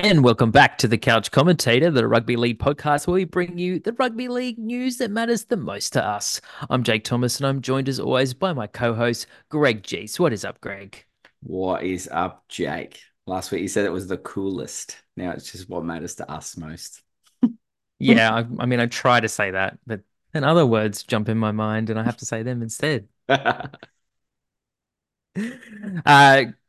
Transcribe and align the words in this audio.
And 0.00 0.22
welcome 0.22 0.52
back 0.52 0.78
to 0.78 0.86
the 0.86 0.96
Couch 0.96 1.32
Commentator, 1.32 1.90
the 1.90 2.06
Rugby 2.06 2.36
League 2.36 2.60
podcast, 2.60 3.08
where 3.08 3.16
we 3.16 3.24
bring 3.24 3.58
you 3.58 3.80
the 3.80 3.92
rugby 3.94 4.28
league 4.28 4.56
news 4.56 4.98
that 4.98 5.10
matters 5.10 5.46
the 5.46 5.56
most 5.56 5.92
to 5.94 6.04
us. 6.04 6.40
I'm 6.70 6.84
Jake 6.84 7.02
Thomas, 7.02 7.40
and 7.40 7.48
I'm 7.48 7.60
joined 7.60 7.88
as 7.88 7.98
always 7.98 8.32
by 8.32 8.52
my 8.52 8.68
co-host 8.68 9.26
Greg 9.48 9.82
Geese. 9.82 10.20
What 10.20 10.32
is 10.32 10.44
up, 10.44 10.60
Greg? 10.60 11.04
What 11.42 11.82
is 11.82 12.08
up, 12.12 12.44
Jake? 12.48 13.00
Last 13.26 13.50
week 13.50 13.60
you 13.60 13.66
said 13.66 13.86
it 13.86 13.92
was 13.92 14.06
the 14.06 14.18
coolest. 14.18 15.02
Now 15.16 15.32
it's 15.32 15.50
just 15.50 15.68
what 15.68 15.84
matters 15.84 16.14
to 16.14 16.30
us 16.30 16.56
most. 16.56 17.02
yeah, 17.98 18.32
I, 18.32 18.46
I 18.60 18.66
mean, 18.66 18.78
I 18.78 18.86
try 18.86 19.18
to 19.18 19.28
say 19.28 19.50
that, 19.50 19.80
but 19.84 20.02
then 20.32 20.44
other 20.44 20.64
words 20.64 21.02
jump 21.02 21.28
in 21.28 21.38
my 21.38 21.50
mind, 21.50 21.90
and 21.90 21.98
I 21.98 22.04
have 22.04 22.18
to 22.18 22.24
say 22.24 22.44
them 22.44 22.62
instead. 22.62 23.08
uh, 23.28 23.66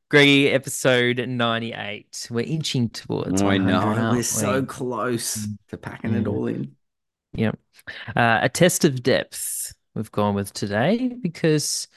Greggy, 0.09 0.49
episode 0.49 1.23
98. 1.27 2.29
We're 2.31 2.43
inching 2.43 2.89
towards. 2.89 3.43
I 3.43 3.59
know. 3.59 4.11
We're 4.11 4.23
so 4.23 4.65
close 4.65 5.47
to 5.67 5.77
packing 5.77 6.13
mm. 6.13 6.21
it 6.21 6.27
all 6.27 6.47
in. 6.47 6.75
Yep. 7.33 7.59
Uh, 8.15 8.39
a 8.41 8.49
test 8.49 8.85
of 8.85 9.03
depth 9.03 9.71
we've 9.93 10.11
gone 10.11 10.33
with 10.33 10.51
today 10.51 11.09
because 11.21 11.87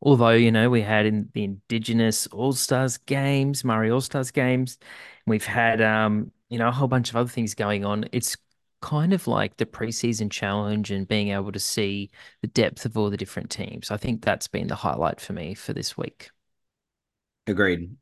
although, 0.00 0.30
you 0.30 0.52
know, 0.52 0.70
we 0.70 0.80
had 0.80 1.06
in 1.06 1.28
the 1.32 1.42
Indigenous 1.42 2.28
All 2.28 2.52
Stars 2.52 2.98
games, 2.98 3.64
Maori 3.64 3.90
All 3.90 4.00
Stars 4.00 4.30
games, 4.30 4.78
we've 5.26 5.44
had, 5.44 5.82
um, 5.82 6.30
you 6.50 6.58
know, 6.58 6.68
a 6.68 6.72
whole 6.72 6.86
bunch 6.86 7.10
of 7.10 7.16
other 7.16 7.28
things 7.28 7.56
going 7.56 7.84
on. 7.84 8.04
It's 8.12 8.36
kind 8.80 9.12
of 9.12 9.26
like 9.26 9.56
the 9.56 9.66
preseason 9.66 10.30
challenge 10.30 10.92
and 10.92 11.08
being 11.08 11.30
able 11.30 11.50
to 11.50 11.58
see 11.58 12.12
the 12.42 12.48
depth 12.48 12.84
of 12.84 12.96
all 12.96 13.10
the 13.10 13.16
different 13.16 13.50
teams. 13.50 13.90
I 13.90 13.96
think 13.96 14.22
that's 14.22 14.46
been 14.46 14.68
the 14.68 14.76
highlight 14.76 15.20
for 15.20 15.32
me 15.32 15.54
for 15.54 15.72
this 15.72 15.98
week. 15.98 16.30
Agreed. 17.46 17.96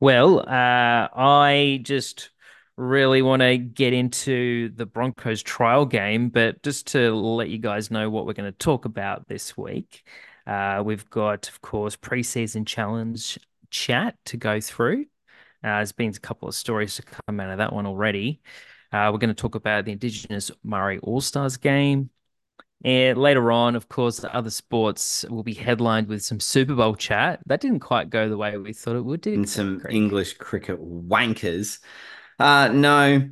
Well, 0.00 0.40
uh, 0.40 1.08
I 1.14 1.80
just 1.82 2.30
really 2.76 3.22
want 3.22 3.40
to 3.42 3.58
get 3.58 3.92
into 3.92 4.70
the 4.70 4.86
Broncos 4.86 5.42
trial 5.42 5.86
game, 5.86 6.28
but 6.28 6.62
just 6.62 6.88
to 6.88 7.14
let 7.14 7.48
you 7.48 7.58
guys 7.58 7.90
know 7.90 8.10
what 8.10 8.26
we're 8.26 8.32
going 8.32 8.50
to 8.50 8.58
talk 8.58 8.84
about 8.84 9.28
this 9.28 9.56
week, 9.56 10.04
uh, 10.46 10.82
we've 10.84 11.08
got, 11.08 11.48
of 11.48 11.60
course, 11.60 11.96
preseason 11.96 12.66
challenge 12.66 13.38
chat 13.70 14.16
to 14.26 14.36
go 14.36 14.60
through. 14.60 15.02
Uh, 15.62 15.78
there's 15.78 15.92
been 15.92 16.10
a 16.10 16.18
couple 16.18 16.48
of 16.48 16.54
stories 16.54 16.96
to 16.96 17.02
come 17.02 17.38
out 17.38 17.50
of 17.50 17.58
that 17.58 17.72
one 17.72 17.86
already. 17.86 18.40
Uh, 18.92 19.08
we're 19.12 19.18
going 19.18 19.28
to 19.28 19.34
talk 19.34 19.54
about 19.54 19.84
the 19.84 19.92
Indigenous 19.92 20.50
Maori 20.64 20.98
All 20.98 21.20
Stars 21.20 21.56
game. 21.56 22.10
And 22.84 23.16
later 23.16 23.52
on, 23.52 23.76
of 23.76 23.88
course, 23.88 24.18
the 24.18 24.34
other 24.34 24.50
sports 24.50 25.24
will 25.30 25.44
be 25.44 25.54
headlined 25.54 26.08
with 26.08 26.22
some 26.22 26.40
Super 26.40 26.74
Bowl 26.74 26.96
chat. 26.96 27.40
That 27.46 27.60
didn't 27.60 27.80
quite 27.80 28.10
go 28.10 28.28
the 28.28 28.36
way 28.36 28.56
we 28.56 28.72
thought 28.72 28.96
it 28.96 29.04
would. 29.04 29.20
Did 29.20 29.34
and 29.34 29.48
some 29.48 29.80
cricket? 29.80 29.96
English 29.96 30.34
cricket 30.34 30.80
wankers. 30.80 31.78
Uh, 32.38 32.68
no, 32.68 33.30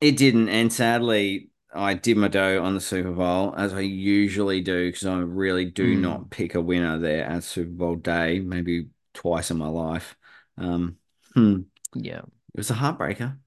it 0.00 0.16
didn't. 0.16 0.50
And 0.50 0.70
sadly, 0.70 1.50
I 1.72 1.94
did 1.94 2.18
my 2.18 2.28
dough 2.28 2.62
on 2.62 2.74
the 2.74 2.80
Super 2.80 3.12
Bowl 3.12 3.54
as 3.56 3.72
I 3.72 3.80
usually 3.80 4.60
do 4.60 4.88
because 4.88 5.06
I 5.06 5.18
really 5.18 5.64
do 5.64 5.96
mm. 5.96 6.00
not 6.00 6.30
pick 6.30 6.54
a 6.54 6.60
winner 6.60 6.98
there 6.98 7.24
at 7.24 7.44
Super 7.44 7.70
Bowl 7.70 7.96
day, 7.96 8.40
maybe 8.40 8.88
twice 9.14 9.50
in 9.50 9.56
my 9.56 9.68
life. 9.68 10.14
Um, 10.58 10.96
hmm. 11.34 11.60
Yeah, 11.94 12.18
it 12.18 12.56
was 12.56 12.70
a 12.70 12.74
heartbreaker. 12.74 13.38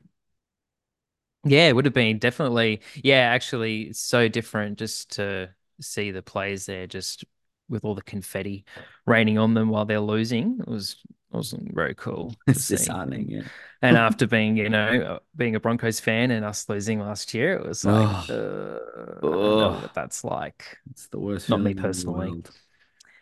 Yeah, 1.44 1.68
it 1.68 1.76
would 1.76 1.86
have 1.86 1.94
been 1.94 2.20
definitely. 2.20 2.82
Yeah, 2.96 3.20
actually, 3.20 3.84
it's 3.84 4.00
so 4.00 4.28
different 4.28 4.78
just 4.78 5.12
to 5.14 5.50
see 5.80 6.12
the 6.12 6.22
players 6.22 6.66
there, 6.66 6.88
just 6.88 7.26
with 7.70 7.84
all 7.84 7.96
the 7.96 8.02
confetti 8.02 8.66
raining 9.08 9.38
on 9.38 9.54
them 9.54 9.70
while 9.70 9.86
they're 9.86 10.00
losing. 10.00 10.60
It 10.60 10.68
was 10.68 10.98
wasn't 11.32 11.74
very 11.74 11.96
cool. 11.96 12.36
It's 12.48 12.68
disheartening, 12.68 13.30
yeah. 13.30 13.44
and 13.82 13.98
after 14.10 14.28
being, 14.28 14.58
you 14.58 14.70
know, 14.70 15.20
being 15.36 15.56
a 15.56 15.60
Broncos 15.60 16.00
fan 16.00 16.30
and 16.30 16.46
us 16.46 16.68
losing 16.70 17.00
last 17.00 17.34
year, 17.34 17.54
it 17.54 17.66
was 17.66 17.86
like, 17.86 18.30
oh. 18.30 18.80
uh, 19.24 19.26
oh. 19.26 19.72
what 19.82 19.94
that's 19.94 20.24
like. 20.24 20.78
It's 20.92 21.08
the 21.08 21.20
worst. 21.20 21.50
Not 21.50 21.62
me 21.62 21.74
personally. 21.74 22.44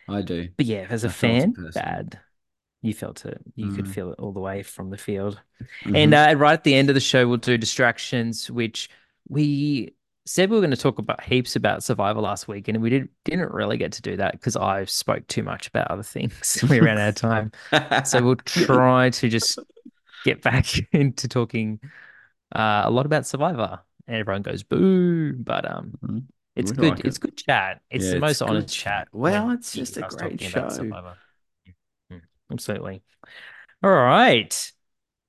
I 0.08 0.22
do. 0.22 0.48
But 0.56 0.66
yeah, 0.66 0.86
as 0.90 1.04
a 1.04 1.10
fan, 1.10 1.54
bad 1.72 2.18
you 2.82 2.94
felt 2.94 3.24
it. 3.24 3.40
You 3.56 3.66
mm. 3.66 3.76
could 3.76 3.88
feel 3.88 4.12
it 4.12 4.18
all 4.18 4.32
the 4.32 4.40
way 4.40 4.62
from 4.62 4.90
the 4.90 4.96
field. 4.96 5.40
Mm-hmm. 5.84 5.96
And 5.96 6.14
uh, 6.14 6.34
right 6.36 6.54
at 6.54 6.64
the 6.64 6.74
end 6.74 6.88
of 6.88 6.94
the 6.94 7.00
show, 7.00 7.28
we'll 7.28 7.36
do 7.36 7.58
distractions, 7.58 8.50
which 8.50 8.88
we 9.28 9.94
said 10.24 10.48
we 10.48 10.56
were 10.56 10.60
going 10.60 10.70
to 10.70 10.76
talk 10.76 10.98
about 10.98 11.22
heaps 11.22 11.56
about 11.56 11.82
Survivor 11.82 12.20
last 12.20 12.48
week, 12.48 12.68
and 12.68 12.80
we 12.80 12.90
did, 12.90 13.08
didn't 13.24 13.52
really 13.52 13.76
get 13.76 13.92
to 13.92 14.02
do 14.02 14.16
that 14.16 14.32
because 14.32 14.56
I 14.56 14.84
spoke 14.84 15.26
too 15.26 15.42
much 15.42 15.68
about 15.68 15.90
other 15.90 16.02
things. 16.02 16.64
we 16.70 16.80
ran 16.80 16.98
out 16.98 17.08
of 17.10 17.14
time. 17.16 17.52
so 18.04 18.22
we'll 18.22 18.36
try 18.36 19.10
to 19.10 19.28
just 19.28 19.58
get 20.24 20.42
back 20.42 20.66
into 20.92 21.28
talking 21.28 21.80
uh, 22.54 22.82
a 22.84 22.90
lot 22.90 23.06
about 23.06 23.26
Survivor. 23.26 23.80
And 24.06 24.16
everyone 24.16 24.42
goes 24.42 24.62
boo, 24.62 25.34
but 25.34 25.70
um, 25.70 25.92
mm-hmm. 26.02 26.18
it's 26.56 26.72
good. 26.72 26.96
Like 26.96 27.04
it's 27.04 27.18
it. 27.18 27.20
good 27.20 27.36
chat. 27.36 27.80
It's 27.90 28.06
yeah, 28.06 28.14
the 28.14 28.20
most 28.20 28.42
honest 28.42 28.74
chat. 28.74 29.06
Well, 29.12 29.50
it's 29.50 29.72
just 29.72 29.98
a 29.98 30.00
great 30.00 30.40
show. 30.40 30.68
Absolutely. 32.50 33.02
All 33.82 33.90
right. 33.90 34.72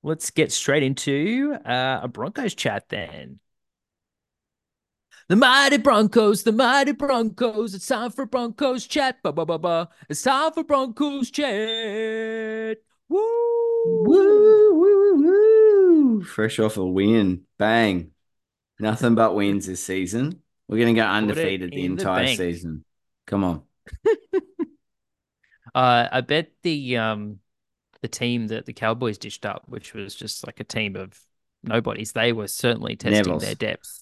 Let's 0.03 0.31
get 0.31 0.51
straight 0.51 0.83
into 0.83 1.55
uh, 1.65 1.99
a 2.03 2.07
Broncos 2.07 2.55
chat 2.55 2.89
then. 2.89 3.39
The 5.29 5.35
mighty 5.35 5.77
Broncos, 5.77 6.43
the 6.43 6.51
mighty 6.51 6.91
Broncos. 6.91 7.73
It's 7.73 7.87
time 7.87 8.11
for 8.11 8.25
Broncos 8.25 8.85
chat. 8.85 9.23
Ba 9.23 9.31
ba 9.31 9.45
ba 9.45 9.57
ba. 9.57 9.89
It's 10.09 10.23
time 10.23 10.51
for 10.51 10.63
Broncos 10.63 11.31
chat. 11.31 12.77
Woo! 13.07 13.19
Woo! 13.85 14.73
Woo! 14.73 15.15
Woo! 15.15 16.23
Fresh 16.23 16.59
off 16.59 16.77
a 16.77 16.85
win, 16.85 17.43
bang! 17.57 18.11
Nothing 18.79 19.15
but 19.15 19.35
wins 19.35 19.67
this 19.67 19.83
season. 19.83 20.41
We're 20.67 20.79
gonna 20.79 20.95
go 20.95 21.05
undefeated 21.05 21.71
the 21.71 21.85
entire 21.85 22.25
the 22.25 22.35
season. 22.35 22.83
Come 23.27 23.43
on. 23.43 23.61
Uh, 25.73 26.07
I 26.11 26.21
bet 26.21 26.51
the 26.63 26.97
um 26.97 27.39
the 28.01 28.07
team 28.07 28.47
that 28.47 28.65
the 28.65 28.73
Cowboys 28.73 29.17
dished 29.17 29.45
up, 29.45 29.63
which 29.67 29.93
was 29.93 30.15
just 30.15 30.45
like 30.45 30.59
a 30.59 30.63
team 30.63 30.95
of 30.95 31.19
nobodies, 31.63 32.11
they 32.13 32.33
were 32.33 32.47
certainly 32.47 32.95
testing 32.95 33.17
Neville's. 33.17 33.43
their 33.43 33.55
depth. 33.55 33.97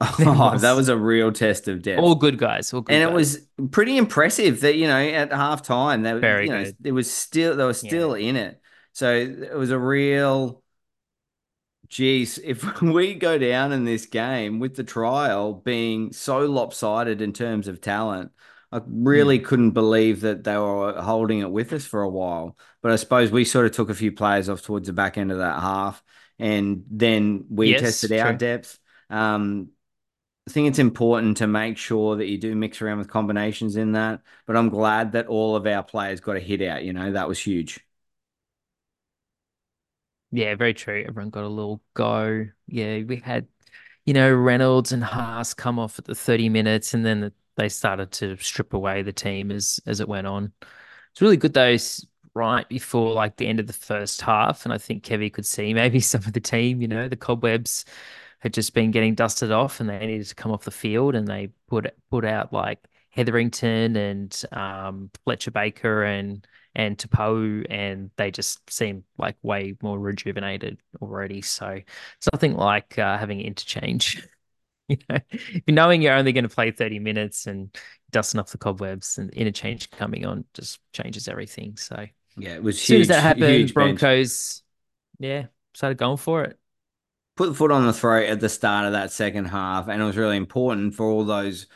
Oh, 0.18 0.58
that 0.58 0.72
was 0.72 0.88
a 0.88 0.96
real 0.96 1.30
test 1.30 1.68
of 1.68 1.80
depth. 1.82 2.00
All 2.00 2.16
good 2.16 2.36
guys. 2.36 2.72
All 2.72 2.80
good 2.80 2.92
and 2.92 3.04
guys. 3.04 3.12
it 3.12 3.14
was 3.14 3.68
pretty 3.70 3.96
impressive 3.96 4.60
that 4.62 4.74
you 4.74 4.88
know 4.88 4.98
at 4.98 5.32
half 5.32 5.62
time 5.62 6.02
they 6.02 6.12
Very 6.14 6.46
you 6.46 6.52
know, 6.52 6.64
good. 6.64 6.76
it 6.82 6.92
was 6.92 7.12
still 7.12 7.54
they 7.54 7.64
were 7.64 7.72
still 7.72 8.16
yeah. 8.16 8.28
in 8.28 8.36
it. 8.36 8.60
So 8.94 9.14
it 9.14 9.54
was 9.54 9.70
a 9.70 9.78
real 9.78 10.62
geez, 11.92 12.38
if 12.42 12.80
we 12.82 13.14
go 13.14 13.38
down 13.38 13.70
in 13.70 13.84
this 13.84 14.06
game 14.06 14.58
with 14.58 14.74
the 14.74 14.82
trial 14.82 15.52
being 15.52 16.12
so 16.12 16.40
lopsided 16.46 17.20
in 17.20 17.32
terms 17.32 17.68
of 17.68 17.80
talent, 17.80 18.32
I 18.72 18.80
really 18.86 19.38
mm. 19.38 19.44
couldn't 19.44 19.72
believe 19.72 20.22
that 20.22 20.44
they 20.44 20.56
were 20.56 21.00
holding 21.00 21.40
it 21.40 21.50
with 21.50 21.72
us 21.72 21.84
for 21.84 22.02
a 22.02 22.08
while. 22.08 22.56
But 22.80 22.92
I 22.92 22.96
suppose 22.96 23.30
we 23.30 23.44
sort 23.44 23.66
of 23.66 23.72
took 23.72 23.90
a 23.90 23.94
few 23.94 24.12
players 24.12 24.48
off 24.48 24.62
towards 24.62 24.86
the 24.86 24.94
back 24.94 25.18
end 25.18 25.30
of 25.30 25.38
that 25.38 25.60
half, 25.60 26.02
and 26.38 26.84
then 26.90 27.44
we 27.50 27.70
yes, 27.70 27.82
tested 27.82 28.10
true. 28.10 28.18
our 28.20 28.32
depth. 28.32 28.78
Um, 29.10 29.68
I 30.48 30.50
think 30.50 30.68
it's 30.68 30.78
important 30.78 31.36
to 31.36 31.46
make 31.46 31.76
sure 31.76 32.16
that 32.16 32.26
you 32.26 32.38
do 32.38 32.56
mix 32.56 32.82
around 32.82 32.98
with 32.98 33.08
combinations 33.08 33.76
in 33.76 33.92
that. 33.92 34.22
But 34.46 34.56
I'm 34.56 34.70
glad 34.70 35.12
that 35.12 35.26
all 35.28 35.54
of 35.54 35.66
our 35.66 35.82
players 35.84 36.20
got 36.20 36.36
a 36.36 36.40
hit 36.40 36.62
out. 36.62 36.82
You 36.82 36.92
know, 36.92 37.12
that 37.12 37.28
was 37.28 37.38
huge. 37.38 37.78
Yeah, 40.32 40.54
very 40.54 40.72
true. 40.74 41.04
Everyone 41.06 41.30
got 41.30 41.44
a 41.44 41.48
little 41.48 41.82
go. 41.94 42.46
Yeah, 42.66 43.02
we 43.02 43.16
had, 43.16 43.46
you 44.06 44.14
know, 44.14 44.32
Reynolds 44.32 44.90
and 44.90 45.04
Haas 45.04 45.52
come 45.52 45.78
off 45.78 45.98
at 45.98 46.06
the 46.06 46.14
30 46.14 46.48
minutes, 46.48 46.94
and 46.94 47.04
then 47.04 47.20
the 47.20 47.32
they 47.62 47.68
started 47.68 48.10
to 48.12 48.36
strip 48.38 48.74
away 48.74 49.02
the 49.02 49.12
team 49.12 49.50
as 49.50 49.80
as 49.86 50.00
it 50.00 50.08
went 50.08 50.26
on. 50.26 50.52
It's 51.12 51.22
really 51.22 51.36
good 51.36 51.54
though, 51.54 51.76
right 52.34 52.68
before 52.68 53.12
like 53.12 53.36
the 53.36 53.46
end 53.46 53.60
of 53.60 53.66
the 53.66 53.72
first 53.72 54.20
half, 54.22 54.64
and 54.64 54.72
I 54.72 54.78
think 54.78 55.04
Kevy 55.04 55.32
could 55.32 55.46
see 55.46 55.74
maybe 55.82 56.00
some 56.00 56.22
of 56.24 56.32
the 56.32 56.40
team, 56.40 56.82
you 56.82 56.88
know, 56.88 57.08
the 57.08 57.16
cobwebs 57.16 57.84
had 58.40 58.52
just 58.54 58.74
been 58.74 58.90
getting 58.90 59.14
dusted 59.14 59.52
off, 59.52 59.80
and 59.80 59.88
they 59.88 59.98
needed 60.06 60.26
to 60.28 60.34
come 60.34 60.52
off 60.52 60.64
the 60.64 60.70
field, 60.70 61.14
and 61.14 61.28
they 61.28 61.50
put 61.68 61.94
put 62.10 62.24
out 62.24 62.52
like 62.52 62.80
Hetherington 63.10 63.96
and 63.96 64.42
um, 64.52 65.10
Fletcher 65.24 65.50
Baker 65.52 66.04
and 66.04 66.46
and 66.74 66.96
Tapau, 66.98 67.66
and 67.70 68.10
they 68.16 68.30
just 68.30 68.68
seem 68.70 69.04
like 69.18 69.36
way 69.42 69.76
more 69.82 69.98
rejuvenated 69.98 70.78
already. 71.02 71.42
So 71.42 71.68
it's 72.16 72.28
nothing 72.32 72.54
like 72.54 72.98
uh, 72.98 73.18
having 73.18 73.40
interchange. 73.40 74.26
you 74.88 74.98
know, 75.08 75.18
knowing 75.68 76.02
you're 76.02 76.14
only 76.14 76.32
going 76.32 76.48
to 76.48 76.54
play 76.54 76.70
30 76.70 76.98
minutes 76.98 77.46
and 77.46 77.74
dusting 78.10 78.40
off 78.40 78.50
the 78.50 78.58
cobwebs 78.58 79.18
and 79.18 79.30
interchange 79.30 79.90
coming 79.90 80.26
on 80.26 80.44
just 80.54 80.80
changes 80.92 81.28
everything. 81.28 81.76
So 81.76 82.06
yeah, 82.36 82.54
it 82.54 82.62
was 82.62 82.76
as 82.76 82.82
soon 82.82 83.00
as 83.00 83.08
that 83.08 83.22
happened, 83.22 83.72
Broncos, 83.74 84.62
bench. 85.18 85.30
yeah, 85.30 85.46
started 85.74 85.98
going 85.98 86.16
for 86.16 86.44
it. 86.44 86.58
Put 87.36 87.48
the 87.48 87.54
foot 87.54 87.72
on 87.72 87.86
the 87.86 87.92
throat 87.92 88.28
at 88.28 88.40
the 88.40 88.48
start 88.48 88.86
of 88.86 88.92
that 88.92 89.10
second 89.10 89.46
half, 89.46 89.88
and 89.88 90.00
it 90.00 90.04
was 90.04 90.16
really 90.16 90.36
important 90.36 90.94
for 90.94 91.06
all 91.06 91.24
those 91.24 91.66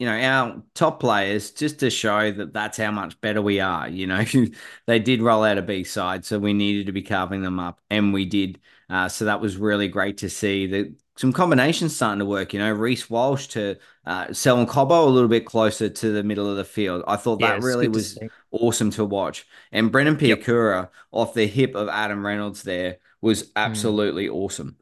you 0.00 0.06
know, 0.06 0.18
our 0.18 0.62
top 0.74 0.98
players 0.98 1.50
just 1.50 1.80
to 1.80 1.90
show 1.90 2.32
that 2.32 2.54
that's 2.54 2.78
how 2.78 2.90
much 2.90 3.20
better 3.20 3.42
we 3.42 3.60
are. 3.60 3.86
You 3.86 4.06
know, 4.06 4.24
they 4.86 4.98
did 4.98 5.20
roll 5.20 5.44
out 5.44 5.58
a 5.58 5.62
B 5.62 5.84
side, 5.84 6.24
so 6.24 6.38
we 6.38 6.54
needed 6.54 6.86
to 6.86 6.92
be 6.92 7.02
carving 7.02 7.42
them 7.42 7.60
up, 7.60 7.82
and 7.90 8.14
we 8.14 8.24
did. 8.24 8.58
Uh, 8.88 9.10
so 9.10 9.26
that 9.26 9.42
was 9.42 9.58
really 9.58 9.88
great 9.88 10.16
to 10.18 10.30
see 10.30 10.66
that 10.68 10.94
some 11.20 11.34
combinations 11.34 11.94
starting 11.94 12.20
to 12.20 12.24
work. 12.24 12.54
You 12.54 12.60
know, 12.60 12.72
Reece 12.72 13.10
Walsh 13.10 13.48
to 13.48 13.76
uh, 14.06 14.32
Selwyn 14.32 14.66
Cobbo 14.66 15.04
a 15.04 15.10
little 15.10 15.28
bit 15.28 15.44
closer 15.44 15.90
to 15.90 16.12
the 16.12 16.22
middle 16.22 16.48
of 16.48 16.56
the 16.56 16.64
field. 16.64 17.04
I 17.06 17.16
thought 17.16 17.40
that 17.40 17.60
really 17.62 17.88
was 17.88 18.14
to 18.14 18.30
awesome 18.50 18.90
to 18.92 19.04
watch. 19.04 19.46
And 19.70 19.92
Brendan 19.92 20.16
Piakura 20.16 20.84
yep. 20.84 20.92
off 21.12 21.34
the 21.34 21.46
hip 21.46 21.74
of 21.74 21.90
Adam 21.90 22.24
Reynolds 22.24 22.62
there 22.62 22.96
was 23.20 23.42
hmm. 23.42 23.48
absolutely 23.56 24.28
mm. 24.28 24.34
awesome. 24.34 24.76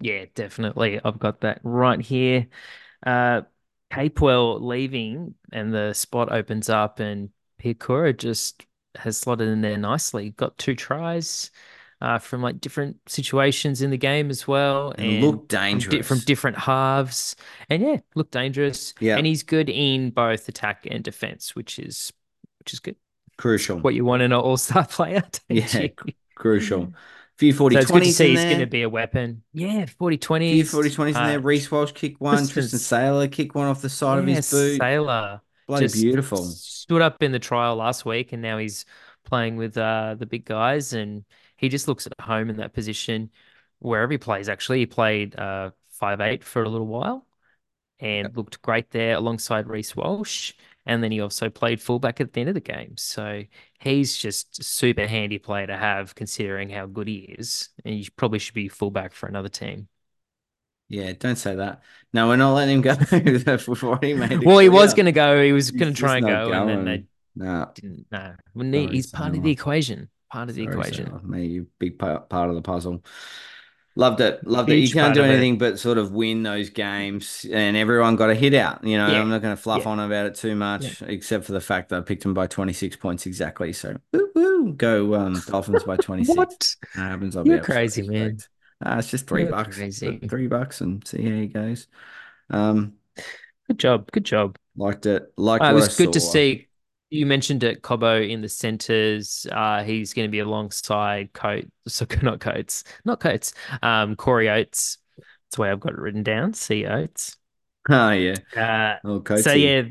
Yeah, 0.00 0.26
definitely. 0.36 1.00
I've 1.04 1.18
got 1.18 1.40
that 1.40 1.58
right 1.64 2.00
here. 2.00 2.46
Uh, 3.04 3.42
Capewell 3.90 4.60
leaving 4.60 5.34
and 5.50 5.74
the 5.74 5.94
spot 5.94 6.30
opens 6.30 6.68
up 6.68 7.00
and 7.00 7.30
Piakura 7.60 8.16
just 8.16 8.64
has 8.94 9.18
slotted 9.18 9.48
in 9.48 9.62
there 9.62 9.76
nicely. 9.76 10.30
Got 10.30 10.58
two 10.58 10.76
tries 10.76 11.50
uh, 12.00 12.18
from 12.18 12.42
like 12.42 12.60
different 12.60 12.96
situations 13.06 13.82
in 13.82 13.90
the 13.90 13.98
game 13.98 14.30
as 14.30 14.46
well, 14.48 14.92
and, 14.96 15.06
and 15.06 15.24
look 15.24 15.48
dangerous 15.48 15.84
from, 15.84 15.98
di- 15.98 16.02
from, 16.02 16.18
different 16.20 16.58
halves. 16.58 17.36
And 17.68 17.82
yeah, 17.82 17.96
look 18.14 18.30
dangerous. 18.30 18.94
Yeah, 19.00 19.16
and 19.16 19.26
he's 19.26 19.42
good 19.42 19.68
in 19.68 20.10
both 20.10 20.48
attack 20.48 20.86
and 20.90 21.04
defense, 21.04 21.54
which 21.54 21.78
is 21.78 22.12
which 22.58 22.72
is 22.72 22.80
good. 22.80 22.96
Crucial. 23.36 23.78
What 23.78 23.94
you 23.94 24.04
want 24.04 24.22
in 24.22 24.32
an 24.32 24.40
all 24.40 24.56
star 24.56 24.86
player. 24.90 25.22
Yeah, 25.48 25.88
crucial 26.34 26.92
few 27.40 27.54
40 27.54 27.80
so 27.80 27.94
20s 27.94 28.12
see 28.12 28.28
he's 28.28 28.44
going 28.44 28.58
to 28.58 28.66
be 28.66 28.82
a 28.82 28.88
weapon. 28.88 29.42
Yeah, 29.54 29.86
40 29.86 30.18
20s. 30.18 30.52
Few 30.52 30.64
40 30.64 30.90
20s 30.90 31.00
uh, 31.00 31.06
in 31.06 31.14
there. 31.14 31.40
Reece 31.40 31.70
Walsh 31.70 31.92
kick 31.92 32.20
one. 32.20 32.36
Tristan, 32.36 32.54
Tristan 32.54 32.78
Sailor 32.78 33.28
kick 33.28 33.54
one 33.54 33.66
off 33.66 33.80
the 33.80 33.88
side 33.88 34.16
yeah, 34.16 34.20
of 34.20 34.36
his 34.36 34.50
boot. 34.50 34.78
Sailor. 34.78 35.40
Bloody 35.66 35.88
beautiful. 35.88 36.44
Stood 36.44 37.00
up 37.00 37.22
in 37.22 37.32
the 37.32 37.38
trial 37.38 37.76
last 37.76 38.04
week 38.04 38.34
and 38.34 38.42
now 38.42 38.58
he's 38.58 38.84
playing 39.24 39.56
with 39.56 39.78
uh, 39.78 40.16
the 40.18 40.26
big 40.26 40.44
guys 40.44 40.92
and 40.92 41.24
he 41.60 41.68
just 41.68 41.88
looks 41.88 42.06
at 42.06 42.18
home 42.18 42.48
in 42.48 42.56
that 42.56 42.72
position 42.72 43.30
wherever 43.80 44.10
he 44.10 44.16
plays, 44.16 44.48
actually. 44.48 44.78
He 44.78 44.86
played 44.86 45.38
uh, 45.38 45.72
five 45.90 46.22
eight 46.22 46.42
for 46.42 46.62
a 46.62 46.68
little 46.68 46.86
while 46.86 47.26
and 48.00 48.28
yep. 48.28 48.36
looked 48.36 48.62
great 48.62 48.90
there 48.90 49.16
alongside 49.16 49.68
Reece 49.68 49.94
Walsh. 49.94 50.54
And 50.86 51.04
then 51.04 51.12
he 51.12 51.20
also 51.20 51.50
played 51.50 51.82
fullback 51.82 52.18
at 52.18 52.32
the 52.32 52.40
end 52.40 52.48
of 52.48 52.54
the 52.54 52.62
game. 52.62 52.96
So 52.96 53.42
he's 53.78 54.16
just 54.16 54.58
a 54.58 54.64
super 54.64 55.06
handy 55.06 55.38
player 55.38 55.66
to 55.66 55.76
have 55.76 56.14
considering 56.14 56.70
how 56.70 56.86
good 56.86 57.08
he 57.08 57.36
is. 57.38 57.68
And 57.84 57.92
he 57.92 58.08
probably 58.16 58.38
should 58.38 58.54
be 58.54 58.68
fullback 58.68 59.12
for 59.12 59.28
another 59.28 59.50
team. 59.50 59.88
Yeah, 60.88 61.12
don't 61.12 61.36
say 61.36 61.56
that. 61.56 61.82
No, 62.14 62.28
we're 62.28 62.36
not 62.36 62.54
letting 62.54 62.82
him 62.82 63.42
go 63.42 63.56
before 63.56 63.98
he 64.00 64.14
made 64.14 64.42
Well, 64.44 64.58
he 64.58 64.70
was 64.70 64.94
going 64.94 65.06
to 65.06 65.12
go. 65.12 65.44
He 65.44 65.52
was 65.52 65.70
going 65.70 65.92
to 65.92 65.98
try 65.98 66.16
and 66.16 66.26
go. 66.26 66.48
Going. 66.48 66.54
And 66.54 66.68
then 66.70 66.84
they 66.86 67.04
no. 67.36 67.70
didn't. 67.74 68.06
No. 68.10 68.88
he's 68.88 69.08
part 69.08 69.36
of 69.36 69.42
the 69.42 69.50
equation. 69.50 70.08
Part 70.30 70.48
of 70.48 70.54
the 70.54 70.64
Sorry, 70.64 70.74
equation. 70.74 71.20
Maybe 71.24 71.66
big 71.78 71.98
part, 71.98 72.30
of 72.30 72.54
the 72.54 72.62
puzzle. 72.62 73.02
Loved 73.96 74.20
it. 74.20 74.46
Loved 74.46 74.68
Huge 74.68 74.84
it. 74.84 74.94
You 74.94 74.94
can't 74.94 75.14
do 75.14 75.24
anything 75.24 75.58
but 75.58 75.80
sort 75.80 75.98
of 75.98 76.12
win 76.12 76.44
those 76.44 76.70
games, 76.70 77.44
and 77.52 77.76
everyone 77.76 78.14
got 78.14 78.30
a 78.30 78.34
hit 78.36 78.54
out. 78.54 78.84
You 78.84 78.96
know, 78.96 79.08
yeah. 79.08 79.20
I'm 79.20 79.28
not 79.28 79.42
going 79.42 79.56
to 79.56 79.60
fluff 79.60 79.82
yeah. 79.82 79.90
on 79.90 80.00
about 80.00 80.26
it 80.26 80.36
too 80.36 80.54
much, 80.54 81.02
yeah. 81.02 81.08
except 81.08 81.44
for 81.44 81.52
the 81.52 81.60
fact 81.60 81.88
that 81.88 81.98
I 81.98 82.02
picked 82.02 82.22
them 82.22 82.32
by 82.32 82.46
26 82.46 82.96
points 82.96 83.26
exactly. 83.26 83.72
So, 83.72 83.96
woo, 84.12 84.30
woo, 84.34 84.72
go 84.72 85.14
um, 85.16 85.42
Dolphins 85.48 85.82
by 85.82 85.96
26. 85.96 86.36
what? 86.36 86.76
That 86.94 87.00
happens. 87.00 87.36
I'll 87.36 87.46
You're 87.46 87.60
crazy, 87.60 88.08
man. 88.08 88.38
Uh, 88.84 88.96
it's 88.98 89.10
just 89.10 89.26
3 89.26 89.42
You're 89.42 89.50
bucks. 89.50 89.76
Crazy. 89.76 90.20
Three 90.28 90.46
bucks, 90.46 90.80
and 90.80 91.06
see 91.06 91.22
how 91.22 91.34
he 91.34 91.46
goes. 91.48 91.88
Um, 92.48 92.94
good 93.66 93.78
job. 93.80 94.10
Good 94.12 94.24
job. 94.24 94.56
Liked 94.76 95.06
it. 95.06 95.32
Liked 95.36 95.64
uh, 95.64 95.68
it 95.68 95.74
was 95.74 95.96
good 95.96 96.12
to 96.12 96.20
see 96.20 96.68
you 97.10 97.26
mentioned 97.26 97.64
it, 97.64 97.82
Cobbo 97.82 98.26
in 98.28 98.40
the 98.40 98.48
centers. 98.48 99.46
Uh, 99.50 99.82
he's 99.82 100.14
going 100.14 100.28
to 100.28 100.30
be 100.30 100.38
alongside 100.38 101.32
Coates, 101.32 101.68
so 101.88 102.06
not 102.22 102.40
Coates, 102.40 102.84
not 103.04 103.20
Coates. 103.20 103.52
Um, 103.82 104.16
Corey 104.16 104.48
Oates. 104.48 104.98
That's 105.18 105.56
the 105.56 105.62
way 105.62 105.70
I've 105.70 105.80
got 105.80 105.92
it 105.92 105.98
written 105.98 106.22
down. 106.22 106.54
C 106.54 106.86
Oates. 106.86 107.36
Oh 107.88 108.10
yeah. 108.10 108.36
Uh, 108.56 108.98
oh, 109.04 109.36
so 109.36 109.52
yeah, 109.52 109.82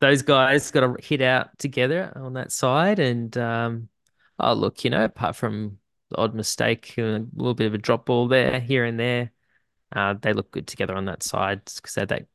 those 0.00 0.22
guys 0.22 0.70
got 0.70 0.80
to 0.80 1.02
hit 1.02 1.22
out 1.22 1.58
together 1.58 2.12
on 2.14 2.34
that 2.34 2.52
side, 2.52 2.98
and 2.98 3.36
um, 3.38 3.88
oh 4.38 4.52
look, 4.52 4.84
you 4.84 4.90
know, 4.90 5.04
apart 5.04 5.36
from 5.36 5.78
the 6.10 6.18
odd 6.18 6.34
mistake, 6.34 6.94
a 6.98 7.24
little 7.34 7.54
bit 7.54 7.66
of 7.66 7.74
a 7.74 7.78
drop 7.78 8.06
ball 8.06 8.28
there, 8.28 8.60
here 8.60 8.84
and 8.84 9.00
there, 9.00 9.32
uh, 9.94 10.14
they 10.20 10.34
look 10.34 10.50
good 10.50 10.66
together 10.66 10.94
on 10.94 11.06
that 11.06 11.22
side 11.22 11.62
because 11.64 11.94
they 11.94 12.02
had 12.02 12.08
that 12.10 12.26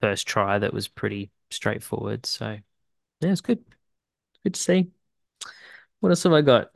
first 0.00 0.26
try 0.26 0.58
that 0.58 0.72
was 0.72 0.88
pretty 0.88 1.30
straightforward. 1.50 2.24
So 2.24 2.56
yeah, 3.20 3.32
it's 3.32 3.40
good. 3.40 3.64
Good 4.44 4.54
to 4.54 4.60
see. 4.60 4.90
What 6.00 6.10
else 6.10 6.22
have 6.22 6.32
I 6.32 6.42
got? 6.42 6.68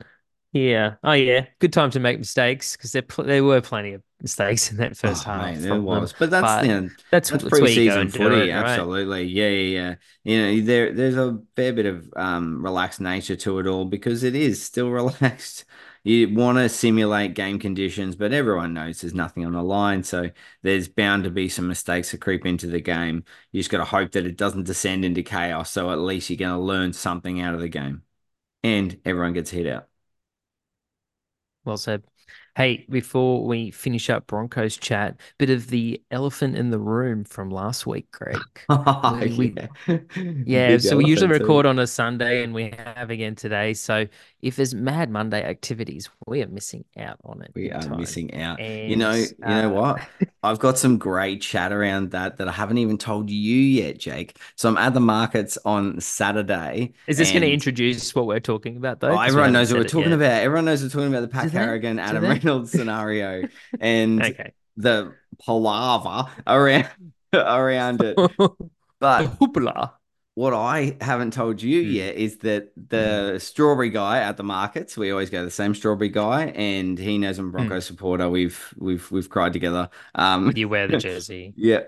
Yeah. 0.51 0.95
Oh, 1.03 1.13
yeah. 1.13 1.45
Good 1.59 1.71
time 1.71 1.91
to 1.91 1.99
make 1.99 2.17
mistakes 2.17 2.75
because 2.75 2.91
there 2.91 3.03
pl- 3.03 3.25
there 3.25 3.43
were 3.43 3.61
plenty 3.61 3.93
of 3.93 4.01
mistakes 4.21 4.71
in 4.71 4.77
that 4.77 4.97
first 4.97 5.27
oh, 5.27 5.31
half. 5.31 5.57
There 5.57 5.79
was, 5.79 6.13
but 6.17 6.31
that's 6.31 6.43
but 6.43 6.65
you 6.65 6.81
know, 6.81 6.89
that's, 7.11 7.29
that's 7.29 7.43
preseason 7.43 8.11
footy. 8.11 8.49
It, 8.49 8.53
right? 8.53 8.69
Absolutely, 8.69 9.25
yeah, 9.25 9.49
yeah, 9.49 9.79
yeah. 9.79 9.95
You 10.23 10.41
know, 10.41 10.65
there 10.65 10.93
there's 10.93 11.17
a 11.17 11.39
fair 11.55 11.73
bit 11.73 11.85
of 11.85 12.11
um, 12.15 12.63
relaxed 12.63 12.99
nature 12.99 13.35
to 13.35 13.59
it 13.59 13.67
all 13.67 13.85
because 13.85 14.23
it 14.23 14.35
is 14.35 14.63
still 14.63 14.89
relaxed 14.89 15.65
you 16.09 16.33
want 16.33 16.57
to 16.57 16.69
simulate 16.69 17.35
game 17.35 17.59
conditions, 17.59 18.15
but 18.15 18.33
everyone 18.33 18.73
knows 18.73 19.01
there's 19.01 19.13
nothing 19.13 19.45
on 19.45 19.53
the 19.53 19.63
line. 19.63 20.03
So 20.03 20.29
there's 20.63 20.87
bound 20.87 21.23
to 21.25 21.29
be 21.29 21.49
some 21.49 21.67
mistakes 21.67 22.11
that 22.11 22.21
creep 22.21 22.45
into 22.45 22.67
the 22.67 22.81
game. 22.81 23.23
You 23.51 23.59
just 23.59 23.69
got 23.69 23.77
to 23.79 23.85
hope 23.85 24.11
that 24.13 24.25
it 24.25 24.37
doesn't 24.37 24.63
descend 24.65 25.05
into 25.05 25.23
chaos. 25.23 25.71
So 25.71 25.91
at 25.91 25.99
least 25.99 26.29
you're 26.29 26.37
going 26.37 26.57
to 26.57 26.63
learn 26.65 26.93
something 26.93 27.39
out 27.41 27.53
of 27.55 27.61
the 27.61 27.69
game 27.69 28.03
and 28.63 28.99
everyone 29.05 29.33
gets 29.33 29.51
hit 29.51 29.67
out. 29.67 29.87
Well 31.63 31.77
said. 31.77 32.03
Hey, 32.59 32.85
before 32.89 33.45
we 33.45 33.71
finish 33.71 34.09
up 34.09 34.27
Broncos 34.27 34.75
chat, 34.75 35.15
bit 35.37 35.49
of 35.49 35.67
the 35.67 36.01
elephant 36.11 36.57
in 36.57 36.71
the 36.71 36.77
room 36.77 37.23
from 37.23 37.49
last 37.49 37.87
week, 37.87 38.11
Greg. 38.11 38.37
Oh, 38.69 39.17
we, 39.37 39.55
yeah, 39.87 39.97
yeah 40.45 40.77
so 40.77 40.97
we 40.97 41.05
usually 41.05 41.31
record 41.31 41.63
too. 41.63 41.69
on 41.69 41.79
a 41.79 41.87
Sunday 41.87 42.43
and 42.43 42.53
we 42.53 42.73
have 42.77 43.09
again 43.09 43.35
today. 43.35 43.73
So 43.73 44.07
if 44.41 44.57
there's 44.57 44.75
Mad 44.75 45.09
Monday 45.09 45.41
activities, 45.41 46.09
we 46.27 46.41
are 46.43 46.47
missing 46.47 46.83
out 46.97 47.17
on 47.23 47.41
it. 47.41 47.51
We 47.55 47.71
are 47.71 47.81
time. 47.81 47.97
missing 47.97 48.33
out. 48.35 48.59
And, 48.59 48.89
you 48.89 48.95
know, 48.97 49.13
you 49.13 49.27
uh, 49.41 49.61
know 49.61 49.69
what? 49.73 50.01
I've 50.43 50.59
got 50.59 50.77
some 50.77 50.97
great 50.97 51.41
chat 51.41 51.71
around 51.71 52.11
that 52.11 52.37
that 52.37 52.47
I 52.49 52.51
haven't 52.51 52.77
even 52.77 52.97
told 52.97 53.29
you 53.29 53.57
yet, 53.57 53.99
Jake. 53.99 54.37
So 54.55 54.67
I'm 54.67 54.77
at 54.77 54.93
the 54.93 54.99
markets 54.99 55.57
on 55.63 55.99
Saturday. 56.01 56.93
Is 57.07 57.17
this 57.17 57.29
and... 57.29 57.39
going 57.39 57.49
to 57.49 57.53
introduce 57.53 58.13
what 58.13 58.27
we're 58.27 58.39
talking 58.41 58.75
about, 58.75 58.99
though? 58.99 59.11
Oh, 59.11 59.19
everyone 59.19 59.53
knows 59.53 59.71
what 59.71 59.79
we're 59.79 59.87
talking 59.87 60.11
yet. 60.11 60.17
about. 60.17 60.43
Everyone 60.43 60.65
knows 60.65 60.83
we're 60.83 60.89
talking 60.89 61.07
about 61.07 61.21
the 61.21 61.27
Pat 61.29 61.51
Carrigan, 61.51 61.99
Adam 61.99 62.23
Reynolds 62.23 62.48
scenario, 62.65 63.47
and 63.79 64.21
okay. 64.21 64.53
the 64.77 65.13
palaver 65.45 66.29
around 66.47 66.89
around 67.33 68.01
it. 68.01 68.15
But 68.99 69.27
hoopla 69.39 69.91
what 70.39 70.53
I 70.53 70.95
haven't 71.01 71.33
told 71.33 71.61
you 71.61 71.83
mm. 71.83 71.91
yet 71.91 72.15
is 72.15 72.37
that 72.37 72.71
the 72.77 73.33
mm. 73.35 73.41
strawberry 73.41 73.89
guy 73.89 74.19
at 74.19 74.37
the 74.37 74.43
markets, 74.43 74.95
we 74.95 75.11
always 75.11 75.29
go 75.29 75.39
to 75.39 75.43
the 75.43 75.51
same 75.51 75.75
strawberry 75.75 76.07
guy, 76.07 76.45
and 76.55 76.97
he 76.97 77.17
knows 77.17 77.37
I'm 77.39 77.49
a 77.49 77.51
Broncos 77.51 77.83
mm. 77.83 77.87
supporter. 77.87 78.29
We've 78.29 78.73
we've 78.77 79.11
we've 79.11 79.29
cried 79.29 79.51
together. 79.51 79.89
Um, 80.15 80.53
you 80.55 80.69
wear 80.69 80.87
the 80.87 80.97
jersey. 81.09 81.53
yeah, 81.57 81.81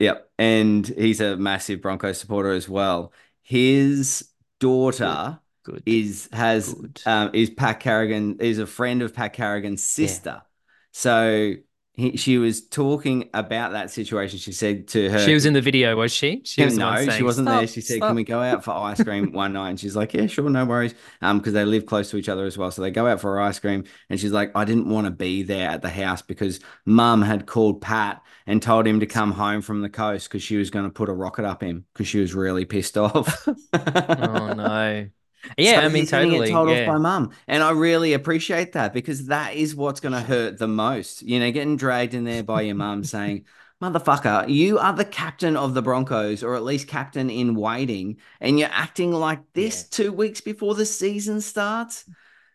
yeah, 0.00 0.14
and 0.36 0.84
he's 0.84 1.20
a 1.20 1.36
massive 1.36 1.80
Bronco 1.80 2.10
supporter 2.12 2.50
as 2.50 2.68
well. 2.68 3.12
His 3.42 4.28
daughter 4.58 5.38
Good. 5.62 5.82
Is 5.86 6.28
has 6.32 6.74
Good. 6.74 7.00
Um, 7.06 7.30
is 7.32 7.50
Pat 7.50 7.80
Carrigan 7.80 8.38
is 8.40 8.58
a 8.58 8.66
friend 8.66 9.02
of 9.02 9.14
Pat 9.14 9.32
Carrigan's 9.32 9.84
sister. 9.84 10.42
Yeah. 10.42 10.48
So 10.92 11.54
he, 11.94 12.16
she 12.16 12.38
was 12.38 12.66
talking 12.66 13.28
about 13.34 13.72
that 13.72 13.90
situation. 13.90 14.38
She 14.38 14.52
said 14.52 14.88
to 14.88 15.10
her, 15.10 15.18
she 15.18 15.34
was 15.34 15.44
in 15.44 15.52
the 15.52 15.60
video, 15.60 15.94
was 15.94 16.10
she? 16.10 16.40
She 16.44 16.64
was 16.64 16.78
no, 16.78 17.06
she 17.10 17.22
wasn't 17.22 17.48
there. 17.48 17.66
She 17.66 17.82
said, 17.82 17.98
stop. 17.98 18.08
"Can 18.08 18.16
we 18.16 18.24
go 18.24 18.40
out 18.40 18.64
for 18.64 18.72
ice 18.72 19.02
cream 19.02 19.32
one 19.32 19.52
night?" 19.54 19.70
And 19.70 19.80
she's 19.80 19.94
like, 19.94 20.14
"Yeah, 20.14 20.26
sure, 20.26 20.48
no 20.48 20.64
worries." 20.64 20.94
Um, 21.20 21.38
because 21.38 21.52
they 21.52 21.66
live 21.66 21.84
close 21.84 22.10
to 22.10 22.16
each 22.16 22.30
other 22.30 22.46
as 22.46 22.56
well, 22.56 22.70
so 22.70 22.80
they 22.80 22.90
go 22.90 23.06
out 23.06 23.20
for 23.20 23.38
ice 23.40 23.58
cream. 23.58 23.84
And 24.08 24.18
she's 24.18 24.32
like, 24.32 24.52
"I 24.54 24.64
didn't 24.64 24.88
want 24.88 25.04
to 25.06 25.10
be 25.10 25.42
there 25.42 25.68
at 25.68 25.82
the 25.82 25.90
house 25.90 26.22
because 26.22 26.60
Mum 26.86 27.20
had 27.20 27.46
called 27.46 27.82
Pat 27.82 28.22
and 28.46 28.62
told 28.62 28.86
him 28.86 29.00
to 29.00 29.06
come 29.06 29.30
home 29.30 29.60
from 29.60 29.82
the 29.82 29.90
coast 29.90 30.28
because 30.28 30.42
she 30.42 30.56
was 30.56 30.70
going 30.70 30.86
to 30.86 30.90
put 30.90 31.10
a 31.10 31.12
rocket 31.12 31.44
up 31.44 31.62
him 31.62 31.84
because 31.92 32.08
she 32.08 32.20
was 32.20 32.34
really 32.34 32.64
pissed 32.64 32.96
off." 32.96 33.46
oh 33.74 34.54
no. 34.54 35.08
Yeah, 35.56 35.80
so 35.80 35.86
I 35.86 35.88
mean, 35.88 36.06
totally. 36.06 36.50
told 36.50 36.70
yeah. 36.70 36.82
off 36.82 36.86
by 36.86 36.98
mum, 36.98 37.32
and 37.48 37.62
I 37.62 37.70
really 37.72 38.12
appreciate 38.12 38.72
that 38.72 38.92
because 38.92 39.26
that 39.26 39.54
is 39.54 39.74
what's 39.74 40.00
going 40.00 40.12
to 40.12 40.20
hurt 40.20 40.58
the 40.58 40.68
most. 40.68 41.22
You 41.22 41.40
know, 41.40 41.50
getting 41.50 41.76
dragged 41.76 42.14
in 42.14 42.24
there 42.24 42.42
by 42.42 42.62
your 42.62 42.74
mum 42.74 43.04
saying, 43.04 43.44
"Motherfucker, 43.82 44.48
you 44.48 44.78
are 44.78 44.92
the 44.92 45.04
captain 45.04 45.56
of 45.56 45.74
the 45.74 45.82
Broncos, 45.82 46.42
or 46.42 46.54
at 46.54 46.62
least 46.62 46.88
captain 46.88 47.30
in 47.30 47.54
waiting, 47.54 48.18
and 48.40 48.58
you're 48.58 48.70
acting 48.72 49.12
like 49.12 49.40
this 49.52 49.82
yeah. 49.82 50.04
two 50.04 50.12
weeks 50.12 50.40
before 50.40 50.74
the 50.74 50.86
season 50.86 51.40
starts." 51.40 52.04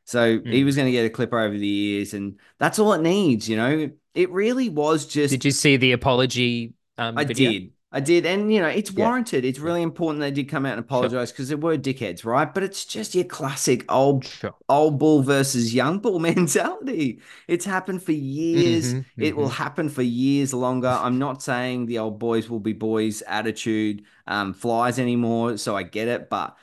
So 0.05 0.39
mm. 0.39 0.51
he 0.51 0.63
was 0.63 0.77
going 0.77 0.85
to 0.85 0.91
get 0.91 1.05
a 1.05 1.09
clipper 1.09 1.39
over 1.39 1.57
the 1.57 1.67
years, 1.67 2.13
and 2.13 2.39
that's 2.57 2.79
all 2.79 2.93
it 2.93 3.01
needs. 3.01 3.49
You 3.49 3.57
know, 3.57 3.91
it 4.13 4.31
really 4.31 4.69
was 4.69 5.05
just. 5.05 5.31
Did 5.31 5.45
you 5.45 5.51
see 5.51 5.77
the 5.77 5.91
apology? 5.91 6.73
Um, 6.97 7.17
I 7.17 7.25
video? 7.25 7.51
did. 7.51 7.71
I 7.89 8.01
did, 8.01 8.25
and 8.25 8.53
you 8.53 8.59
know 8.59 8.67
it's 8.67 8.91
warranted. 8.91 9.43
Yeah. 9.43 9.49
It's 9.49 9.59
really 9.59 9.81
important 9.81 10.19
they 10.19 10.29
did 10.29 10.49
come 10.49 10.65
out 10.65 10.73
and 10.73 10.81
apologize 10.81 11.31
because 11.31 11.47
sure. 11.47 11.57
they 11.57 11.63
were 11.63 11.77
dickheads, 11.77 12.25
right? 12.25 12.53
But 12.53 12.63
it's 12.63 12.83
just 12.83 13.15
your 13.15 13.23
classic 13.23 13.89
old 13.89 14.25
sure. 14.25 14.53
old 14.67 14.99
bull 14.99 15.23
versus 15.23 15.73
young 15.73 15.99
bull 15.99 16.19
mentality. 16.33 17.21
It's 17.47 17.63
happened 17.63 18.03
for 18.03 18.11
years. 18.11 18.93
Mm-hmm, 18.93 19.21
it 19.21 19.29
mm-hmm. 19.29 19.39
will 19.39 19.47
happen 19.47 19.87
for 19.87 20.01
years 20.01 20.53
longer. 20.53 20.89
I'm 20.89 21.17
not 21.17 21.41
saying 21.41 21.85
the 21.85 21.99
old 21.99 22.19
boys 22.19 22.49
will 22.49 22.59
be 22.59 22.73
boys 22.73 23.21
attitude 23.21 24.03
um, 24.27 24.53
flies 24.53 24.99
anymore, 24.99 25.57
so 25.57 25.73
I 25.75 25.83
get 25.83 26.09
it, 26.09 26.29
but 26.29 26.57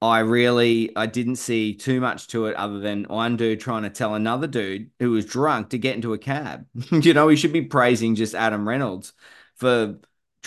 I 0.00 0.20
really 0.20 0.96
I 0.96 1.04
didn't 1.04 1.36
see 1.36 1.74
too 1.74 2.00
much 2.00 2.28
to 2.28 2.46
it 2.46 2.56
other 2.56 2.78
than 2.78 3.04
one 3.04 3.36
dude 3.36 3.60
trying 3.60 3.82
to 3.82 3.90
tell 3.90 4.14
another 4.14 4.46
dude 4.46 4.92
who 4.98 5.10
was 5.10 5.26
drunk 5.26 5.70
to 5.70 5.78
get 5.78 5.96
into 5.96 6.14
a 6.14 6.18
cab. 6.18 6.66
you 6.90 7.12
know, 7.12 7.28
he 7.28 7.36
should 7.36 7.52
be 7.52 7.62
praising 7.62 8.14
just 8.14 8.34
Adam 8.34 8.66
Reynolds 8.66 9.12
for 9.56 9.98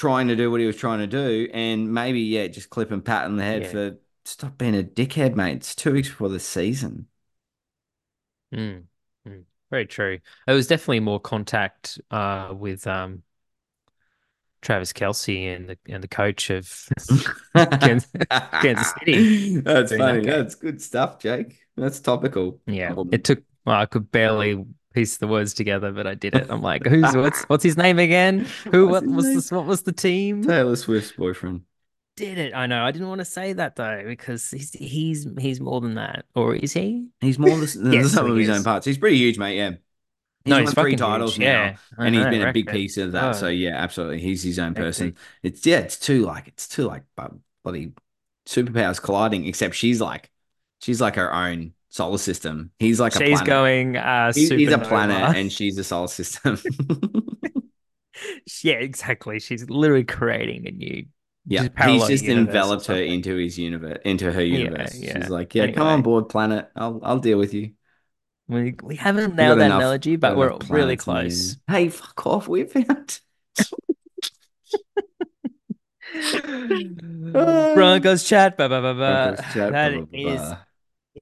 trying 0.01 0.29
to 0.29 0.36
do 0.36 0.50
what 0.50 0.60
he 0.60 0.65
was 0.65 0.75
trying 0.75 0.98
to 0.98 1.05
do, 1.05 1.48
and 1.53 1.93
maybe 1.93 2.22
yeah, 2.22 2.48
just 2.48 2.72
clip 2.72 2.89
and 2.89 3.05
pat 3.05 3.25
on 3.25 3.38
the 3.38 3.43
head 3.43 3.62
yeah. 3.62 3.70
for 3.70 3.98
stop 4.25 4.58
being 4.58 4.75
a 4.75 4.81
dickhead, 4.81 5.36
mate. 5.36 5.58
It's 5.58 5.75
two 5.75 5.93
weeks 5.93 6.10
before 6.10 6.29
the 6.29 6.39
season. 6.39 7.05
Mm, 8.51 8.86
mm, 9.27 9.43
very 9.70 9.86
true. 9.86 10.17
It 10.48 10.53
was 10.53 10.65
definitely 10.65 11.01
more 11.01 11.20
contact 11.20 12.01
uh, 12.10 12.51
with 12.51 12.88
um, 12.88 13.22
Travis 14.63 14.91
Kelce 14.91 15.55
and 15.55 15.70
the 15.70 15.77
and 15.88 16.03
the 16.03 16.08
coach 16.08 16.50
of 16.50 16.89
Kansas, 17.55 18.10
City. 18.98 19.58
That's 19.60 19.96
funny. 19.96 20.22
That 20.22 20.25
That's 20.25 20.55
good 20.55 20.81
stuff, 20.81 21.20
Jake. 21.20 21.60
That's 21.77 22.00
topical. 22.00 22.60
Yeah, 22.65 22.96
um, 22.98 23.10
it 23.12 23.24
took. 23.24 23.43
Well, 23.65 23.75
I 23.75 23.86
could 23.86 24.12
barely 24.12 24.65
piece 24.93 25.17
the 25.17 25.27
words 25.27 25.53
together, 25.53 25.91
but 25.91 26.07
I 26.07 26.15
did 26.15 26.36
it. 26.36 26.48
I'm 26.50 26.62
like, 26.62 26.86
who's 26.88 27.15
what's 27.15 27.43
what's 27.43 27.63
his 27.63 27.77
name 27.77 28.00
again? 28.00 28.48
Who 28.71 28.88
what 28.88 29.05
was 29.05 29.25
name? 29.25 29.36
this? 29.36 29.51
What 29.51 29.65
was 29.65 29.83
the 29.83 29.91
team? 29.91 30.43
Taylor 30.43 30.75
Swift's 30.75 31.12
boyfriend. 31.12 31.62
Did 32.17 32.38
it? 32.38 32.53
I 32.53 32.67
know. 32.67 32.83
I 32.83 32.91
didn't 32.91 33.07
want 33.07 33.19
to 33.19 33.25
say 33.25 33.53
that 33.53 33.75
though 33.77 34.03
because 34.05 34.51
he's 34.51 34.74
he's 34.74 35.27
he's 35.39 35.60
more 35.62 35.79
than 35.81 35.95
that, 35.95 36.25
or 36.36 36.55
is 36.55 36.74
he? 36.74 37.07
He's 37.21 37.39
more 37.39 37.57
than 37.57 37.62
yes, 37.93 38.12
some 38.12 38.29
of 38.29 38.38
his 38.38 38.50
own 38.50 38.63
parts. 38.63 38.86
He's 38.86 38.98
pretty 38.98 39.17
huge, 39.17 39.38
mate. 39.38 39.57
Yeah. 39.57 39.71
He's 40.43 40.50
no, 40.50 40.55
won 40.57 40.63
he's 40.63 40.74
three 40.74 40.95
titles 40.95 41.36
huge. 41.36 41.45
now, 41.45 41.63
yeah, 41.63 41.77
and 42.00 42.15
he's 42.15 42.25
been 42.25 42.41
a 42.41 42.51
big 42.51 42.67
piece 42.67 42.98
of 42.98 43.12
that. 43.12 43.24
Oh. 43.24 43.33
So 43.33 43.48
yeah, 43.48 43.75
absolutely, 43.75 44.19
he's 44.19 44.41
his 44.41 44.57
own 44.60 44.74
person. 44.74 45.15
It's 45.43 45.65
yeah, 45.65 45.79
it's 45.79 45.98
too 45.98 46.25
like 46.25 46.48
it's 46.48 46.67
too 46.67 46.86
like 46.86 47.03
bloody 47.63 47.93
superpowers 48.48 49.01
colliding. 49.01 49.45
Except 49.45 49.75
she's 49.75 50.01
like, 50.01 50.31
she's 50.81 51.00
like 51.00 51.15
her 51.15 51.31
own 51.33 51.74
solar 51.91 52.17
system. 52.17 52.71
He's 52.79 53.00
like 53.00 53.13
she's 53.13 53.21
a 53.21 53.43
planet. 53.43 53.45
going. 53.45 53.98
Uh, 53.98 54.33
he's, 54.33 54.50
he's 54.50 54.71
a 54.71 54.79
planet, 54.79 55.38
and 55.38 55.51
she's 55.51 55.77
a 55.77 55.83
solar 55.83 56.07
system. 56.07 56.57
yeah, 58.63 58.74
exactly. 58.74 59.39
She's 59.39 59.69
literally 59.69 60.05
creating 60.05 60.67
a 60.67 60.71
new. 60.71 61.05
Yeah, 61.45 61.67
he's 61.86 62.07
just 62.07 62.25
enveloped 62.25 62.88
her 62.88 63.01
into 63.01 63.36
his 63.36 63.57
universe, 63.57 64.00
into 64.05 64.31
her 64.31 64.43
universe. 64.43 64.95
Yeah, 64.95 65.07
yeah. 65.07 65.21
She's 65.21 65.29
like, 65.29 65.55
yeah, 65.55 65.63
anyway. 65.63 65.75
come 65.75 65.88
on 65.88 66.01
board, 66.01 66.29
planet. 66.29 66.69
I'll 66.75 67.00
I'll 67.03 67.19
deal 67.19 67.38
with 67.38 67.53
you. 67.53 67.71
We 68.48 68.75
we 68.81 68.95
haven't 68.95 69.36
nailed 69.36 69.60
that 69.60 69.65
enough, 69.65 69.79
analogy, 69.79 70.15
but 70.15 70.38
we're 70.38 70.57
really 70.69 70.98
close. 70.98 71.57
Hey, 71.67 71.89
fuck 71.89 72.25
off! 72.25 72.48
We 72.48 72.63
found. 72.65 73.19
Broncos 77.74 78.24
chat. 78.24 78.57
Bah, 78.57 78.67
bah, 78.67 78.81
bah. 78.81 79.36
chat 79.53 79.71
that 79.71 79.93
is 80.12 80.41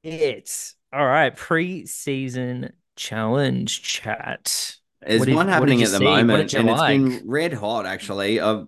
it. 0.04 0.74
All 0.92 1.06
right, 1.06 1.36
preseason 1.36 2.72
challenge 2.96 3.82
chat. 3.82 4.76
There's 5.02 5.26
did, 5.26 5.36
one 5.36 5.48
happening 5.48 5.82
at 5.82 5.92
the 5.92 5.98
see? 5.98 6.04
moment, 6.04 6.54
and 6.54 6.68
like? 6.68 7.00
it's 7.00 7.20
been 7.20 7.30
red 7.30 7.54
hot. 7.54 7.86
Actually, 7.86 8.40
uh, 8.40 8.66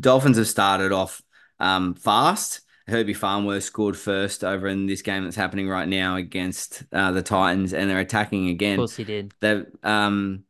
Dolphins 0.00 0.36
have 0.36 0.48
started 0.48 0.92
off 0.92 1.22
um, 1.60 1.94
fast 1.94 2.62
Herbie 2.88 3.14
Farnworth 3.14 3.64
scored 3.64 3.96
first 3.96 4.42
over 4.42 4.66
in 4.66 4.86
this 4.86 5.02
game 5.02 5.24
that's 5.24 5.36
happening 5.36 5.68
right 5.68 5.86
now 5.86 6.16
against 6.16 6.84
uh, 6.92 7.12
the 7.12 7.22
Titans, 7.22 7.74
and 7.74 7.88
they're 7.88 8.00
attacking 8.00 8.48
again. 8.48 8.74
Of 8.74 8.78
course, 8.78 8.96
he 8.96 9.04
did. 9.04 9.34
They 9.40 9.62
um, 9.82 10.44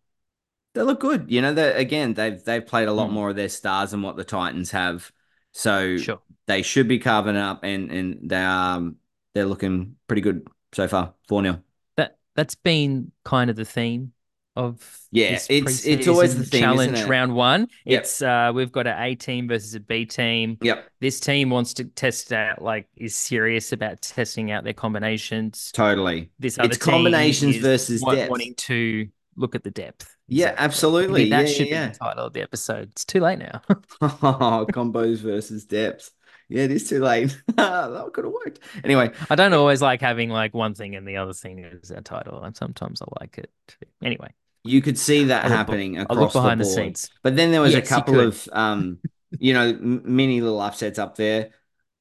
they 0.75 0.83
look 0.83 1.01
good. 1.01 1.31
You 1.31 1.43
know, 1.43 1.53
they 1.53 1.73
again 1.73 2.15
they've 2.15 2.43
they've 2.43 2.65
played 2.65 2.89
a 2.89 2.93
lot 2.93 3.11
mm. 3.11 3.15
more 3.15 3.31
of 3.31 3.37
their 3.37 3.49
stars 3.49 3.91
than 3.91 4.03
what 4.03 4.17
the 4.17 4.25
Titans 4.25 4.71
have, 4.71 5.11
so 5.53 5.97
sure. 5.97 6.21
they 6.47 6.63
should 6.63 6.87
be 6.87 7.01
carving 7.01 7.37
up, 7.37 7.65
and 7.65 7.91
and 7.91 8.31
they 8.31 8.37
um 8.37 8.97
they're 9.39 9.47
looking 9.47 9.95
pretty 10.09 10.23
good 10.23 10.47
so 10.73 10.89
far. 10.89 11.15
Four 11.29 11.43
0 11.43 11.63
That 11.97 12.17
that's 12.35 12.57
been 12.57 13.13
kind 13.25 13.51
of 13.51 13.57
the 13.57 13.65
theme 13.65 14.13
of 14.57 14.99
yeah, 15.13 15.39
it's 15.49 15.87
it's 15.87 16.09
always 16.09 16.37
the 16.37 16.45
theme, 16.45 16.63
challenge 16.63 17.05
round 17.05 17.37
one. 17.37 17.69
Yep. 17.85 18.03
It's 18.03 18.21
uh 18.21 18.51
we've 18.53 18.73
got 18.73 18.89
an 18.89 19.01
A 19.01 19.15
team 19.15 19.47
versus 19.47 19.75
a 19.75 19.81
B 19.81 20.05
team. 20.05 20.59
Yep. 20.61 20.89
This 21.01 21.21
team 21.21 21.51
wants 21.51 21.75
to 21.75 21.85
test 21.85 22.33
out 22.33 22.61
like 22.61 22.89
is 22.97 23.15
serious 23.15 23.73
about 23.73 24.03
testing 24.03 24.51
out 24.51 24.65
their 24.65 24.73
combinations. 24.73 25.71
Totally. 25.73 26.31
This 26.41 26.59
other 26.59 26.71
it's 26.71 26.79
combinations 26.79 27.59
versus 27.59 28.03
depth. 28.03 28.31
wanting 28.31 28.57
to 28.57 29.07
look 29.37 29.55
at 29.55 29.63
the 29.63 29.71
depth. 29.71 30.13
Yeah, 30.27 30.47
exactly. 30.47 30.65
absolutely. 30.65 31.31
that 31.31 31.47
yeah, 31.47 31.55
should 31.55 31.69
yeah. 31.69 31.87
be 31.87 31.93
the 31.93 31.99
title 31.99 32.27
of 32.27 32.33
the 32.33 32.43
episode. 32.43 32.89
It's 32.91 33.05
too 33.05 33.21
late 33.21 33.39
now. 33.39 33.63
oh, 34.03 34.67
combos 34.73 35.19
versus 35.19 35.65
depth. 35.65 36.11
Yeah, 36.49 36.63
it 36.63 36.73
is 36.73 36.89
too 36.89 37.01
late. 37.01 37.37
that 37.57 38.11
could 38.13 38.25
have 38.25 38.33
worked. 38.33 38.61
Anyway, 38.83 39.13
I 39.29 39.35
don't 39.35 39.53
always 39.53 39.83
like 39.83 40.01
having 40.01 40.31
like 40.31 40.55
one 40.55 40.75
thing 40.75 40.97
and 40.97 41.07
the 41.07 41.19
other 41.19 41.35
thing 41.35 41.59
is 41.59 41.91
a 41.91 42.01
title, 42.01 42.43
and 42.43 42.57
sometimes 42.57 43.03
I 43.03 43.07
like 43.21 43.39
it. 43.39 43.51
Too. 43.67 43.87
Anyway, 44.03 44.33
you 44.65 44.81
could 44.81 44.99
see 44.99 45.25
that 45.25 45.45
I'll 45.45 45.51
happening 45.51 45.99
look, 45.99 46.11
across 46.11 46.33
the 46.33 46.41
board. 46.41 46.59
The 46.59 46.65
scenes. 46.65 47.11
but 47.23 47.37
then 47.37 47.53
there 47.53 47.61
was 47.61 47.75
yes, 47.75 47.87
a 47.87 47.89
couple 47.89 48.21
of, 48.21 48.49
um, 48.53 48.99
you 49.39 49.53
know, 49.53 49.75
mini 49.75 50.41
little 50.41 50.61
upsets 50.61 50.99
up 50.99 51.17
there. 51.17 51.51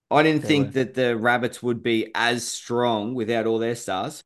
I 0.09 0.23
didn't 0.23 0.41
there 0.41 0.47
think 0.47 0.67
were. 0.67 0.71
that 0.73 0.93
the 0.93 1.17
Rabbits 1.17 1.61
would 1.61 1.83
be 1.83 2.11
as 2.15 2.47
strong 2.47 3.15
without 3.15 3.45
all 3.45 3.59
their 3.59 3.75
stars. 3.75 4.23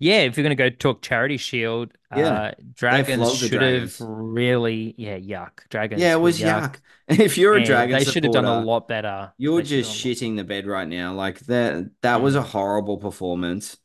Yeah, 0.00 0.20
if 0.20 0.36
you're 0.36 0.44
going 0.44 0.56
to 0.56 0.70
go 0.70 0.70
talk 0.70 1.02
Charity 1.02 1.38
Shield, 1.38 1.90
yeah. 2.16 2.28
uh, 2.28 2.52
Dragons 2.74 3.34
should 3.34 3.50
dragons. 3.50 3.98
have 3.98 4.08
really, 4.08 4.94
yeah, 4.96 5.18
yuck. 5.18 5.68
Dragons. 5.70 6.00
Yeah, 6.00 6.12
it 6.12 6.20
was 6.20 6.38
yuck. 6.38 6.76
yuck. 6.76 6.76
If 7.20 7.38
you're 7.38 7.54
a 7.54 7.64
Dragon, 7.64 7.98
they 7.98 8.04
should 8.04 8.22
have 8.24 8.32
done 8.32 8.44
a 8.44 8.60
lot 8.60 8.86
better. 8.86 9.32
You're 9.38 9.62
they 9.62 9.68
just 9.68 9.92
shitting 9.92 10.36
the 10.36 10.44
bed 10.44 10.66
right 10.66 10.86
now. 10.86 11.14
Like 11.14 11.40
that, 11.40 11.90
that 12.02 12.18
mm. 12.18 12.22
was 12.22 12.36
a 12.36 12.42
horrible 12.42 12.98
performance. 12.98 13.76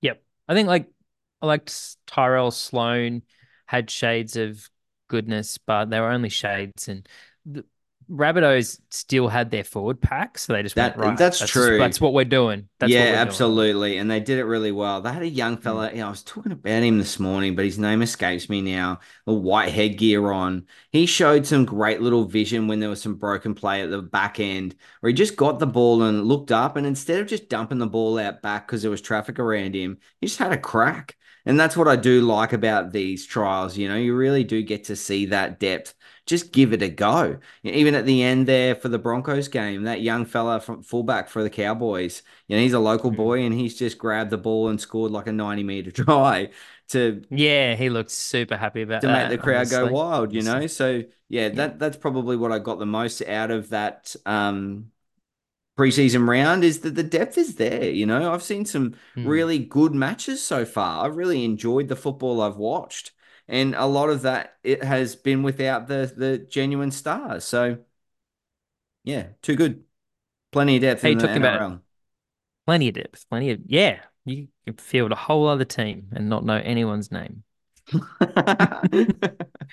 Yep, 0.00 0.22
I 0.48 0.54
think 0.54 0.68
like 0.68 0.88
I 1.42 1.46
liked 1.46 1.96
Tyrell 2.06 2.50
Sloan 2.50 3.22
had 3.66 3.90
shades 3.90 4.36
of 4.36 4.70
goodness, 5.08 5.58
but 5.58 5.90
they 5.90 6.00
were 6.00 6.10
only 6.10 6.28
shades. 6.28 6.88
And 6.88 7.06
the 7.44 7.64
Rabbitohs 8.10 8.80
still 8.90 9.26
had 9.26 9.50
their 9.50 9.64
forward 9.64 10.00
pack, 10.00 10.38
so 10.38 10.52
they 10.52 10.62
just 10.62 10.76
that, 10.76 10.96
went, 10.96 11.08
right. 11.08 11.18
That's, 11.18 11.40
that's 11.40 11.50
true. 11.50 11.78
Just, 11.78 11.78
that's 11.78 12.00
what 12.00 12.12
we're 12.12 12.24
doing. 12.24 12.68
That's 12.78 12.92
yeah, 12.92 13.14
absolutely. 13.16 13.90
Doing. 13.90 14.00
And 14.00 14.10
they 14.10 14.20
did 14.20 14.38
it 14.38 14.44
really 14.44 14.70
well. 14.70 15.00
They 15.00 15.12
had 15.12 15.22
a 15.22 15.28
young 15.28 15.56
fella. 15.56 15.88
Mm. 15.88 15.92
You 15.92 15.98
know, 15.98 16.06
I 16.06 16.10
was 16.10 16.22
talking 16.22 16.52
about 16.52 16.82
him 16.82 16.98
this 16.98 17.18
morning, 17.18 17.56
but 17.56 17.64
his 17.64 17.78
name 17.78 18.02
escapes 18.02 18.48
me 18.48 18.62
now. 18.62 19.00
The 19.26 19.32
white 19.32 19.72
headgear 19.72 20.30
on. 20.30 20.66
He 20.92 21.06
showed 21.06 21.46
some 21.46 21.64
great 21.64 22.00
little 22.00 22.24
vision 22.24 22.68
when 22.68 22.80
there 22.80 22.90
was 22.90 23.02
some 23.02 23.16
broken 23.16 23.54
play 23.54 23.82
at 23.82 23.90
the 23.90 24.02
back 24.02 24.38
end, 24.38 24.76
where 25.00 25.08
he 25.08 25.14
just 25.14 25.36
got 25.36 25.58
the 25.58 25.66
ball 25.66 26.02
and 26.02 26.26
looked 26.26 26.52
up, 26.52 26.76
and 26.76 26.86
instead 26.86 27.20
of 27.20 27.26
just 27.26 27.48
dumping 27.48 27.78
the 27.78 27.86
ball 27.86 28.18
out 28.18 28.40
back 28.40 28.66
because 28.66 28.82
there 28.82 28.90
was 28.90 29.00
traffic 29.00 29.38
around 29.38 29.74
him, 29.74 29.98
he 30.20 30.28
just 30.28 30.38
had 30.38 30.52
a 30.52 30.58
crack. 30.58 31.16
And 31.46 31.58
that's 31.58 31.76
what 31.76 31.86
I 31.86 31.94
do 31.94 32.20
like 32.22 32.52
about 32.52 32.92
these 32.92 33.24
trials. 33.24 33.78
You 33.78 33.88
know, 33.88 33.96
you 33.96 34.14
really 34.14 34.44
do 34.44 34.62
get 34.62 34.84
to 34.84 34.96
see 34.96 35.26
that 35.26 35.60
depth. 35.60 35.94
Just 36.26 36.52
give 36.52 36.72
it 36.72 36.82
a 36.82 36.88
go. 36.88 37.38
Even 37.62 37.94
at 37.94 38.04
the 38.04 38.24
end 38.24 38.48
there 38.48 38.74
for 38.74 38.88
the 38.88 38.98
Broncos 38.98 39.46
game, 39.46 39.84
that 39.84 40.00
young 40.00 40.24
fella 40.24 40.58
from 40.58 40.82
fullback 40.82 41.28
for 41.28 41.44
the 41.44 41.50
Cowboys, 41.50 42.22
you 42.48 42.56
know, 42.56 42.62
he's 42.62 42.72
a 42.72 42.80
local 42.80 43.10
mm-hmm. 43.10 43.16
boy 43.16 43.42
and 43.42 43.54
he's 43.54 43.78
just 43.78 43.96
grabbed 43.96 44.30
the 44.30 44.38
ball 44.38 44.68
and 44.68 44.80
scored 44.80 45.12
like 45.12 45.28
a 45.28 45.32
90 45.32 45.62
meter 45.62 45.90
try 46.04 46.50
to 46.88 47.22
yeah 47.30 47.74
he 47.74 47.90
looked 47.90 48.10
super 48.10 48.56
happy 48.56 48.82
about 48.82 49.00
to 49.00 49.08
that, 49.08 49.28
make 49.28 49.38
the 49.38 49.42
crowd 49.42 49.56
honestly. 49.56 49.78
go 49.78 49.92
wild 49.92 50.32
you 50.32 50.42
know 50.42 50.66
so 50.68 51.02
yeah, 51.28 51.42
yeah, 51.42 51.48
that 51.48 51.78
that's 51.80 51.96
probably 51.96 52.36
what 52.36 52.52
i 52.52 52.60
got 52.60 52.78
the 52.78 52.86
most 52.86 53.22
out 53.22 53.50
of 53.50 53.70
that 53.70 54.14
um 54.24 54.86
preseason 55.76 56.26
round 56.28 56.64
is 56.64 56.80
that 56.80 56.94
the 56.94 57.02
depth 57.02 57.36
is 57.36 57.56
there. 57.56 57.90
You 57.90 58.06
know, 58.06 58.32
I've 58.32 58.42
seen 58.42 58.64
some 58.64 58.94
mm. 59.14 59.26
really 59.26 59.58
good 59.58 59.94
matches 59.94 60.42
so 60.42 60.64
far. 60.64 61.04
I've 61.04 61.16
really 61.16 61.44
enjoyed 61.44 61.88
the 61.88 61.96
football 61.96 62.40
I've 62.40 62.56
watched, 62.56 63.12
and 63.46 63.74
a 63.74 63.86
lot 63.86 64.08
of 64.08 64.22
that 64.22 64.56
it 64.64 64.82
has 64.82 65.16
been 65.16 65.42
without 65.42 65.86
the 65.88 66.12
the 66.16 66.38
genuine 66.38 66.90
stars. 66.90 67.44
So, 67.44 67.78
yeah, 69.04 69.28
too 69.42 69.56
good. 69.56 69.84
Plenty 70.52 70.76
of 70.76 70.82
depth. 70.82 71.02
Hey, 71.02 71.12
in 71.12 71.18
talking 71.18 71.42
NRL. 71.42 71.66
about 71.66 71.80
plenty 72.66 72.88
of 72.88 72.94
depth, 72.94 73.26
plenty 73.28 73.50
of 73.50 73.60
yeah. 73.66 74.00
You 74.24 74.48
can 74.64 74.74
field 74.74 75.12
a 75.12 75.16
whole 75.16 75.46
other 75.46 75.64
team 75.64 76.08
and 76.12 76.28
not 76.28 76.44
know 76.44 76.56
anyone's 76.56 77.12
name. 77.12 77.44
uh, 78.20 78.88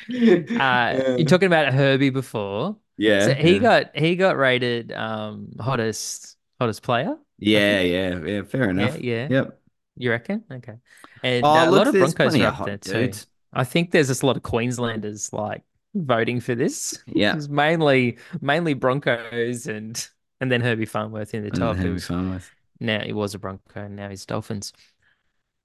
You're 0.07 1.25
talking 1.25 1.47
about 1.47 1.73
Herbie 1.73 2.09
before. 2.09 2.77
Yeah. 2.97 3.25
So 3.25 3.33
he 3.33 3.53
yeah. 3.53 3.59
got 3.59 3.97
he 3.97 4.15
got 4.15 4.37
rated 4.37 4.91
um 4.91 5.49
hottest 5.59 6.37
hottest 6.59 6.83
player. 6.83 7.15
Yeah, 7.39 7.81
yeah, 7.81 8.19
yeah. 8.23 8.41
Fair 8.43 8.69
enough. 8.69 8.99
Yeah, 8.99 9.15
yeah. 9.15 9.27
Yep. 9.29 9.59
You 9.97 10.11
reckon? 10.11 10.43
Okay. 10.51 10.75
And 11.23 11.43
oh, 11.43 11.49
uh, 11.49 11.65
look, 11.65 11.73
a 11.73 11.75
lot 11.75 11.87
of 11.87 11.93
Broncos 11.93 12.35
are 12.35 12.45
up 12.45 12.65
there 12.65 12.77
too. 12.77 13.11
I 13.51 13.63
think 13.63 13.91
there's 13.91 14.07
just 14.07 14.23
a 14.23 14.25
lot 14.25 14.37
of 14.37 14.43
Queenslanders 14.43 15.31
like 15.31 15.63
voting 15.93 16.39
for 16.39 16.55
this. 16.55 17.03
Yeah, 17.07 17.31
it 17.33 17.35
was 17.35 17.49
mainly 17.49 18.17
mainly 18.41 18.73
Broncos 18.73 19.67
and 19.67 20.07
and 20.39 20.51
then 20.51 20.61
Herbie 20.61 20.85
Farnworth 20.85 21.33
in 21.33 21.43
the 21.43 21.51
top. 21.51 21.77
Herbie 21.77 21.99
Farnworth. 21.99 22.51
Now 22.79 23.01
he 23.01 23.13
was 23.13 23.33
a 23.33 23.39
Bronco, 23.39 23.81
and 23.81 23.95
now 23.95 24.09
he's 24.09 24.25
Dolphins. 24.25 24.73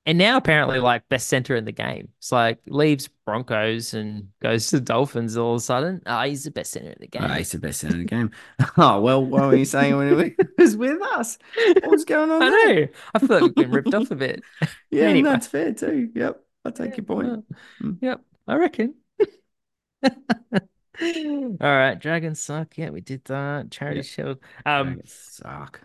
And 0.06 0.16
now 0.16 0.38
apparently 0.38 0.78
like 0.78 1.06
best 1.10 1.28
center 1.28 1.54
in 1.54 1.66
the 1.66 1.72
game. 1.72 2.08
It's 2.16 2.32
like 2.32 2.60
leaves 2.66 3.10
Broncos 3.26 3.92
and 3.92 4.28
goes 4.40 4.68
to 4.68 4.80
Dolphins 4.80 5.36
all 5.36 5.52
of 5.52 5.58
a 5.58 5.60
sudden. 5.60 6.00
Ah, 6.06 6.22
oh, 6.22 6.28
he's 6.28 6.44
the 6.44 6.50
best 6.50 6.72
center 6.72 6.90
in 6.90 6.96
the 6.98 7.08
game. 7.08 7.24
Oh, 7.24 7.34
he's 7.34 7.52
the 7.52 7.58
best 7.58 7.80
center 7.80 7.96
in 7.96 8.00
the 8.00 8.06
game. 8.06 8.30
oh 8.78 9.02
well, 9.02 9.22
what 9.22 9.42
were 9.42 9.54
you 9.54 9.66
saying 9.66 9.96
when 9.96 10.08
he 10.08 10.34
was 10.56 10.76
with 10.78 11.02
us? 11.02 11.38
What's 11.84 12.04
going 12.04 12.30
on? 12.30 12.42
I 12.42 12.48
there? 12.48 12.74
know. 12.74 12.88
I 13.14 13.18
feel 13.18 13.28
like 13.28 13.42
we've 13.42 13.54
been 13.54 13.70
ripped 13.70 13.94
off 13.94 14.10
a 14.10 14.16
bit. 14.16 14.42
Yeah, 14.90 15.04
anyway. 15.04 15.28
that's 15.28 15.46
fair 15.46 15.74
too. 15.74 16.10
Yep, 16.14 16.42
I 16.64 16.70
take 16.70 16.90
yeah, 16.90 16.96
your 16.96 17.04
point. 17.04 17.28
Well, 17.28 17.44
mm. 17.82 17.98
Yep, 18.00 18.20
I 18.46 18.56
reckon. 18.56 18.94
all 20.02 20.10
right, 21.60 21.98
Dragons 21.98 22.40
suck. 22.40 22.78
Yeah, 22.78 22.88
we 22.88 23.02
did 23.02 23.26
that. 23.26 23.70
Charity 23.70 23.98
yep. 23.98 24.06
Shield. 24.06 24.38
Um, 24.64 24.86
Dragons 24.86 25.12
suck. 25.12 25.82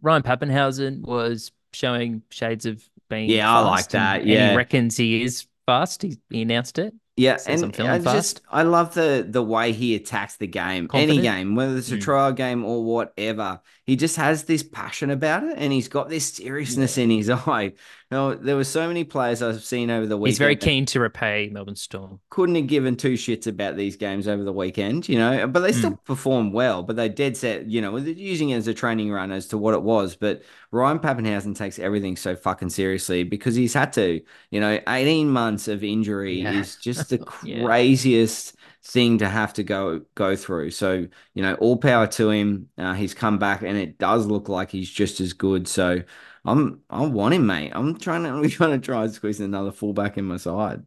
Ryan 0.00 0.22
Papenhuyzen 0.22 1.00
was 1.00 1.50
showing 1.72 2.22
shades 2.30 2.66
of 2.66 2.88
being 3.08 3.30
yeah, 3.30 3.52
I 3.52 3.60
like 3.60 3.88
that. 3.88 4.20
And, 4.20 4.28
yeah, 4.28 4.42
and 4.42 4.50
he 4.52 4.56
reckons 4.56 4.96
he 4.96 5.22
is 5.22 5.46
fast. 5.66 6.02
He, 6.02 6.18
he 6.30 6.42
announced 6.42 6.78
it. 6.78 6.94
Yeah, 7.18 7.36
and 7.46 7.64
I 7.80 7.98
fast. 7.98 8.16
just 8.16 8.40
I 8.48 8.62
love 8.62 8.94
the 8.94 9.26
the 9.28 9.42
way 9.42 9.72
he 9.72 9.96
attacks 9.96 10.36
the 10.36 10.46
game, 10.46 10.86
Confident. 10.86 11.18
any 11.18 11.22
game, 11.22 11.56
whether 11.56 11.76
it's 11.76 11.90
a 11.90 11.96
mm. 11.96 12.00
trial 12.00 12.32
game 12.32 12.64
or 12.64 12.84
whatever. 12.84 13.60
He 13.84 13.96
just 13.96 14.16
has 14.16 14.44
this 14.44 14.62
passion 14.62 15.10
about 15.10 15.44
it, 15.44 15.56
and 15.56 15.72
he's 15.72 15.88
got 15.88 16.10
this 16.10 16.34
seriousness 16.34 16.96
yeah. 16.96 17.04
in 17.04 17.10
his 17.10 17.30
eye. 17.30 17.72
Know, 18.10 18.34
there 18.34 18.56
were 18.56 18.64
so 18.64 18.88
many 18.88 19.04
players 19.04 19.42
I've 19.42 19.62
seen 19.62 19.90
over 19.90 20.06
the 20.06 20.16
weekend. 20.16 20.30
He's 20.30 20.38
very 20.38 20.56
keen 20.56 20.86
to 20.86 21.00
repay 21.00 21.50
Melbourne 21.52 21.76
Storm. 21.76 22.20
Couldn't 22.30 22.54
have 22.54 22.66
given 22.66 22.96
two 22.96 23.14
shits 23.14 23.46
about 23.46 23.76
these 23.76 23.96
games 23.96 24.26
over 24.26 24.44
the 24.44 24.52
weekend, 24.52 25.10
you 25.10 25.18
know, 25.18 25.46
but 25.46 25.60
they 25.60 25.72
still 25.72 25.90
mm. 25.90 26.04
performed 26.04 26.54
well. 26.54 26.82
But 26.82 26.96
they 26.96 27.10
dead 27.10 27.36
set, 27.36 27.66
you 27.66 27.82
know, 27.82 27.94
using 27.98 28.50
it 28.50 28.56
as 28.56 28.66
a 28.66 28.72
training 28.72 29.10
run 29.10 29.30
as 29.30 29.46
to 29.48 29.58
what 29.58 29.74
it 29.74 29.82
was. 29.82 30.16
But 30.16 30.42
Ryan 30.70 31.00
Papenhuyzen 31.00 31.54
takes 31.54 31.78
everything 31.78 32.16
so 32.16 32.34
fucking 32.34 32.70
seriously 32.70 33.24
because 33.24 33.54
he's 33.54 33.74
had 33.74 33.92
to, 33.94 34.22
you 34.50 34.60
know, 34.60 34.80
18 34.88 35.28
months 35.28 35.68
of 35.68 35.84
injury 35.84 36.40
yeah. 36.40 36.52
is 36.52 36.76
just 36.76 37.07
the 37.08 37.18
craziest 37.18 38.56
thing 38.84 39.18
to 39.18 39.28
have 39.28 39.52
to 39.54 39.62
go 39.62 40.02
go 40.14 40.36
through. 40.36 40.70
So 40.70 41.06
you 41.34 41.42
know, 41.42 41.54
all 41.54 41.76
power 41.76 42.06
to 42.06 42.30
him. 42.30 42.68
Uh, 42.78 42.94
he's 42.94 43.14
come 43.14 43.38
back, 43.38 43.62
and 43.62 43.76
it 43.76 43.98
does 43.98 44.26
look 44.26 44.48
like 44.48 44.70
he's 44.70 44.90
just 44.90 45.20
as 45.20 45.32
good. 45.32 45.68
So 45.68 46.02
I'm 46.44 46.80
I 46.88 47.04
want 47.06 47.34
him, 47.34 47.46
mate. 47.46 47.72
I'm 47.74 47.98
trying 47.98 48.24
to 48.24 48.32
we're 48.40 48.48
trying 48.48 48.80
to 48.80 48.84
try 48.84 49.04
and 49.04 49.12
squeeze 49.12 49.40
another 49.40 49.72
fullback 49.72 50.18
in 50.18 50.24
my 50.24 50.36
side. 50.36 50.84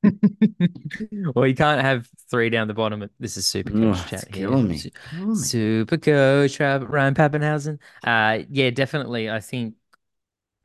well, 1.34 1.46
you 1.46 1.56
can't 1.56 1.80
have 1.80 2.08
three 2.30 2.50
down 2.50 2.68
the 2.68 2.74
bottom. 2.74 3.08
This 3.18 3.36
is 3.36 3.46
super 3.46 3.72
coach 3.72 3.98
oh, 3.98 4.06
chat 4.08 4.32
here. 4.32 4.48
Killing 4.48 4.68
me. 4.68 4.80
Killing. 5.10 5.34
Super 5.34 5.96
coach 5.96 6.60
Ryan 6.60 7.14
Papenhuyzen. 7.14 7.78
Uh, 8.04 8.44
yeah, 8.48 8.70
definitely. 8.70 9.28
I 9.28 9.40
think 9.40 9.74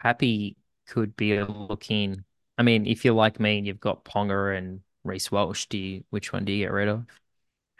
Happy 0.03 0.57
could 0.87 1.15
be 1.15 1.37
a 1.37 1.45
look 1.45 1.89
in. 1.89 2.25
I 2.57 2.63
mean, 2.63 2.85
if 2.85 3.03
you're 3.03 3.13
like 3.13 3.39
me 3.39 3.57
and 3.57 3.67
you've 3.67 3.79
got 3.79 4.05
Ponga 4.05 4.57
and 4.57 4.81
Reece 5.03 5.31
Walsh, 5.31 5.65
do 5.67 5.77
you 5.77 6.03
which 6.09 6.31
one 6.31 6.45
do 6.45 6.53
you 6.53 6.65
get 6.65 6.71
rid 6.71 6.87
of? 6.87 7.05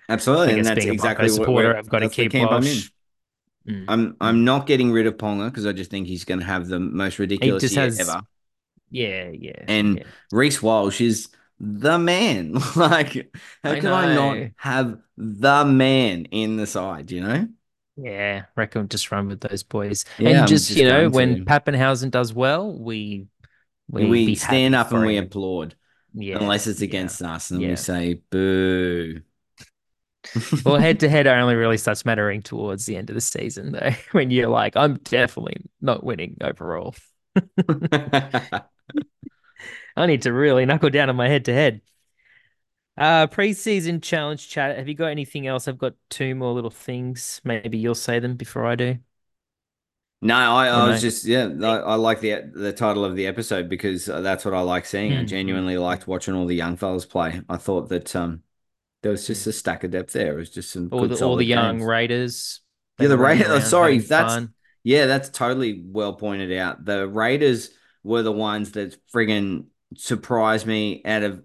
Absolutely, 0.10 0.58
and 0.58 0.66
that's 0.66 0.86
exactly 0.86 1.30
what 1.30 1.36
supporter, 1.36 1.78
I've 1.78 1.90
got 1.90 2.00
to 2.00 2.10
keep 2.10 2.34
Walsh. 2.34 2.90
I'm, 3.68 3.74
mm. 3.74 3.86
I'm 3.88 4.18
I'm 4.20 4.46
not 4.46 4.68
getting 4.68 4.92
rid 4.92 5.08
of 5.08 5.18
Ponga 5.18 5.46
because 5.46 5.66
I 5.66 5.72
just 5.72 5.92
think 5.92 6.08
he's 6.08 6.26
going 6.26 6.40
to 6.40 6.46
have 6.46 6.68
the 6.68 6.80
most 6.80 7.20
ridiculous 7.20 7.72
year 7.72 7.84
has, 7.84 8.00
ever. 8.00 8.22
Yeah, 8.90 9.30
yeah. 9.30 9.64
And 9.68 10.00
yeah. 10.00 10.04
Reece 10.32 10.62
Walsh 10.62 11.02
is 11.02 11.30
the 11.60 11.98
man. 11.98 12.54
like, 12.76 13.36
how 13.64 13.72
I 13.72 13.76
can 13.76 13.84
know. 13.86 13.94
I 13.94 14.16
not 14.16 14.52
have 14.58 14.98
the 15.18 15.66
man 15.66 16.26
in 16.26 16.58
the 16.58 16.68
side? 16.68 17.12
You 17.12 17.22
know. 17.22 17.48
Yeah, 17.96 18.46
reckon 18.56 18.90
just 18.90 19.12
run 19.12 19.28
with 19.28 19.40
those 19.40 19.62
boys, 19.62 20.04
yeah, 20.18 20.40
and 20.40 20.48
just, 20.48 20.68
just 20.68 20.80
you 20.80 20.88
know 20.88 21.10
when 21.10 21.38
to. 21.38 21.46
Papenhuyzen 21.46 22.10
does 22.10 22.34
well, 22.34 22.74
we 22.74 23.28
we, 23.90 24.06
we 24.06 24.36
stand 24.36 24.76
up 24.76 24.92
and 24.92 25.06
we 25.06 25.18
applaud. 25.18 25.76
Yeah, 26.16 26.38
unless 26.38 26.68
it's 26.68 26.82
against 26.82 27.22
yeah. 27.22 27.34
us, 27.34 27.52
and 27.52 27.62
yeah. 27.62 27.70
we 27.70 27.76
say 27.76 28.22
boo. 28.30 29.22
well, 30.66 30.78
head 30.78 31.00
to 31.02 31.10
head 31.10 31.28
only 31.28 31.56
really 31.56 31.78
starts 31.78 32.06
mattering 32.06 32.42
towards 32.42 32.86
the 32.86 32.96
end 32.96 33.10
of 33.10 33.14
the 33.16 33.22
season, 33.22 33.72
though, 33.74 33.92
when 34.12 34.32
you're 34.32 34.50
like, 34.50 34.76
I'm 34.78 34.96
definitely 34.96 35.58
not 35.82 36.04
winning 36.04 36.38
overall. 36.42 36.96
I 39.96 40.08
need 40.08 40.24
to 40.24 40.34
really 40.34 40.66
knuckle 40.66 40.90
down 40.90 41.10
on 41.10 41.16
my 41.16 41.28
head 41.28 41.46
to 41.46 41.54
head. 41.54 41.82
Uh, 42.96 43.28
preseason 43.28 44.02
challenge 44.02 44.50
chat. 44.50 44.78
Have 44.78 44.88
you 44.88 44.96
got 44.96 45.08
anything 45.08 45.48
else? 45.48 45.68
I've 45.68 45.78
got 45.80 45.94
two 46.10 46.36
more 46.36 46.54
little 46.54 46.70
things. 46.70 47.42
Maybe 47.44 47.78
you'll 47.78 47.96
say 47.96 48.20
them 48.20 48.36
before 48.36 48.66
I 48.66 48.76
do. 48.76 48.98
No, 50.24 50.36
I, 50.36 50.68
I 50.68 50.90
was 50.90 51.02
just 51.02 51.26
yeah. 51.26 51.50
I, 51.62 51.78
I, 51.78 51.96
like 51.96 52.22
the 52.22 52.50
the 52.54 52.72
title 52.72 53.04
of 53.04 53.16
the 53.16 53.28
episode 53.28 53.68
because 53.70 54.06
that's 54.06 54.46
what 54.46 54.54
I 54.54 54.62
like 54.62 54.86
seeing. 54.86 55.12
Mm. 55.12 55.18
I 55.18 55.20
hmm. 55.22 55.28
genuinely 55.28 55.78
liked 55.78 56.08
watching 56.08 56.34
all 56.34 56.46
the 56.46 56.56
young 56.56 56.78
fellas 56.78 57.06
play. 57.06 57.42
I 57.50 57.58
thought 57.58 57.90
that 57.90 58.16
um, 58.16 58.42
there 59.02 59.12
was 59.12 59.28
just 59.28 59.46
a 59.48 59.52
stack 59.52 59.84
of 59.84 59.92
depth 59.92 60.14
there. 60.14 60.34
It 60.34 60.38
was 60.38 60.50
just 60.50 60.72
some 60.72 60.90
all 60.92 61.08
good, 61.08 61.18
the, 61.18 61.26
all 61.26 61.36
the 61.36 61.46
young 61.46 61.78
games. 61.78 61.88
Raiders. 61.88 62.62
Yeah, 63.00 63.10
the 63.10 63.18
Raiders. 63.18 63.48
Oh, 63.50 63.60
sorry, 63.60 63.98
that's 64.00 64.36
fun. 64.36 64.54
yeah, 64.84 65.08
that's 65.08 65.30
totally 65.30 65.84
well 65.86 66.14
pointed 66.14 66.58
out. 66.58 66.86
The 66.86 67.08
Raiders 67.08 67.72
were 68.04 68.24
the 68.24 68.32
ones 68.32 68.72
that 68.72 68.96
friggin' 69.12 69.66
surprised 69.98 70.66
me 70.66 71.02
out 71.06 71.24
of 71.24 71.44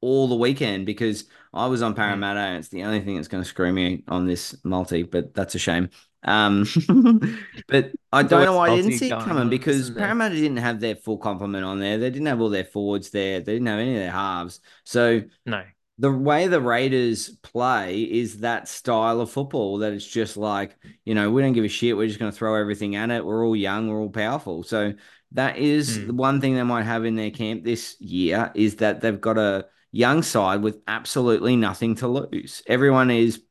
all 0.00 0.28
the 0.28 0.36
weekend 0.36 0.86
because 0.86 1.24
I 1.52 1.66
was 1.66 1.82
on 1.82 1.92
hmm. 1.92 1.98
Parramatta 1.98 2.40
and 2.40 2.58
it's 2.58 2.68
the 2.68 2.84
only 2.84 3.00
thing 3.00 3.16
that's 3.16 3.28
going 3.28 3.42
to 3.42 3.48
screw 3.48 3.72
me 3.72 4.04
on 4.08 4.26
this 4.26 4.56
multi, 4.64 5.02
but 5.02 5.34
that's 5.34 5.54
a 5.54 5.58
shame. 5.58 5.90
Um, 6.24 6.66
but 7.68 7.92
I 8.12 8.22
don't 8.22 8.44
know 8.44 8.56
why 8.56 8.70
I 8.70 8.76
didn't 8.76 8.98
see 8.98 9.06
it 9.10 9.20
coming 9.20 9.48
because 9.48 9.90
Parramatta 9.90 10.34
didn't 10.34 10.56
have 10.58 10.80
their 10.80 10.96
full 10.96 11.18
complement 11.18 11.64
on 11.64 11.78
there. 11.78 11.98
They 11.98 12.10
didn't 12.10 12.26
have 12.26 12.40
all 12.40 12.50
their 12.50 12.64
forwards 12.64 13.10
there. 13.10 13.40
They 13.40 13.52
didn't 13.52 13.66
have 13.66 13.78
any 13.78 13.94
of 13.94 14.00
their 14.00 14.10
halves. 14.10 14.60
So 14.84 15.22
no, 15.46 15.62
the 15.98 16.12
way 16.12 16.46
the 16.46 16.60
Raiders 16.60 17.28
play 17.28 18.02
is 18.02 18.38
that 18.38 18.68
style 18.68 19.20
of 19.20 19.30
football 19.30 19.78
that 19.78 19.92
it's 19.92 20.06
just 20.06 20.36
like, 20.36 20.76
you 21.04 21.14
know, 21.14 21.30
we 21.30 21.42
don't 21.42 21.52
give 21.52 21.64
a 21.64 21.68
shit. 21.68 21.96
We're 21.96 22.06
just 22.06 22.20
going 22.20 22.30
to 22.30 22.36
throw 22.36 22.54
everything 22.54 22.94
at 22.94 23.10
it. 23.10 23.24
We're 23.24 23.44
all 23.44 23.56
young. 23.56 23.88
We're 23.88 24.00
all 24.00 24.10
powerful. 24.10 24.62
So 24.62 24.94
that 25.32 25.58
is 25.58 25.98
mm. 25.98 26.06
the 26.06 26.14
one 26.14 26.40
thing 26.40 26.54
they 26.54 26.62
might 26.62 26.84
have 26.84 27.04
in 27.04 27.16
their 27.16 27.32
camp 27.32 27.64
this 27.64 28.00
year 28.00 28.52
is 28.54 28.76
that 28.76 29.00
they've 29.00 29.20
got 29.20 29.38
a 29.38 29.66
young 29.90 30.22
side 30.22 30.62
with 30.62 30.80
absolutely 30.86 31.56
nothing 31.56 31.96
to 31.96 32.06
lose. 32.06 32.62
Everyone 32.66 33.10
is 33.10 33.42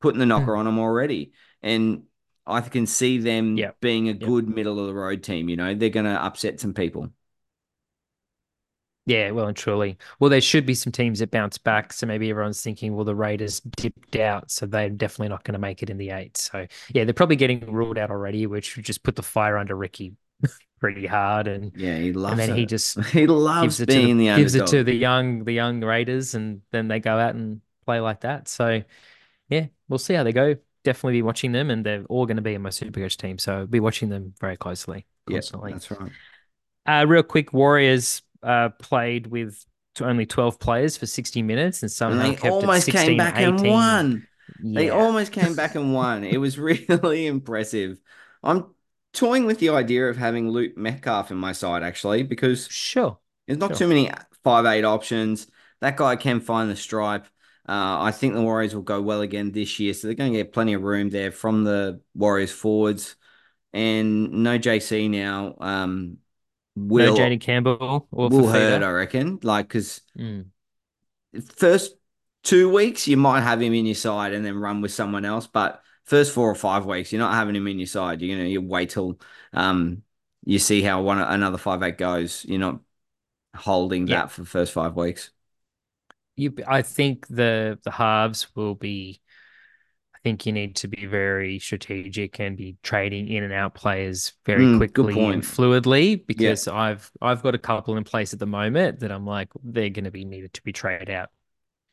putting 0.00 0.20
the 0.20 0.26
knocker 0.26 0.52
mm. 0.52 0.58
on 0.58 0.64
them 0.64 0.78
already. 0.78 1.32
And 1.60 2.04
I 2.46 2.60
can 2.60 2.86
see 2.86 3.18
them 3.18 3.56
yep. 3.56 3.76
being 3.80 4.08
a 4.08 4.12
yep. 4.12 4.20
good 4.20 4.48
middle 4.48 4.78
of 4.78 4.86
the 4.86 4.94
road 4.94 5.22
team. 5.22 5.48
You 5.48 5.56
know, 5.56 5.74
they're 5.74 5.90
going 5.90 6.06
to 6.06 6.22
upset 6.22 6.60
some 6.60 6.74
people. 6.74 7.10
Yeah, 9.06 9.30
well 9.30 9.46
and 9.46 9.56
truly. 9.56 9.98
Well, 10.18 10.30
there 10.30 10.40
should 10.40 10.66
be 10.66 10.74
some 10.74 10.92
teams 10.92 11.20
that 11.20 11.30
bounce 11.30 11.58
back. 11.58 11.92
So 11.92 12.06
maybe 12.06 12.28
everyone's 12.28 12.60
thinking, 12.60 12.94
well, 12.94 13.04
the 13.04 13.14
Raiders 13.14 13.60
dipped 13.60 14.16
out, 14.16 14.50
so 14.50 14.66
they're 14.66 14.90
definitely 14.90 15.28
not 15.28 15.44
going 15.44 15.52
to 15.52 15.60
make 15.60 15.82
it 15.84 15.90
in 15.90 15.96
the 15.96 16.10
eight. 16.10 16.36
So 16.36 16.66
yeah, 16.92 17.04
they're 17.04 17.14
probably 17.14 17.36
getting 17.36 17.72
ruled 17.72 17.98
out 17.98 18.10
already, 18.10 18.46
which 18.46 18.74
would 18.74 18.84
just 18.84 19.04
put 19.04 19.14
the 19.14 19.22
fire 19.22 19.58
under 19.58 19.76
Ricky 19.76 20.14
pretty 20.80 21.06
hard. 21.06 21.46
And 21.46 21.70
yeah, 21.76 21.96
he 21.98 22.12
loves. 22.12 22.32
And 22.32 22.40
then 22.40 22.50
it. 22.50 22.56
he 22.56 22.66
just 22.66 22.98
he 23.06 23.28
loves 23.28 23.84
being 23.84 24.18
the, 24.18 24.30
the 24.30 24.36
gives 24.36 24.56
it 24.56 24.66
to 24.68 24.82
the 24.82 24.94
young 24.94 25.44
the 25.44 25.52
young 25.52 25.80
Raiders, 25.80 26.34
and 26.34 26.62
then 26.72 26.88
they 26.88 26.98
go 26.98 27.16
out 27.16 27.36
and 27.36 27.60
play 27.84 28.00
like 28.00 28.22
that. 28.22 28.48
So 28.48 28.82
yeah, 29.48 29.66
we'll 29.88 30.00
see 30.00 30.14
how 30.14 30.24
they 30.24 30.32
go. 30.32 30.56
Definitely 30.86 31.18
be 31.18 31.22
watching 31.22 31.50
them, 31.50 31.70
and 31.70 31.84
they're 31.84 32.04
all 32.04 32.26
going 32.26 32.36
to 32.36 32.42
be 32.42 32.54
in 32.54 32.62
my 32.62 32.68
Supercoach 32.68 33.16
team. 33.16 33.38
So 33.38 33.58
I'll 33.58 33.66
be 33.66 33.80
watching 33.80 34.08
them 34.08 34.34
very 34.40 34.56
closely. 34.56 35.04
Constantly. 35.28 35.70
Yeah, 35.70 35.74
that's 35.74 35.90
right. 35.90 36.12
Uh, 36.86 37.06
real 37.08 37.24
quick, 37.24 37.52
Warriors 37.52 38.22
uh, 38.44 38.68
played 38.80 39.26
with 39.26 39.66
only 40.00 40.26
12 40.26 40.60
players 40.60 40.96
for 40.96 41.06
60 41.06 41.42
minutes 41.42 41.82
and 41.82 41.90
somehow 41.90 42.26
and 42.26 42.36
they 42.36 42.48
almost 42.48 42.84
16, 42.84 43.06
came 43.06 43.16
back 43.16 43.36
18. 43.36 43.48
and 43.48 43.68
won. 43.68 44.26
Yeah. 44.62 44.80
They 44.80 44.90
almost 44.90 45.32
came 45.32 45.56
back 45.56 45.74
and 45.74 45.92
won. 45.94 46.22
It 46.22 46.38
was 46.38 46.58
really 46.58 47.26
impressive. 47.26 47.98
I'm 48.42 48.66
toying 49.12 49.46
with 49.46 49.58
the 49.58 49.70
idea 49.70 50.08
of 50.08 50.16
having 50.16 50.50
Luke 50.50 50.76
Metcalf 50.76 51.30
in 51.30 51.36
my 51.38 51.52
side 51.52 51.82
actually 51.82 52.22
because 52.22 52.68
sure, 52.68 53.18
there's 53.46 53.58
not 53.58 53.70
sure. 53.70 53.78
too 53.78 53.88
many 53.88 54.10
five 54.44 54.66
eight 54.66 54.84
options. 54.84 55.46
That 55.80 55.96
guy 55.96 56.16
can 56.16 56.40
find 56.40 56.70
the 56.70 56.76
stripe. 56.76 57.26
Uh, 57.68 57.98
I 58.00 58.12
think 58.12 58.34
the 58.34 58.42
Warriors 58.42 58.74
will 58.74 58.82
go 58.82 59.02
well 59.02 59.22
again 59.22 59.50
this 59.50 59.80
year, 59.80 59.92
so 59.92 60.06
they're 60.06 60.14
going 60.14 60.32
to 60.32 60.38
get 60.38 60.52
plenty 60.52 60.74
of 60.74 60.82
room 60.82 61.10
there 61.10 61.32
from 61.32 61.64
the 61.64 62.00
Warriors 62.14 62.52
forwards. 62.52 63.16
And 63.72 64.44
no 64.44 64.58
JC 64.58 65.10
now. 65.10 65.56
Um, 65.60 66.18
will 66.76 67.14
no 67.14 67.20
Jayden 67.20 67.40
Campbell 67.40 68.06
or 68.10 68.28
will 68.28 68.48
hurt, 68.48 68.82
I 68.82 68.90
reckon. 68.90 69.40
Like 69.42 69.68
because 69.68 70.02
mm. 70.16 70.46
first 71.56 71.96
two 72.44 72.70
weeks 72.70 73.08
you 73.08 73.16
might 73.16 73.40
have 73.40 73.60
him 73.60 73.74
in 73.74 73.86
your 73.86 73.94
side 73.94 74.32
and 74.32 74.44
then 74.44 74.56
run 74.56 74.80
with 74.80 74.92
someone 74.92 75.24
else, 75.24 75.46
but 75.46 75.82
first 76.04 76.32
four 76.32 76.48
or 76.48 76.54
five 76.54 76.86
weeks 76.86 77.12
you're 77.12 77.18
not 77.18 77.34
having 77.34 77.56
him 77.56 77.66
in 77.66 77.78
your 77.78 77.86
side. 77.86 78.22
You're 78.22 78.36
gonna 78.36 78.48
you 78.48 78.62
wait 78.62 78.90
till 78.90 79.18
um 79.52 80.02
you 80.44 80.58
see 80.58 80.82
how 80.82 81.02
one 81.02 81.18
another 81.18 81.58
five 81.58 81.82
eight 81.82 81.98
goes. 81.98 82.44
You're 82.46 82.60
not 82.60 82.80
holding 83.54 84.06
that 84.06 84.30
for 84.30 84.42
the 84.42 84.46
first 84.46 84.72
five 84.72 84.94
weeks. 84.94 85.30
You, 86.36 86.54
I 86.66 86.82
think 86.82 87.26
the 87.28 87.78
the 87.84 87.90
halves 87.90 88.54
will 88.54 88.74
be. 88.74 89.20
I 90.14 90.18
think 90.26 90.44
you 90.44 90.52
need 90.52 90.74
to 90.76 90.88
be 90.88 91.06
very 91.06 91.60
strategic 91.60 92.40
and 92.40 92.56
be 92.56 92.76
trading 92.82 93.28
in 93.28 93.44
and 93.44 93.52
out 93.52 93.74
players 93.74 94.32
very 94.44 94.64
mm, 94.64 94.76
quickly 94.76 95.24
and 95.24 95.40
fluidly 95.42 96.26
because 96.26 96.66
yeah. 96.66 96.74
I've 96.74 97.10
I've 97.22 97.42
got 97.42 97.54
a 97.54 97.58
couple 97.58 97.96
in 97.96 98.02
place 98.02 98.32
at 98.32 98.40
the 98.40 98.46
moment 98.46 99.00
that 99.00 99.12
I'm 99.12 99.24
like 99.24 99.50
they're 99.62 99.88
going 99.88 100.04
to 100.04 100.10
be 100.10 100.24
needed 100.24 100.52
to 100.54 100.62
be 100.62 100.72
traded 100.72 101.10
out, 101.10 101.28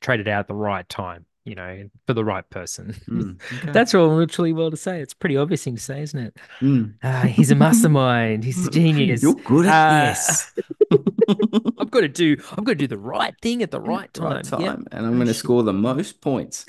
traded 0.01 0.27
out 0.27 0.39
at 0.39 0.47
the 0.47 0.55
right 0.55 0.87
time 0.89 1.27
you 1.45 1.55
know, 1.55 1.89
for 2.07 2.13
the 2.13 2.23
right 2.23 2.49
person. 2.49 2.95
Mm, 3.07 3.39
okay. 3.59 3.71
That's 3.71 3.93
all 3.93 4.15
literally 4.15 4.53
well 4.53 4.71
to 4.71 4.77
say. 4.77 5.01
It's 5.01 5.13
pretty 5.13 5.35
obvious 5.37 5.63
thing 5.63 5.75
to 5.75 5.81
say, 5.81 6.01
isn't 6.01 6.19
it? 6.19 6.37
Mm. 6.61 6.93
Uh, 7.03 7.23
he's 7.23 7.51
a 7.51 7.55
mastermind. 7.55 8.43
He's 8.43 8.67
a 8.67 8.71
genius. 8.71 9.21
You're 9.21 9.35
good 9.35 9.65
at 9.65 9.73
uh, 9.73 10.09
this. 10.09 10.53
I've 11.79 11.91
got 11.91 12.01
to 12.01 12.07
do. 12.07 12.37
I've 12.51 12.63
got 12.63 12.71
to 12.71 12.75
do 12.75 12.87
the 12.87 12.97
right 12.97 13.35
thing 13.41 13.61
at 13.61 13.71
the 13.71 13.81
right 13.81 14.13
time. 14.13 14.33
Right 14.33 14.43
time, 14.43 14.61
yep. 14.61 14.79
and 14.91 15.05
I'm 15.05 15.15
going 15.15 15.27
to 15.27 15.33
score 15.33 15.63
the 15.63 15.73
most 15.73 16.21
points. 16.21 16.65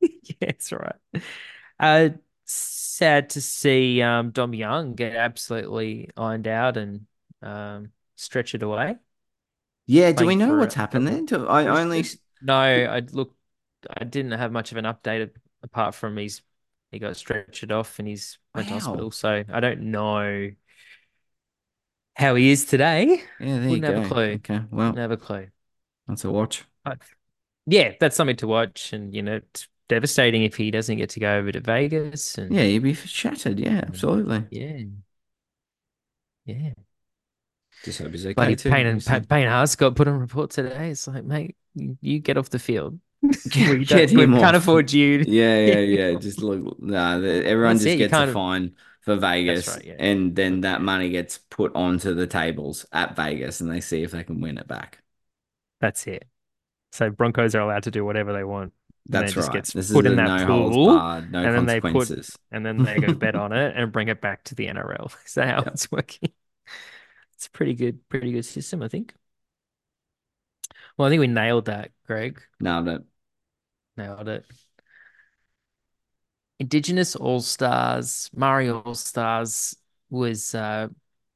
yeah, 0.00 0.08
that's 0.40 0.72
right. 0.72 0.96
Uh, 1.80 2.10
sad 2.44 3.30
to 3.30 3.40
see 3.40 4.00
um, 4.02 4.30
Dom 4.30 4.54
Young 4.54 4.94
get 4.94 5.16
absolutely 5.16 6.10
ironed 6.16 6.46
out 6.46 6.76
and 6.76 7.06
um, 7.42 7.90
stretch 8.14 8.54
it 8.54 8.62
away. 8.62 8.96
Yeah, 9.86 10.12
do 10.12 10.26
we 10.26 10.36
know 10.36 10.56
what's 10.56 10.74
happened 10.74 11.06
there? 11.06 11.48
I 11.48 11.66
only 11.66 12.04
no. 12.42 12.54
I 12.54 13.02
look 13.12 13.36
I 13.94 14.04
didn't 14.04 14.32
have 14.32 14.52
much 14.52 14.72
of 14.72 14.78
an 14.78 14.84
update 14.84 15.30
apart 15.62 15.94
from 15.94 16.16
he's 16.16 16.42
he 16.92 16.98
got 16.98 17.16
stretched 17.16 17.70
off 17.70 17.98
and 17.98 18.06
he's 18.06 18.38
went 18.54 18.70
wow. 18.70 18.78
to 18.78 18.84
hospital. 18.84 19.10
So 19.10 19.44
I 19.52 19.60
don't 19.60 19.90
know 19.90 20.50
how 22.14 22.34
he 22.34 22.50
is 22.50 22.64
today. 22.64 23.22
Yeah, 23.40 23.58
there 23.58 23.68
Wouldn't 23.68 23.72
you 23.72 23.80
go. 23.80 23.94
have 23.94 24.04
a 24.04 24.08
clue. 24.08 24.22
Okay, 24.34 24.60
well, 24.70 24.86
Wouldn't 24.86 24.98
have 24.98 25.10
a 25.10 25.16
clue. 25.16 25.48
That's 26.08 26.24
a 26.24 26.30
watch. 26.30 26.64
But, 26.84 26.98
yeah, 27.66 27.94
that's 28.00 28.16
something 28.16 28.36
to 28.36 28.46
watch, 28.46 28.92
and 28.92 29.14
you 29.14 29.22
know, 29.22 29.36
it's 29.36 29.68
devastating 29.88 30.44
if 30.44 30.56
he 30.56 30.70
doesn't 30.70 30.96
get 30.96 31.10
to 31.10 31.20
go 31.20 31.36
over 31.36 31.52
to 31.52 31.60
Vegas. 31.60 32.38
And 32.38 32.54
yeah, 32.54 32.62
he'd 32.62 32.78
be 32.78 32.94
shattered. 32.94 33.58
Yeah, 33.58 33.80
mm. 33.80 33.88
absolutely. 33.88 34.44
Yeah, 34.50 34.84
yeah. 36.44 36.72
Just 37.84 38.00
hope 38.00 38.12
he's 38.12 38.26
okay. 38.26 38.34
Like 38.36 38.62
Payne 38.62 38.86
and 38.86 39.28
Payne 39.28 39.48
Haas 39.48 39.76
got 39.76 39.94
put 39.94 40.08
on 40.08 40.18
report 40.18 40.50
today. 40.50 40.90
It's 40.90 41.06
like, 41.06 41.24
mate, 41.24 41.56
you 41.74 42.18
get 42.20 42.38
off 42.38 42.50
the 42.50 42.58
field. 42.58 42.98
we, 43.54 43.84
get 43.84 44.10
we 44.10 44.26
can't 44.26 44.56
afford 44.56 44.92
you. 44.92 45.24
Yeah, 45.26 45.58
yeah, 45.60 45.78
yeah. 45.78 46.18
just 46.18 46.40
look, 46.40 46.80
nah, 46.82 47.14
everyone 47.14 47.76
That's 47.76 47.84
just 47.84 47.94
it, 47.94 47.98
gets 47.98 48.12
a 48.12 48.32
fine 48.32 48.74
for 49.02 49.16
Vegas, 49.16 49.68
right, 49.68 49.84
yeah. 49.84 49.96
and 49.98 50.34
then 50.34 50.62
that 50.62 50.82
money 50.82 51.10
gets 51.10 51.38
put 51.38 51.74
onto 51.74 52.14
the 52.14 52.26
tables 52.26 52.86
at 52.92 53.16
Vegas, 53.16 53.60
and 53.60 53.70
they 53.70 53.80
see 53.80 54.02
if 54.02 54.10
they 54.10 54.24
can 54.24 54.40
win 54.40 54.58
it 54.58 54.68
back. 54.68 55.02
That's 55.80 56.06
it. 56.06 56.26
So 56.92 57.10
Broncos 57.10 57.54
are 57.54 57.60
allowed 57.60 57.84
to 57.84 57.90
do 57.90 58.04
whatever 58.04 58.32
they 58.32 58.44
want. 58.44 58.72
That's 59.08 59.36
right. 59.36 59.52
Gets 59.52 59.72
this 59.72 59.92
put 59.92 60.06
in 60.06 60.16
that 60.16 60.46
no 60.46 60.70
pool, 60.70 60.86
barred, 60.86 61.30
no 61.30 61.42
and 61.42 61.54
then 61.54 61.66
they 61.66 61.80
put, 61.80 62.10
and 62.50 62.66
then 62.66 62.82
they 62.82 62.98
go 62.98 63.14
bet 63.14 63.36
on 63.36 63.52
it 63.54 63.74
and 63.76 63.92
bring 63.92 64.08
it 64.08 64.20
back 64.20 64.44
to 64.44 64.54
the 64.54 64.66
NRL. 64.66 65.12
Is 65.24 65.34
that 65.34 65.48
how 65.48 65.58
yep. 65.58 65.68
it's 65.68 65.90
working? 65.92 66.32
It's 67.34 67.46
a 67.46 67.50
pretty 67.50 67.74
good, 67.74 68.08
pretty 68.08 68.32
good 68.32 68.44
system, 68.44 68.82
I 68.82 68.88
think. 68.88 69.14
Well, 70.96 71.06
I 71.06 71.10
think 71.10 71.20
we 71.20 71.26
nailed 71.26 71.66
that, 71.66 71.90
Greg. 72.06 72.40
Nailed 72.60 72.88
it. 72.88 73.02
Nailed 73.96 74.28
it. 74.28 74.44
Indigenous 76.58 77.16
All 77.16 77.40
Stars, 77.40 78.30
Maori 78.34 78.70
All 78.70 78.94
Stars 78.94 79.76
was 80.10 80.54
uh, 80.54 80.88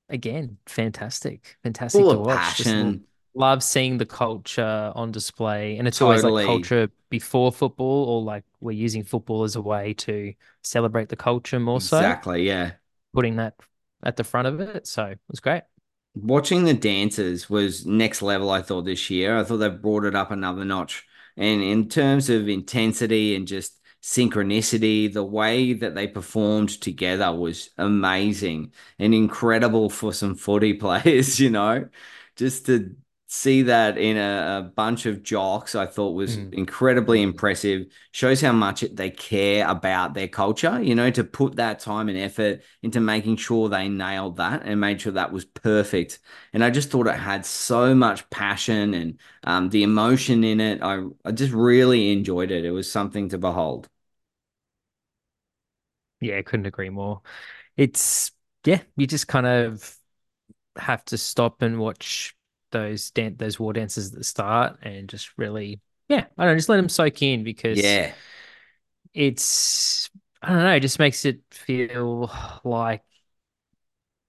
again 0.09 0.57
fantastic, 0.66 1.57
fantastic 1.62 2.01
Full 2.01 2.12
to 2.12 2.18
watch. 2.20 2.38
Passion. 2.38 3.05
love 3.35 3.62
seeing 3.62 3.99
the 3.99 4.07
culture 4.07 4.92
on 4.94 5.12
display, 5.12 5.77
and 5.77 5.87
it's 5.87 5.99
totally. 5.99 6.23
always 6.23 6.35
like 6.35 6.46
culture 6.46 6.90
before 7.11 7.53
football, 7.53 8.05
or 8.07 8.23
like 8.23 8.44
we're 8.61 8.73
using 8.73 9.05
football 9.05 9.44
as 9.44 9.57
a 9.57 9.62
way 9.62 9.94
to 9.94 10.33
celebrate 10.62 11.09
the 11.11 11.16
culture 11.16 11.61
more 11.61 11.77
exactly, 11.77 11.88
so. 11.88 11.99
Exactly, 11.99 12.46
yeah. 12.46 12.73
Putting 13.12 13.37
that 13.37 13.55
at 14.03 14.16
the 14.16 14.25
front 14.25 14.49
of 14.49 14.61
it, 14.61 14.87
so 14.87 15.05
it 15.07 15.18
was 15.29 15.40
great 15.40 15.62
watching 16.14 16.64
the 16.64 16.75
dancers 16.75 17.49
was 17.49 17.87
next 17.87 18.23
level. 18.23 18.51
I 18.51 18.62
thought 18.62 18.85
this 18.85 19.11
year. 19.11 19.38
I 19.38 19.44
thought 19.44 19.59
they 19.59 19.68
brought 19.68 20.05
it 20.05 20.14
up 20.14 20.31
another 20.31 20.64
notch. 20.64 21.07
And 21.37 21.62
in 21.62 21.88
terms 21.88 22.29
of 22.31 22.49
intensity 22.49 23.35
and 23.37 23.47
just 23.47 23.81
synchronicity, 24.03 25.12
the 25.12 25.25
way 25.25 25.73
that 25.75 25.95
they 25.95 26.07
performed 26.07 26.81
together 26.81 27.33
was 27.33 27.71
amazing 27.79 28.73
and 28.99 29.14
incredible 29.14 29.90
for 29.90 30.12
some 30.12 30.35
footy 30.35 30.75
players. 30.75 31.38
You 31.40 31.51
know, 31.51 31.88
just 32.37 32.66
to 32.66 32.95
see 33.33 33.62
that 33.62 33.97
in 33.97 34.16
a, 34.16 34.59
a, 34.59 34.62
bunch 34.75 35.07
of 35.07 35.23
jocks, 35.23 35.77
I 35.77 35.87
thought 35.87 36.14
was 36.14 36.37
mm. 36.37 36.53
incredibly 36.53 37.23
impressive. 37.23 37.87
Shows 38.11 38.40
how 38.40 38.51
much 38.51 38.81
they 38.81 39.09
care 39.09 39.69
about 39.69 40.14
their 40.14 40.27
culture, 40.27 40.83
you 40.83 40.97
know, 40.97 41.12
to 41.12 41.23
put 41.23 41.55
that 41.55 41.79
time 41.79 42.09
and 42.09 42.19
effort 42.19 42.62
into 42.83 42.99
making 42.99 43.37
sure 43.37 43.69
they 43.69 43.88
nailed 43.88 44.38
that 44.38 44.62
and 44.64 44.81
made 44.81 45.01
sure 45.01 45.12
that 45.12 45.31
was 45.31 45.45
perfect. 45.45 46.19
And 46.53 46.64
I 46.64 46.71
just 46.71 46.90
thought 46.90 47.07
it 47.07 47.14
had 47.14 47.47
so 47.47 47.95
much 47.95 48.29
passion 48.31 48.95
and 48.95 49.21
um, 49.45 49.69
the 49.69 49.85
emotion 49.85 50.43
in 50.43 50.61
it. 50.61 50.83
I, 50.83 51.05
I 51.25 51.31
just 51.31 51.53
really 51.53 52.11
enjoyed 52.11 52.51
it. 52.51 52.64
It 52.64 52.73
was 52.73 52.90
something 52.90 53.29
to 53.29 53.38
behold. 53.38 53.88
Yeah, 56.21 56.38
I 56.38 56.43
couldn't 56.43 56.66
agree 56.66 56.90
more. 56.90 57.23
It's, 57.77 58.33
yeah, 58.66 58.83
you 58.97 59.07
just 59.07 59.29
kind 59.29 59.47
of 59.47 59.97
have 60.77 61.05
to 61.07 61.16
stop 61.16 61.62
and 61.62 61.79
watch 61.79 62.35
those 62.70 63.11
dan- 63.11 63.37
those 63.37 63.59
war 63.59 63.72
dances 63.72 64.12
at 64.12 64.18
the 64.18 64.24
start 64.24 64.78
and 64.83 65.09
just 65.09 65.30
really 65.37 65.80
yeah 66.09 66.24
I 66.37 66.44
don't 66.44 66.52
know 66.52 66.56
just 66.56 66.68
let 66.68 66.76
them 66.76 66.88
soak 66.88 67.22
in 67.22 67.44
because 67.44 67.78
yeah 67.78 68.12
it's 69.14 70.11
I 70.42 70.48
don't 70.50 70.62
know 70.62 70.74
it 70.74 70.80
just 70.80 70.98
makes 70.98 71.24
it 71.24 71.40
feel 71.50 72.30
like 72.64 73.02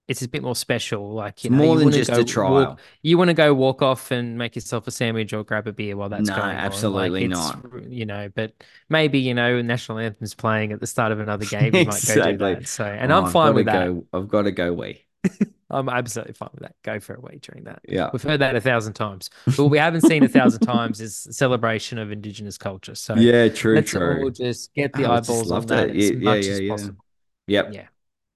it's 0.08 0.22
a 0.22 0.28
bit 0.28 0.42
more 0.42 0.56
special. 0.56 1.12
Like 1.12 1.44
you 1.44 1.50
know, 1.50 1.56
more 1.56 1.78
you 1.78 1.84
than 1.84 1.92
just 1.92 2.10
a 2.10 2.24
trial. 2.24 2.52
Walk, 2.52 2.80
you 3.02 3.18
want 3.18 3.28
to 3.28 3.34
go 3.34 3.54
walk 3.54 3.82
off 3.82 4.10
and 4.10 4.36
make 4.36 4.54
yourself 4.54 4.86
a 4.86 4.90
sandwich 4.90 5.32
or 5.32 5.44
grab 5.44 5.66
a 5.66 5.72
beer 5.72 5.96
while 5.96 6.08
that's 6.08 6.28
no, 6.28 6.36
going 6.36 6.56
absolutely 6.56 7.24
on. 7.24 7.30
Like 7.30 7.72
not. 7.72 7.90
You 7.90 8.06
know, 8.06 8.30
but 8.34 8.52
maybe 8.88 9.18
you 9.20 9.34
know, 9.34 9.62
national 9.62 9.98
anthem's 9.98 10.34
playing 10.34 10.72
at 10.72 10.80
the 10.80 10.86
start 10.86 11.12
of 11.12 11.20
another 11.20 11.44
game. 11.46 11.74
You 11.74 11.82
exactly. 11.82 12.22
might 12.22 12.38
go 12.38 12.54
do 12.54 12.60
that. 12.60 12.68
So, 12.68 12.84
and 12.84 13.12
oh, 13.12 13.22
I'm 13.22 13.30
fine 13.30 13.54
with 13.54 13.66
that. 13.66 13.86
Go, 13.86 14.06
I've 14.12 14.28
got 14.28 14.42
to 14.42 14.52
go. 14.52 14.72
We. 14.72 15.04
I'm 15.72 15.88
absolutely 15.88 16.34
fine 16.34 16.50
with 16.52 16.62
that. 16.62 16.74
Go 16.82 17.00
for 17.00 17.14
a 17.14 17.20
week 17.20 17.40
during 17.42 17.64
that. 17.64 17.80
Yeah. 17.88 18.10
We've 18.12 18.22
heard 18.22 18.40
that 18.40 18.54
a 18.54 18.60
thousand 18.60 18.92
times. 18.92 19.30
But 19.46 19.58
what 19.58 19.70
we 19.70 19.78
haven't 19.78 20.02
seen 20.02 20.22
a 20.22 20.28
thousand 20.28 20.60
times 20.66 21.00
is 21.00 21.26
celebration 21.30 21.98
of 21.98 22.12
Indigenous 22.12 22.58
culture. 22.58 22.94
So 22.94 23.14
yeah, 23.14 23.48
true, 23.48 23.76
let's 23.76 23.90
true. 23.90 24.24
all 24.24 24.30
just 24.30 24.74
get 24.74 24.92
the 24.92 25.04
oh, 25.04 25.14
eyeballs 25.14 25.50
on 25.50 25.66
that 25.66 25.94
yeah, 25.94 26.02
as 26.02 26.10
yeah, 26.10 26.18
much 26.18 26.44
yeah, 26.44 26.52
as 26.52 26.60
yeah. 26.60 26.70
possible. 26.70 27.04
Yep. 27.46 27.68
Yeah. 27.72 27.86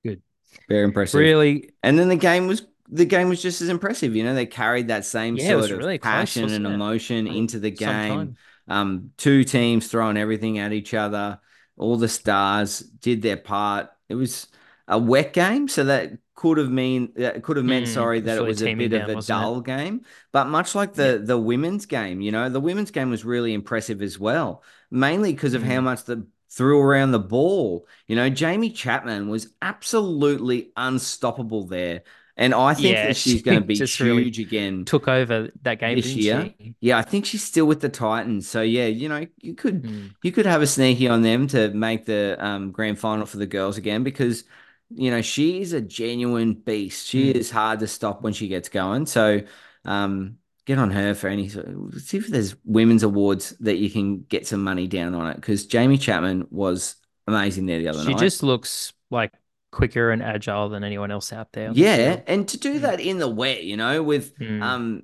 Good. 0.04 0.22
Very 0.68 0.84
impressive. 0.84 1.20
Really. 1.20 1.70
And 1.82 1.98
then 1.98 2.08
the 2.08 2.16
game 2.16 2.46
was 2.46 2.66
the 2.88 3.04
game 3.04 3.28
was 3.28 3.42
just 3.42 3.60
as 3.60 3.68
impressive. 3.68 4.14
You 4.14 4.24
know, 4.24 4.34
they 4.34 4.46
carried 4.46 4.88
that 4.88 5.04
same 5.04 5.36
yeah, 5.36 5.48
sort 5.48 5.70
of 5.70 5.78
really 5.78 5.98
passion 5.98 6.44
close, 6.44 6.56
and 6.56 6.66
emotion 6.66 7.26
it? 7.26 7.36
into 7.36 7.58
the 7.58 7.70
game. 7.70 8.36
Um, 8.68 9.10
two 9.16 9.44
teams 9.44 9.88
throwing 9.88 10.16
everything 10.16 10.58
at 10.58 10.72
each 10.72 10.94
other. 10.94 11.40
All 11.76 11.96
the 11.96 12.08
stars 12.08 12.80
did 12.80 13.22
their 13.22 13.36
part. 13.36 13.90
It 14.08 14.14
was 14.14 14.48
a 14.88 14.98
wet 14.98 15.32
game, 15.32 15.68
so 15.68 15.84
that 15.84 16.12
could 16.36 16.58
have 16.58 16.70
mean 16.70 17.12
that 17.16 17.42
could 17.42 17.56
have 17.56 17.66
meant 17.66 17.86
mm, 17.86 17.92
sorry 17.92 18.20
that 18.20 18.36
it 18.36 18.42
was 18.42 18.62
a 18.62 18.74
bit 18.74 18.90
down, 18.90 19.10
of 19.10 19.18
a 19.18 19.22
dull 19.22 19.58
it? 19.58 19.64
game. 19.64 20.02
But 20.30 20.46
much 20.46 20.74
like 20.74 20.92
the 20.92 21.18
yeah. 21.18 21.24
the 21.24 21.38
women's 21.38 21.86
game, 21.86 22.20
you 22.20 22.30
know, 22.30 22.48
the 22.48 22.60
women's 22.60 22.90
game 22.90 23.10
was 23.10 23.24
really 23.24 23.54
impressive 23.54 24.02
as 24.02 24.18
well, 24.18 24.62
mainly 24.90 25.32
because 25.32 25.54
of 25.54 25.62
mm. 25.62 25.72
how 25.72 25.80
much 25.80 26.04
the 26.04 26.26
threw 26.50 26.80
around 26.80 27.10
the 27.10 27.18
ball. 27.18 27.86
You 28.06 28.16
know, 28.16 28.30
Jaime 28.30 28.70
Chapman 28.70 29.28
was 29.28 29.48
absolutely 29.60 30.70
unstoppable 30.76 31.66
there. 31.66 32.02
And 32.38 32.52
I 32.52 32.74
think 32.74 32.92
yeah, 32.92 33.06
that 33.06 33.16
she's 33.16 33.40
going 33.42 33.60
to 33.60 33.64
be 33.64 33.76
huge 33.76 34.00
really 34.00 34.28
again. 34.28 34.84
Took 34.84 35.08
over 35.08 35.48
that 35.62 35.80
game 35.80 35.96
this 35.96 36.06
year. 36.06 36.52
She? 36.58 36.74
Yeah, 36.80 36.98
I 36.98 37.02
think 37.02 37.24
she's 37.24 37.42
still 37.42 37.64
with 37.64 37.80
the 37.80 37.88
Titans. 37.88 38.46
So 38.46 38.60
yeah, 38.60 38.86
you 38.86 39.08
know, 39.08 39.26
you 39.40 39.54
could 39.54 39.84
mm. 39.84 40.14
you 40.22 40.32
could 40.32 40.44
have 40.44 40.60
a 40.60 40.66
sneaky 40.66 41.08
on 41.08 41.22
them 41.22 41.46
to 41.48 41.70
make 41.70 42.04
the 42.04 42.36
um, 42.38 42.72
grand 42.72 42.98
final 42.98 43.24
for 43.24 43.38
the 43.38 43.46
girls 43.46 43.78
again 43.78 44.02
because 44.02 44.44
you 44.90 45.10
know, 45.10 45.22
she 45.22 45.60
is 45.60 45.72
a 45.72 45.80
genuine 45.80 46.54
beast. 46.54 47.06
She 47.06 47.32
mm. 47.32 47.36
is 47.36 47.50
hard 47.50 47.80
to 47.80 47.86
stop 47.86 48.22
when 48.22 48.32
she 48.32 48.48
gets 48.48 48.68
going. 48.68 49.06
So, 49.06 49.42
um, 49.84 50.36
get 50.64 50.78
on 50.78 50.90
her 50.90 51.14
for 51.14 51.28
any. 51.28 51.48
See 51.48 52.18
if 52.18 52.28
there's 52.28 52.56
women's 52.64 53.02
awards 53.02 53.50
that 53.60 53.76
you 53.76 53.90
can 53.90 54.22
get 54.22 54.46
some 54.46 54.62
money 54.62 54.86
down 54.86 55.14
on 55.14 55.28
it 55.28 55.36
because 55.36 55.66
Jaime 55.70 55.98
Chapman 55.98 56.46
was 56.50 56.96
amazing 57.26 57.66
there 57.66 57.78
the 57.78 57.88
other 57.88 58.00
she 58.00 58.10
night. 58.10 58.18
She 58.18 58.24
just 58.24 58.42
looks 58.42 58.92
like 59.10 59.32
quicker 59.72 60.10
and 60.10 60.22
agile 60.22 60.68
than 60.68 60.84
anyone 60.84 61.10
else 61.10 61.32
out 61.32 61.52
there. 61.52 61.70
Yeah, 61.72 62.20
and 62.26 62.46
to 62.48 62.58
do 62.58 62.74
hmm. 62.74 62.80
that 62.80 63.00
in 63.00 63.18
the 63.18 63.28
wet, 63.28 63.64
you 63.64 63.76
know, 63.76 64.02
with 64.02 64.38
mm. 64.38 64.62
um 64.62 65.02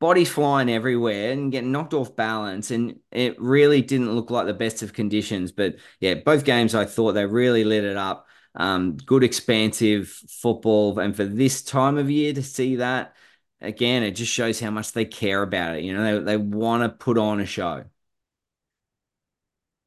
bodies 0.00 0.28
flying 0.28 0.68
everywhere 0.68 1.32
and 1.32 1.50
getting 1.52 1.72
knocked 1.72 1.94
off 1.94 2.14
balance. 2.14 2.70
And 2.70 2.98
it 3.10 3.40
really 3.40 3.80
didn't 3.80 4.14
look 4.14 4.30
like 4.30 4.46
the 4.46 4.54
best 4.54 4.82
of 4.82 4.92
conditions. 4.92 5.52
But 5.52 5.76
yeah, 6.00 6.14
both 6.14 6.44
games 6.44 6.74
I 6.74 6.84
thought 6.84 7.12
they 7.12 7.26
really 7.26 7.64
lit 7.64 7.84
it 7.84 7.96
up 7.96 8.26
um, 8.54 8.96
good 8.96 9.24
expansive 9.24 10.08
football. 10.08 10.98
And 10.98 11.14
for 11.14 11.24
this 11.24 11.62
time 11.62 11.98
of 11.98 12.10
year 12.10 12.32
to 12.34 12.42
see 12.42 12.76
that, 12.76 13.14
again, 13.60 14.02
it 14.02 14.12
just 14.12 14.32
shows 14.32 14.60
how 14.60 14.70
much 14.70 14.92
they 14.92 15.04
care 15.04 15.42
about 15.42 15.76
it. 15.76 15.84
You 15.84 15.94
know, 15.94 16.20
they 16.20 16.24
they 16.24 16.36
want 16.36 16.82
to 16.82 16.88
put 16.88 17.18
on 17.18 17.40
a 17.40 17.46
show. 17.46 17.84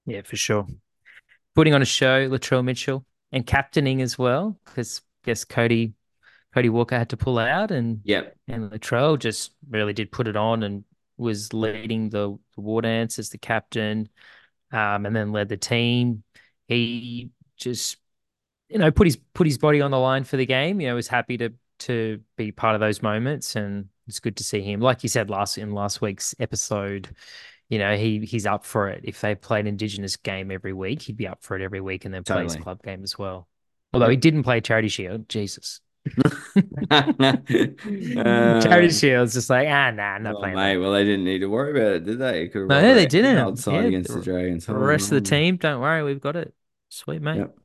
Yeah, 0.05 0.21
for 0.23 0.37
sure. 0.37 0.67
Putting 1.55 1.73
on 1.73 1.81
a 1.81 1.85
show, 1.85 2.29
Latrell 2.29 2.63
Mitchell, 2.63 3.05
and 3.31 3.45
captaining 3.45 4.01
as 4.01 4.17
well, 4.17 4.59
because 4.65 5.01
I 5.23 5.27
guess 5.27 5.43
Cody 5.43 5.93
Cody 6.53 6.69
Walker 6.69 6.97
had 6.97 7.09
to 7.09 7.17
pull 7.17 7.39
out, 7.39 7.71
and 7.71 8.01
yep. 8.03 8.35
and 8.47 8.71
Latrell 8.71 9.19
just 9.19 9.51
really 9.69 9.93
did 9.93 10.11
put 10.11 10.27
it 10.27 10.35
on 10.35 10.63
and 10.63 10.83
was 11.17 11.51
leading 11.51 12.09
the, 12.09 12.37
the 12.55 12.61
War 12.61 12.81
Dance 12.81 13.19
as 13.19 13.29
the 13.29 13.37
captain, 13.37 14.07
um, 14.71 15.05
and 15.05 15.15
then 15.15 15.31
led 15.31 15.49
the 15.49 15.57
team. 15.57 16.23
He 16.67 17.31
just 17.57 17.97
you 18.69 18.77
know 18.77 18.91
put 18.91 19.07
his 19.07 19.17
put 19.33 19.47
his 19.47 19.57
body 19.57 19.81
on 19.81 19.91
the 19.91 19.99
line 19.99 20.23
for 20.23 20.37
the 20.37 20.45
game. 20.45 20.79
You 20.81 20.87
know, 20.87 20.95
was 20.95 21.07
happy 21.07 21.37
to 21.37 21.53
to 21.79 22.19
be 22.35 22.51
part 22.51 22.75
of 22.75 22.81
those 22.81 23.01
moments, 23.01 23.55
and 23.55 23.87
it's 24.07 24.19
good 24.19 24.37
to 24.37 24.43
see 24.43 24.61
him. 24.61 24.79
Like 24.79 25.03
you 25.03 25.09
said 25.09 25.29
last 25.29 25.57
in 25.57 25.71
last 25.71 26.01
week's 26.01 26.35
episode, 26.39 27.09
you 27.69 27.79
know, 27.79 27.95
he 27.95 28.19
he's 28.19 28.45
up 28.45 28.65
for 28.65 28.89
it. 28.89 29.01
If 29.03 29.21
they 29.21 29.35
played 29.35 29.67
Indigenous 29.67 30.15
game 30.15 30.51
every 30.51 30.73
week, 30.73 31.01
he'd 31.03 31.17
be 31.17 31.27
up 31.27 31.43
for 31.43 31.55
it 31.55 31.63
every 31.63 31.81
week, 31.81 32.05
and 32.05 32.13
then 32.13 32.23
totally. 32.23 32.47
play 32.47 32.55
his 32.55 32.63
club 32.63 32.83
game 32.83 33.03
as 33.03 33.17
well. 33.17 33.47
Although 33.93 34.09
he 34.09 34.17
didn't 34.17 34.43
play 34.43 34.61
Charity 34.61 34.89
Shield, 34.89 35.29
Jesus. 35.29 35.81
uh, 36.91 37.01
Charity 38.61 38.89
Shield's 38.91 39.33
just 39.33 39.49
like 39.49 39.67
ah 39.67 39.91
nah, 39.91 40.17
not 40.17 40.35
oh, 40.35 40.39
playing. 40.39 40.55
Mate, 40.55 40.75
that. 40.75 40.81
well 40.81 40.93
they 40.93 41.03
didn't 41.03 41.25
need 41.25 41.39
to 41.39 41.47
worry 41.47 41.71
about 41.71 41.93
it, 41.93 42.05
did 42.05 42.19
they? 42.19 42.49
no, 42.53 42.65
no 42.65 42.95
they 42.95 43.05
didn't. 43.05 43.37
Outside 43.37 43.73
yeah, 43.73 43.81
against 43.81 44.09
the, 44.09 44.19
the 44.19 44.23
Dragons. 44.23 44.65
The 44.65 44.75
rest 44.75 45.11
of 45.11 45.21
the 45.21 45.29
team, 45.29 45.57
don't 45.57 45.81
worry, 45.81 46.03
we've 46.03 46.21
got 46.21 46.35
it. 46.35 46.53
Sweet 46.89 47.21
mate. 47.21 47.37
Yep. 47.37 47.57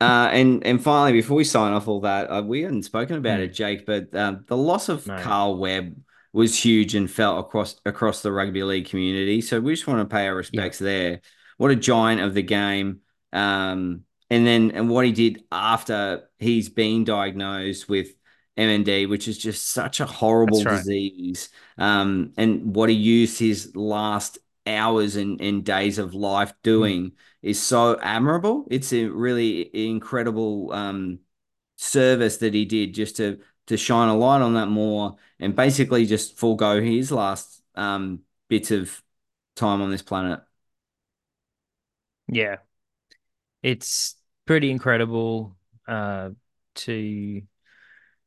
Uh, 0.00 0.28
and 0.30 0.64
and 0.66 0.82
finally, 0.82 1.12
before 1.12 1.36
we 1.36 1.44
sign 1.44 1.72
off 1.72 1.88
all 1.88 2.00
that, 2.00 2.30
uh, 2.30 2.42
we 2.42 2.62
hadn't 2.62 2.82
spoken 2.82 3.16
about 3.16 3.40
mm. 3.40 3.44
it, 3.44 3.48
Jake, 3.48 3.86
but 3.86 4.14
um, 4.14 4.44
the 4.46 4.56
loss 4.56 4.88
of 4.88 5.06
no. 5.06 5.18
Carl 5.18 5.56
Webb 5.56 5.96
was 6.32 6.62
huge 6.62 6.94
and 6.94 7.10
felt 7.10 7.46
across 7.46 7.80
across 7.86 8.20
the 8.20 8.30
rugby 8.30 8.62
league 8.62 8.88
community. 8.88 9.40
So 9.40 9.58
we 9.58 9.74
just 9.74 9.86
want 9.86 10.00
to 10.00 10.14
pay 10.14 10.26
our 10.26 10.34
respects 10.34 10.80
yeah. 10.80 10.86
there. 10.86 11.20
What 11.56 11.70
a 11.70 11.76
giant 11.76 12.20
of 12.20 12.34
the 12.34 12.42
game. 12.42 13.00
Um, 13.32 14.02
and 14.28 14.46
then 14.46 14.72
and 14.72 14.90
what 14.90 15.06
he 15.06 15.12
did 15.12 15.44
after 15.50 16.28
he's 16.38 16.68
been 16.68 17.04
diagnosed 17.04 17.88
with 17.88 18.08
MND, 18.58 19.08
which 19.08 19.28
is 19.28 19.38
just 19.38 19.70
such 19.70 20.00
a 20.00 20.06
horrible 20.06 20.62
right. 20.62 20.76
disease. 20.76 21.48
Um, 21.78 22.32
and 22.36 22.74
what 22.74 22.88
he 22.88 22.96
used 22.96 23.38
his 23.38 23.74
last 23.74 24.38
hours 24.66 25.16
and, 25.16 25.40
and 25.40 25.64
days 25.64 25.98
of 25.98 26.14
life 26.14 26.52
doing 26.62 27.10
mm. 27.10 27.12
Is 27.42 27.62
so 27.62 27.98
admirable. 28.00 28.66
It's 28.70 28.92
a 28.92 29.06
really 29.06 29.70
incredible 29.88 30.72
um, 30.72 31.20
service 31.76 32.38
that 32.38 32.54
he 32.54 32.64
did 32.64 32.94
just 32.94 33.16
to 33.16 33.40
to 33.66 33.76
shine 33.76 34.08
a 34.08 34.16
light 34.16 34.42
on 34.42 34.54
that 34.54 34.68
more 34.68 35.16
and 35.40 35.54
basically 35.56 36.06
just 36.06 36.38
forego 36.38 36.80
his 36.80 37.10
last 37.10 37.62
um, 37.74 38.20
bits 38.48 38.70
of 38.70 39.02
time 39.56 39.82
on 39.82 39.90
this 39.90 40.02
planet. 40.02 40.40
Yeah, 42.28 42.56
it's 43.62 44.16
pretty 44.46 44.70
incredible 44.70 45.56
uh, 45.86 46.30
to, 46.76 47.42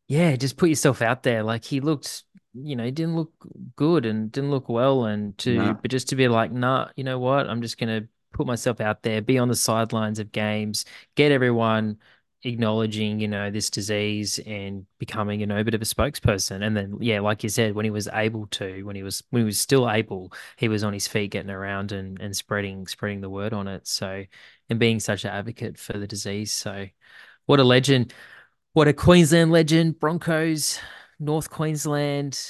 yeah, 0.08 0.36
just 0.36 0.58
put 0.58 0.70
yourself 0.70 1.02
out 1.02 1.24
there. 1.24 1.44
Like 1.44 1.64
he 1.64 1.80
looked, 1.80 2.24
you 2.54 2.76
know, 2.76 2.84
he 2.84 2.92
didn't 2.92 3.16
look 3.16 3.34
good 3.76 4.06
and 4.06 4.32
didn't 4.32 4.52
look 4.52 4.70
well, 4.70 5.06
and 5.06 5.38
to, 5.40 5.56
nah. 5.56 5.74
but 5.74 5.92
just 5.92 6.10
to 6.10 6.16
be 6.16 6.28
like, 6.28 6.52
nah, 6.52 6.90
you 6.96 7.04
know 7.04 7.20
what? 7.20 7.50
I'm 7.50 7.62
just 7.62 7.78
gonna 7.78 8.08
put 8.40 8.48
myself 8.48 8.80
out 8.80 9.04
there, 9.04 9.22
be 9.22 9.38
on 9.38 9.50
the 9.50 9.56
sidelines 9.56 10.18
of 10.18 10.32
games, 10.32 10.86
get 11.16 11.30
everyone 11.34 11.98
acknowledging, 12.44 13.20
you 13.20 13.28
know, 13.28 13.52
this 13.52 13.70
disease 13.70 14.40
and 14.46 14.86
becoming, 14.98 15.42
you 15.42 15.46
know, 15.46 15.58
a 15.58 15.64
bit 15.66 15.74
of 15.74 15.82
a 15.82 15.86
spokesperson. 15.86 16.64
And 16.66 16.76
then, 16.76 16.98
yeah, 17.02 17.20
like 17.20 17.44
you 17.44 17.50
said, 17.50 17.76
when 17.76 17.84
he 17.84 17.92
was 17.92 18.08
able 18.14 18.48
to, 18.52 18.84
when 18.84 18.96
he 18.96 19.04
was 19.04 19.22
when 19.30 19.42
he 19.42 19.46
was 19.46 19.60
still 19.60 19.90
able, 19.90 20.32
he 20.56 20.70
was 20.70 20.86
on 20.86 20.94
his 20.94 21.06
feet 21.06 21.32
getting 21.32 21.52
around 21.52 21.92
and 21.92 22.18
and 22.22 22.34
spreading 22.34 22.88
spreading 22.88 23.20
the 23.20 23.30
word 23.30 23.52
on 23.52 23.68
it. 23.68 23.86
So 23.88 24.24
and 24.70 24.80
being 24.80 25.02
such 25.02 25.26
an 25.26 25.32
advocate 25.32 25.78
for 25.78 25.98
the 25.98 26.08
disease. 26.08 26.54
So 26.54 26.88
what 27.46 27.60
a 27.60 27.66
legend. 27.66 28.14
What 28.72 28.88
a 28.88 28.94
Queensland 28.94 29.52
legend. 29.52 30.00
Broncos, 30.00 30.80
North 31.20 31.50
Queensland. 31.50 32.42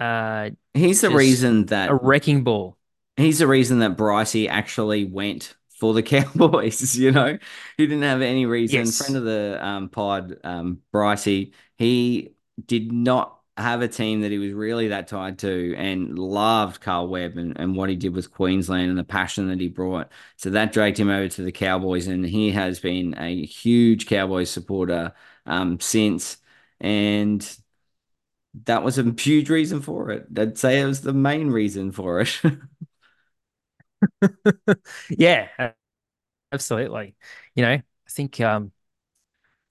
Uh 0.00 0.50
he's 0.72 1.02
the 1.02 1.10
reason 1.10 1.66
that 1.66 1.90
a 1.90 1.94
wrecking 1.94 2.44
ball. 2.44 2.78
He's 3.16 3.38
the 3.38 3.46
reason 3.46 3.78
that 3.80 3.96
Brycey 3.96 4.48
actually 4.48 5.04
went 5.04 5.54
for 5.68 5.94
the 5.94 6.02
Cowboys. 6.04 6.96
You 6.96 7.12
know, 7.12 7.38
he 7.76 7.86
didn't 7.86 8.02
have 8.02 8.22
any 8.22 8.46
reason. 8.46 8.80
Yes. 8.80 8.98
Friend 8.98 9.16
of 9.16 9.24
the 9.24 9.58
um, 9.64 9.88
pod, 9.88 10.38
um, 10.44 10.80
Brycey, 10.92 11.52
he 11.76 12.34
did 12.66 12.92
not 12.92 13.38
have 13.56 13.82
a 13.82 13.88
team 13.88 14.22
that 14.22 14.32
he 14.32 14.38
was 14.38 14.52
really 14.52 14.88
that 14.88 15.06
tied 15.06 15.38
to 15.38 15.74
and 15.76 16.18
loved 16.18 16.80
Carl 16.80 17.06
Webb 17.06 17.36
and, 17.36 17.58
and 17.58 17.76
what 17.76 17.88
he 17.88 17.94
did 17.94 18.12
with 18.12 18.32
Queensland 18.32 18.90
and 18.90 18.98
the 18.98 19.04
passion 19.04 19.48
that 19.48 19.60
he 19.60 19.68
brought. 19.68 20.10
So 20.36 20.50
that 20.50 20.72
dragged 20.72 20.98
him 20.98 21.08
over 21.08 21.28
to 21.28 21.42
the 21.42 21.52
Cowboys, 21.52 22.08
and 22.08 22.26
he 22.26 22.50
has 22.50 22.80
been 22.80 23.14
a 23.16 23.44
huge 23.44 24.06
Cowboys 24.06 24.50
supporter 24.50 25.12
um, 25.46 25.78
since. 25.78 26.38
And 26.80 27.48
that 28.64 28.82
was 28.82 28.98
a 28.98 29.14
huge 29.18 29.50
reason 29.50 29.80
for 29.82 30.10
it. 30.10 30.26
I'd 30.36 30.58
say 30.58 30.80
it 30.80 30.86
was 30.86 31.00
the 31.02 31.12
main 31.12 31.50
reason 31.50 31.92
for 31.92 32.20
it. 32.20 32.40
yeah, 35.10 35.72
absolutely. 36.52 37.14
You 37.54 37.62
know, 37.62 37.72
I 37.72 37.82
think 38.08 38.40
um, 38.40 38.72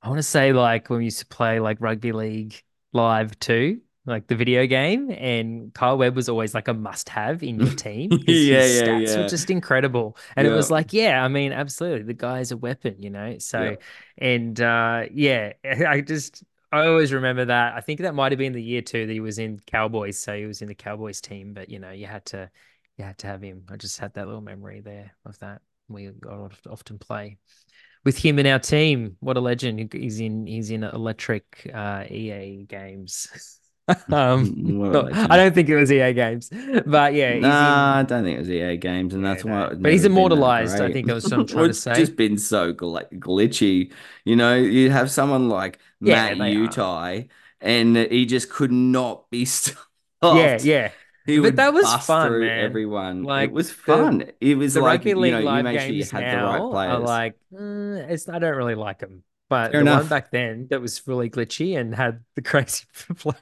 I 0.02 0.10
want 0.10 0.20
to 0.20 0.24
say 0.24 0.54
like 0.54 0.90
when 0.90 1.00
we 1.00 1.06
used 1.06 1.20
to 1.20 1.26
play 1.26 1.60
like 1.60 1.78
rugby 1.80 2.12
league 2.12 2.62
live 2.92 3.38
too, 3.40 3.82
like 4.06 4.28
the 4.28 4.36
video 4.36 4.66
game, 4.68 5.10
and 5.12 5.74
Kyle 5.74 5.98
Webb 5.98 6.16
was 6.16 6.28
always 6.28 6.54
like 6.54 6.68
a 6.68 6.74
must-have 6.74 7.42
in 7.42 7.60
your 7.60 7.74
team. 7.74 8.12
yeah, 8.28 8.28
his 8.28 8.48
yeah, 8.48 8.88
stats 8.88 9.08
yeah. 9.08 9.22
were 9.22 9.28
just 9.30 9.50
incredible, 9.50 10.18
and 10.36 10.46
yeah. 10.46 10.54
it 10.54 10.56
was 10.56 10.70
like, 10.70 10.92
yeah, 10.92 11.24
I 11.24 11.30
mean, 11.30 11.54
absolutely, 11.54 12.04
the 12.04 12.14
guy's 12.14 12.52
a 12.52 12.58
weapon, 12.58 13.02
you 13.02 13.10
know. 13.10 13.38
So, 13.40 13.62
yeah. 13.62 13.76
and 14.18 14.60
uh, 14.60 15.06
yeah, 15.14 15.54
I 15.88 16.02
just 16.02 16.44
I 16.74 16.88
always 16.88 17.14
remember 17.14 17.46
that. 17.46 17.76
I 17.76 17.82
think 17.82 18.02
that 18.02 18.14
might 18.14 18.32
have 18.32 18.40
been 18.40 18.54
the 18.54 18.62
year 18.62 18.82
too 18.82 19.08
that 19.08 19.14
he 19.14 19.22
was 19.22 19.40
in 19.40 19.62
Cowboys, 19.68 20.18
so 20.20 20.36
he 20.36 20.46
was 20.46 20.62
in 20.62 20.68
the 20.68 20.76
Cowboys 20.76 21.22
team. 21.22 21.54
But 21.54 21.70
you 21.70 21.80
know, 21.80 21.92
you 21.92 22.08
had 22.08 22.26
to 22.28 22.50
you 22.98 23.06
had 23.06 23.18
to 23.20 23.28
have 23.28 23.42
him. 23.42 23.64
I 23.70 23.78
just 23.78 24.00
had 24.00 24.14
that 24.14 24.28
little 24.28 24.42
memory 24.42 24.82
there 24.82 25.12
of 25.26 25.38
that. 25.40 25.62
We 25.90 26.12
often 26.70 26.98
play 26.98 27.38
with 28.06 28.18
him 28.18 28.40
in 28.40 28.48
our 28.48 28.60
team. 28.60 29.18
What 29.20 29.38
a 29.38 29.40
legend! 29.40 29.94
He's 29.94 30.20
in 30.20 30.48
he's 30.48 30.72
in 30.72 30.84
electric 30.84 31.70
uh, 31.74 32.04
EA 32.10 32.66
games. 32.68 33.60
um, 34.12 34.96
I 35.14 35.36
don't 35.36 35.54
think 35.54 35.70
it 35.70 35.76
was 35.76 35.92
EA 35.92 36.14
games, 36.14 36.50
but 36.86 37.14
yeah, 37.14 37.38
nah, 37.40 38.00
in... 38.00 38.00
I 38.00 38.04
don't 38.04 38.24
think 38.24 38.38
it 38.38 38.40
was 38.40 38.50
EA 38.50 38.78
games, 38.78 39.14
and 39.14 39.24
yeah, 39.24 39.30
that's 39.34 39.44
why. 39.44 39.74
But 39.74 39.92
he's 39.92 40.06
immortalized. 40.06 40.80
I 40.80 40.92
think 40.92 41.10
I 41.10 41.14
was 41.14 41.26
some 41.26 41.46
trying 41.46 41.68
to 41.68 41.74
say. 41.74 41.94
Just 41.96 42.16
been 42.16 42.38
so 42.38 42.74
gl- 42.74 43.12
glitchy, 43.20 43.92
you 44.24 44.36
know. 44.36 44.56
You 44.56 44.90
have 44.90 45.12
someone 45.12 45.50
like 45.50 45.80
yeah, 46.00 46.34
Matt 46.34 46.54
Utai, 46.54 47.30
and 47.60 47.98
he 47.98 48.26
just 48.26 48.50
could 48.50 48.72
not 48.72 49.30
be 49.30 49.46
stopped. 49.46 49.80
Yeah, 50.24 50.60
yeah. 50.62 50.92
He 51.26 51.40
but 51.40 51.56
that 51.56 51.74
was 51.74 51.92
fun, 52.06 52.40
man. 52.42 52.66
Everyone, 52.66 53.24
like 53.24 53.50
it 53.50 53.54
was 53.54 53.72
fun. 53.72 54.20
The, 54.20 54.34
it 54.42 54.56
was 54.56 54.76
like 54.76 55.06
you 55.06 55.16
know, 55.16 55.24
you 55.24 55.80
sure 55.80 55.90
you 55.90 56.04
had 56.04 56.40
the 56.40 56.44
right 56.44 56.60
players. 56.60 57.02
Like, 57.02 57.36
mm, 57.54 58.10
it's 58.10 58.28
I 58.28 58.40
don't 58.40 58.58
really 58.58 58.76
like 58.76 59.00
them. 59.00 59.24
But 59.50 59.72
Fair 59.72 59.84
the 59.84 59.92
enough. 59.92 60.02
one 60.02 60.10
back 60.10 60.32
then 60.32 60.68
that 60.70 60.82
was 60.82 61.06
really 61.08 61.30
glitchy 61.30 61.78
and 61.78 61.94
had 61.94 62.22
the 62.36 62.42
crazy, 62.42 62.86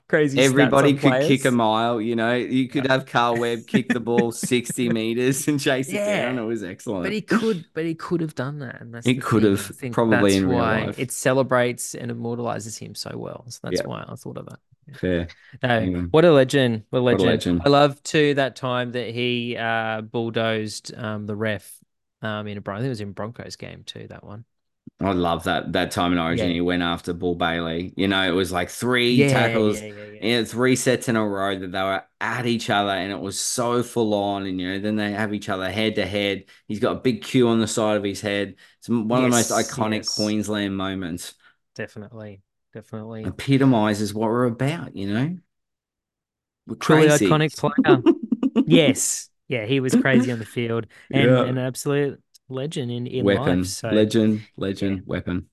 crazy. 0.09 0.41
Everybody 0.41 0.93
could 0.93 1.09
players. 1.09 1.27
kick 1.27 1.45
a 1.45 1.51
mile. 1.51 2.01
You 2.01 2.15
know, 2.15 2.35
you 2.35 2.67
could 2.67 2.87
have 2.87 3.05
Carl 3.05 3.37
Webb 3.37 3.65
kick 3.65 3.87
the 3.87 3.99
ball 3.99 4.31
sixty 4.33 4.89
meters 4.89 5.47
and 5.47 5.59
chase 5.59 5.89
yeah. 5.89 6.05
it 6.05 6.21
down. 6.23 6.39
It 6.39 6.43
was 6.43 6.63
excellent. 6.63 7.03
But 7.03 7.13
he 7.13 7.21
could, 7.21 7.65
but 7.73 7.85
he 7.85 7.95
could 7.95 8.19
have 8.21 8.35
done 8.35 8.59
that. 8.59 8.81
And 8.81 8.93
that's 8.93 9.07
he 9.07 9.15
could 9.15 9.43
have 9.43 9.71
probably 9.91 10.35
in 10.35 10.49
real 10.49 10.59
life. 10.59 10.99
It 10.99 11.11
celebrates 11.11 11.95
and 11.95 12.11
immortalizes 12.11 12.77
him 12.77 12.93
so 12.93 13.15
well. 13.15 13.45
So 13.47 13.59
that's 13.63 13.81
yeah. 13.81 13.87
why 13.87 14.03
I 14.07 14.15
thought 14.15 14.37
of 14.37 14.47
that. 14.47 14.59
Fair. 14.93 15.27
No, 15.63 16.07
what 16.11 16.25
a 16.25 16.31
legend. 16.31 16.83
What 16.89 16.99
a 16.99 17.01
legend. 17.01 17.19
What 17.21 17.27
a 17.27 17.31
legend. 17.31 17.61
I 17.65 17.69
love 17.69 18.03
too 18.03 18.33
that 18.35 18.55
time 18.55 18.91
that 18.93 19.09
he 19.09 19.57
uh, 19.57 20.01
bulldozed 20.01 20.93
um, 20.95 21.25
the 21.25 21.35
ref 21.35 21.77
um, 22.21 22.47
in 22.47 22.57
a 22.57 22.61
I 22.61 22.75
think 22.75 22.85
it 22.85 22.89
was 22.89 23.01
in 23.01 23.13
Broncos 23.13 23.55
game 23.55 23.83
too, 23.83 24.07
that 24.09 24.23
one. 24.23 24.45
I 24.99 25.13
love 25.13 25.45
that 25.45 25.73
that 25.73 25.91
time 25.91 26.11
in 26.11 26.19
Origin. 26.19 26.47
Yeah. 26.47 26.53
He 26.53 26.61
went 26.61 26.83
after 26.83 27.13
Bull 27.13 27.35
Bailey. 27.35 27.93
You 27.95 28.07
know, 28.07 28.21
it 28.21 28.35
was 28.35 28.51
like 28.51 28.69
three 28.69 29.13
yeah, 29.13 29.29
tackles, 29.29 29.81
yeah, 29.81 29.93
yeah, 30.21 30.43
three 30.43 30.75
sets 30.75 31.09
in 31.09 31.15
a 31.15 31.27
row 31.27 31.57
that 31.57 31.71
they 31.71 31.81
were 31.81 32.03
at 32.19 32.45
each 32.45 32.69
other, 32.69 32.91
and 32.91 33.11
it 33.11 33.19
was 33.19 33.39
so 33.39 33.81
full 33.81 34.13
on. 34.13 34.45
And 34.45 34.61
you 34.61 34.69
know, 34.69 34.79
then 34.79 34.95
they 34.95 35.11
have 35.11 35.33
each 35.33 35.49
other 35.49 35.71
head 35.71 35.95
to 35.95 36.05
head. 36.05 36.45
He's 36.67 36.79
got 36.79 36.97
a 36.97 36.99
big 36.99 37.23
Q 37.23 37.47
on 37.47 37.59
the 37.59 37.67
side 37.67 37.97
of 37.97 38.03
his 38.03 38.21
head. 38.21 38.55
It's 38.79 38.89
one 38.89 39.09
yes, 39.09 39.09
of 39.09 39.21
the 39.21 39.29
most 39.29 39.51
iconic 39.51 39.97
yes. 39.97 40.15
Queensland 40.15 40.77
moments. 40.77 41.33
Definitely, 41.73 42.41
definitely 42.73 43.23
epitomizes 43.23 44.13
what 44.13 44.29
we're 44.29 44.45
about. 44.45 44.95
You 44.95 45.13
know, 45.13 45.37
we're 46.67 46.75
truly 46.75 47.07
crazy. 47.07 47.27
iconic 47.27 47.57
player. 47.83 48.01
yes, 48.65 49.29
yeah, 49.47 49.65
he 49.65 49.79
was 49.79 49.95
crazy 49.95 50.31
on 50.31 50.39
the 50.39 50.45
field 50.45 50.87
and 51.11 51.29
an 51.29 51.57
absolute 51.57 52.21
legend 52.49 52.91
in, 52.91 53.07
in 53.07 53.25
weapon, 53.25 53.59
life. 53.59 53.67
So, 53.67 53.89
legend, 53.89 54.41
legend, 54.57 54.97
yeah. 54.97 55.03
weapon. 55.05 55.49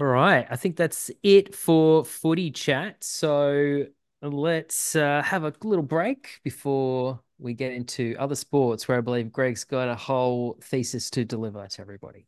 All 0.00 0.08
right. 0.08 0.46
I 0.50 0.56
think 0.56 0.76
that's 0.76 1.10
it 1.22 1.54
for 1.54 2.04
footy 2.04 2.50
chat. 2.50 3.04
So 3.04 3.86
let's 4.20 4.96
uh, 4.96 5.22
have 5.22 5.44
a 5.44 5.52
little 5.62 5.84
break 5.84 6.40
before 6.42 7.20
we 7.38 7.54
get 7.54 7.72
into 7.72 8.16
other 8.18 8.34
sports 8.34 8.88
where 8.88 8.98
I 8.98 9.00
believe 9.00 9.30
Greg's 9.30 9.64
got 9.64 9.88
a 9.88 9.94
whole 9.94 10.58
thesis 10.60 11.08
to 11.10 11.24
deliver 11.24 11.66
to 11.66 11.80
everybody. 11.80 12.26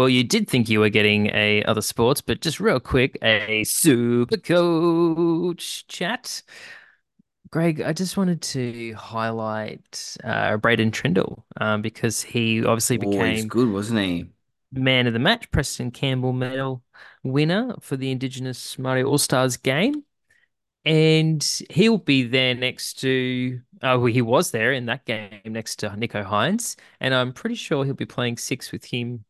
Well, 0.00 0.08
you 0.08 0.24
did 0.24 0.48
think 0.48 0.70
you 0.70 0.80
were 0.80 0.88
getting 0.88 1.26
a 1.26 1.62
other 1.64 1.82
sports, 1.82 2.22
but 2.22 2.40
just 2.40 2.58
real 2.58 2.80
quick, 2.80 3.18
a 3.20 3.64
super 3.64 4.38
coach 4.38 5.86
chat. 5.88 6.42
Greg, 7.50 7.82
I 7.82 7.92
just 7.92 8.16
wanted 8.16 8.40
to 8.40 8.94
highlight 8.94 10.16
uh, 10.24 10.56
Braydon 10.56 10.90
Trindall 10.90 11.42
um, 11.60 11.82
because 11.82 12.22
he 12.22 12.64
obviously 12.64 12.96
became 12.96 13.44
oh, 13.44 13.48
good, 13.48 13.70
wasn't 13.70 14.00
he? 14.00 14.30
Man 14.72 15.06
of 15.06 15.12
the 15.12 15.18
match, 15.18 15.50
Preston 15.50 15.90
Campbell 15.90 16.32
medal 16.32 16.82
winner 17.22 17.74
for 17.82 17.98
the 17.98 18.10
Indigenous 18.10 18.76
Māori 18.76 19.06
All 19.06 19.18
Stars 19.18 19.58
game, 19.58 20.02
and 20.86 21.46
he'll 21.68 21.98
be 21.98 22.22
there 22.22 22.54
next 22.54 23.00
to. 23.00 23.60
Oh, 23.82 23.98
well, 23.98 24.06
he 24.06 24.22
was 24.22 24.50
there 24.50 24.72
in 24.72 24.86
that 24.86 25.04
game 25.04 25.42
next 25.44 25.76
to 25.80 25.90
Nicho 25.90 26.24
Hynes, 26.24 26.76
and 27.00 27.12
I'm 27.12 27.34
pretty 27.34 27.56
sure 27.56 27.84
he'll 27.84 27.92
be 27.92 28.06
playing 28.06 28.38
six 28.38 28.72
with 28.72 28.86
him 28.86 29.26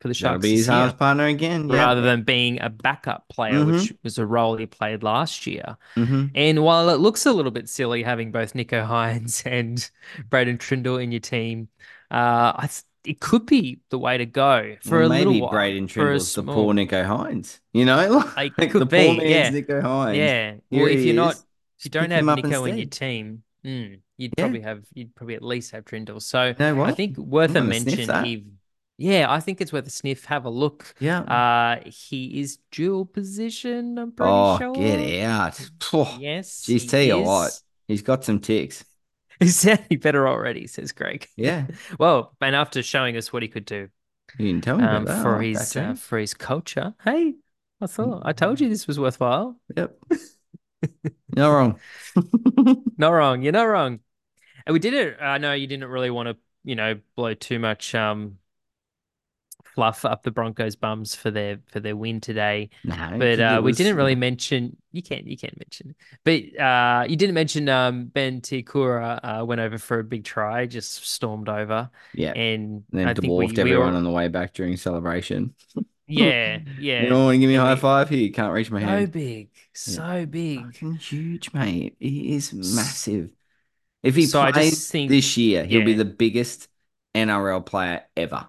for 0.00 0.08
the 0.08 0.14
Sharks. 0.14 0.42
Be 0.42 0.56
his 0.56 0.66
half 0.66 0.98
partner 0.98 1.24
again, 1.26 1.68
yeah. 1.68 1.76
rather 1.76 2.02
than 2.02 2.22
being 2.24 2.60
a 2.60 2.68
backup 2.68 3.26
player, 3.28 3.54
mm-hmm. 3.54 3.72
which 3.72 3.94
was 4.02 4.18
a 4.18 4.26
role 4.26 4.56
he 4.56 4.66
played 4.66 5.02
last 5.02 5.46
year. 5.46 5.76
Mm-hmm. 5.96 6.26
And 6.34 6.62
while 6.62 6.90
it 6.90 7.00
looks 7.00 7.26
a 7.26 7.32
little 7.32 7.50
bit 7.50 7.68
silly 7.68 8.02
having 8.02 8.30
both 8.30 8.52
Nicho 8.52 8.86
Hynes 8.86 9.42
and 9.46 9.90
Braydon 10.28 10.58
Trindall 10.58 11.02
in 11.02 11.10
your 11.10 11.20
team, 11.20 11.68
uh, 12.10 12.52
I 12.54 12.68
th- 12.68 12.82
it 13.04 13.20
could 13.20 13.46
be 13.46 13.80
the 13.90 13.98
way 13.98 14.18
to 14.18 14.26
go 14.26 14.76
for 14.82 15.00
well, 15.00 15.08
a 15.08 15.10
little 15.10 15.32
while. 15.32 15.40
Maybe 15.40 15.50
Braydon 15.50 15.88
Trindall's 15.88 16.30
small... 16.30 16.44
the 16.46 16.52
poor 16.52 16.74
Nicho 16.74 17.04
Hynes, 17.06 17.60
you 17.72 17.84
know, 17.84 18.24
like, 18.36 18.56
the 18.56 18.66
be, 18.66 19.06
poor 19.06 19.16
man's 19.16 19.22
yeah. 19.22 19.50
Nicho 19.50 19.82
Hynes. 19.82 20.16
Yeah. 20.16 20.54
Here 20.70 20.82
well, 20.82 20.86
if 20.86 21.00
you're 21.00 21.08
is. 21.10 21.14
not, 21.14 21.34
if 21.78 21.84
you 21.84 21.90
don't 21.90 22.10
have 22.10 22.24
Nicho 22.24 22.68
in 22.68 22.78
your 22.78 22.86
team, 22.88 23.42
mm, 23.64 24.00
you'd 24.16 24.34
yeah. 24.36 24.44
probably 24.44 24.60
have, 24.60 24.84
you'd 24.92 25.14
probably 25.14 25.34
at 25.34 25.42
least 25.42 25.72
have 25.72 25.84
Trindall. 25.84 26.20
So 26.20 26.54
know 26.58 26.82
I 26.82 26.92
think 26.92 27.16
worth 27.16 27.56
I'm 27.56 27.66
a 27.66 27.68
mention. 27.68 28.10
If, 28.10 28.42
yeah, 28.96 29.26
I 29.28 29.40
think 29.40 29.60
it's 29.60 29.72
worth 29.72 29.86
a 29.86 29.90
sniff. 29.90 30.24
Have 30.26 30.44
a 30.44 30.50
look. 30.50 30.94
Yeah. 31.00 31.20
Uh, 31.20 31.80
he 31.84 32.40
is 32.40 32.58
dual 32.70 33.04
position. 33.04 33.98
I'm 33.98 34.12
pretty 34.12 34.30
oh, 34.30 34.58
sure. 34.58 34.74
get 34.74 35.22
out. 35.24 36.20
Yes. 36.20 36.62
Geez, 36.62 36.86
tell 36.86 37.02
you 37.02 37.20
what, 37.20 37.58
he's 37.88 38.02
got 38.02 38.24
some 38.24 38.38
ticks. 38.38 38.84
He's 39.40 39.56
sounding 39.56 39.98
better 39.98 40.28
already, 40.28 40.68
says 40.68 40.92
Greg. 40.92 41.26
Yeah. 41.36 41.66
well, 41.98 42.36
and 42.40 42.54
after 42.54 42.84
showing 42.84 43.16
us 43.16 43.32
what 43.32 43.42
he 43.42 43.48
could 43.48 43.64
do, 43.64 43.88
you 44.38 44.46
didn't 44.46 44.62
tell 44.62 44.78
me 44.78 44.84
um, 44.84 45.06
that. 45.06 45.24
for 45.24 45.40
his 45.40 45.76
uh, 45.76 45.94
for 45.94 46.18
his 46.18 46.34
culture. 46.34 46.94
Hey, 47.02 47.34
I 47.80 47.86
thought 47.88 48.22
I 48.24 48.32
told 48.32 48.60
you 48.60 48.68
this 48.68 48.86
was 48.86 48.98
worthwhile. 48.98 49.58
Yep. 49.76 49.98
not 51.34 51.50
wrong. 51.50 51.80
not 52.96 53.10
wrong. 53.10 53.42
You're 53.42 53.52
not 53.52 53.64
wrong. 53.64 53.98
And 54.66 54.72
we 54.72 54.78
did 54.78 54.94
it. 54.94 55.16
I 55.20 55.38
know 55.38 55.52
you 55.52 55.66
didn't 55.66 55.88
really 55.88 56.10
want 56.10 56.28
to, 56.28 56.36
you 56.62 56.76
know, 56.76 57.00
blow 57.16 57.34
too 57.34 57.58
much 57.58 57.92
um 57.96 58.38
fluff 59.74 60.04
up 60.04 60.22
the 60.22 60.30
Broncos' 60.30 60.76
bums 60.76 61.14
for 61.14 61.30
their 61.30 61.58
for 61.66 61.80
their 61.80 61.96
win 61.96 62.20
today. 62.20 62.70
No, 62.84 63.16
but 63.18 63.40
uh, 63.40 63.60
was... 63.62 63.72
we 63.72 63.84
didn't 63.84 63.96
really 63.96 64.14
mention. 64.14 64.76
You 64.92 65.02
can't 65.02 65.26
you 65.26 65.36
can't 65.36 65.58
mention, 65.58 65.94
but 66.24 66.60
uh, 66.60 67.04
you 67.08 67.16
didn't 67.16 67.34
mention 67.34 67.68
um, 67.68 68.06
Ben 68.06 68.40
Te 68.40 68.62
Kura 68.62 69.20
uh, 69.22 69.44
went 69.44 69.60
over 69.60 69.78
for 69.78 69.98
a 69.98 70.04
big 70.04 70.24
try, 70.24 70.66
just 70.66 71.04
stormed 71.06 71.48
over. 71.48 71.90
Yeah, 72.14 72.30
and, 72.30 72.84
and 72.92 73.00
then 73.00 73.08
I 73.08 73.12
dwarfed 73.12 73.56
we, 73.56 73.60
everyone 73.60 73.92
we 73.92 73.96
on 73.96 74.04
the 74.04 74.10
way 74.10 74.28
back 74.28 74.54
during 74.54 74.76
celebration. 74.76 75.54
yeah, 76.06 76.60
yeah. 76.78 77.02
You 77.02 77.08
don't 77.08 77.24
want 77.24 77.34
to 77.34 77.38
give 77.38 77.48
me 77.48 77.56
a 77.56 77.60
high 77.60 77.76
five 77.76 78.08
here? 78.08 78.20
You 78.20 78.32
can't 78.32 78.52
reach 78.52 78.70
my 78.70 78.80
hand. 78.80 79.06
So 79.06 79.10
big, 79.10 79.48
so 79.72 80.14
yeah. 80.14 80.24
big, 80.26 80.64
Fucking 80.66 80.94
huge, 80.94 81.52
mate. 81.52 81.96
He 81.98 82.34
is 82.34 82.52
massive. 82.52 83.30
If 84.04 84.14
he 84.14 84.26
so 84.26 84.52
plays 84.52 84.90
think, 84.90 85.10
this 85.10 85.36
year, 85.36 85.64
he'll 85.64 85.80
yeah. 85.80 85.86
be 85.86 85.94
the 85.94 86.04
biggest 86.04 86.68
NRL 87.14 87.64
player 87.64 88.02
ever. 88.16 88.48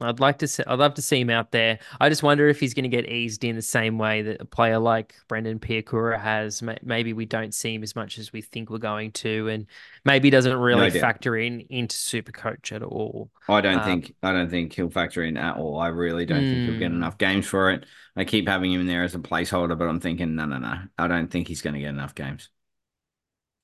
I'd 0.00 0.18
like 0.18 0.38
to 0.38 0.48
see, 0.48 0.62
I'd 0.66 0.78
love 0.78 0.94
to 0.94 1.02
see 1.02 1.20
him 1.20 1.30
out 1.30 1.52
there. 1.52 1.78
I 2.00 2.08
just 2.08 2.22
wonder 2.22 2.48
if 2.48 2.58
he's 2.58 2.74
going 2.74 2.84
to 2.84 2.88
get 2.88 3.08
eased 3.08 3.44
in 3.44 3.54
the 3.54 3.62
same 3.62 3.96
way 3.96 4.22
that 4.22 4.40
a 4.40 4.44
player 4.44 4.78
like 4.78 5.14
Brendan 5.28 5.60
Piakura 5.60 6.20
has. 6.20 6.62
Maybe 6.82 7.12
we 7.12 7.26
don't 7.26 7.54
see 7.54 7.74
him 7.74 7.82
as 7.84 7.94
much 7.94 8.18
as 8.18 8.32
we 8.32 8.42
think 8.42 8.70
we're 8.70 8.78
going 8.78 9.12
to, 9.12 9.48
and 9.48 9.66
maybe 10.04 10.30
doesn't 10.30 10.56
really 10.56 10.90
no 10.90 11.00
factor 11.00 11.36
in 11.36 11.60
into 11.70 11.96
Super 11.96 12.32
Coach 12.32 12.72
at 12.72 12.82
all. 12.82 13.30
I 13.48 13.60
don't 13.60 13.78
um, 13.78 13.84
think 13.84 14.14
I 14.22 14.32
don't 14.32 14.50
think 14.50 14.72
he'll 14.72 14.90
factor 14.90 15.22
in 15.22 15.36
at 15.36 15.56
all. 15.56 15.78
I 15.78 15.88
really 15.88 16.26
don't 16.26 16.42
mm, 16.42 16.52
think 16.52 16.70
he'll 16.70 16.78
get 16.80 16.90
hmm. 16.90 16.96
enough 16.96 17.16
games 17.16 17.46
for 17.46 17.70
it. 17.70 17.86
I 18.16 18.24
keep 18.24 18.48
having 18.48 18.72
him 18.72 18.80
in 18.80 18.86
there 18.88 19.04
as 19.04 19.14
a 19.14 19.18
placeholder, 19.20 19.78
but 19.78 19.88
I'm 19.88 20.00
thinking 20.00 20.34
no, 20.34 20.44
no, 20.44 20.58
no. 20.58 20.74
I 20.98 21.06
don't 21.06 21.30
think 21.30 21.46
he's 21.46 21.62
going 21.62 21.74
to 21.74 21.80
get 21.80 21.90
enough 21.90 22.14
games. 22.14 22.50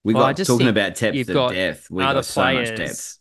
We 0.04 0.14
well, 0.14 0.32
got 0.32 0.44
talking 0.44 0.68
about 0.68 0.94
depth 0.94 1.28
of 1.28 1.52
death. 1.52 1.90
We 1.90 2.02
got 2.02 2.24
so 2.24 2.54
much 2.54 2.74
depth. 2.76 3.18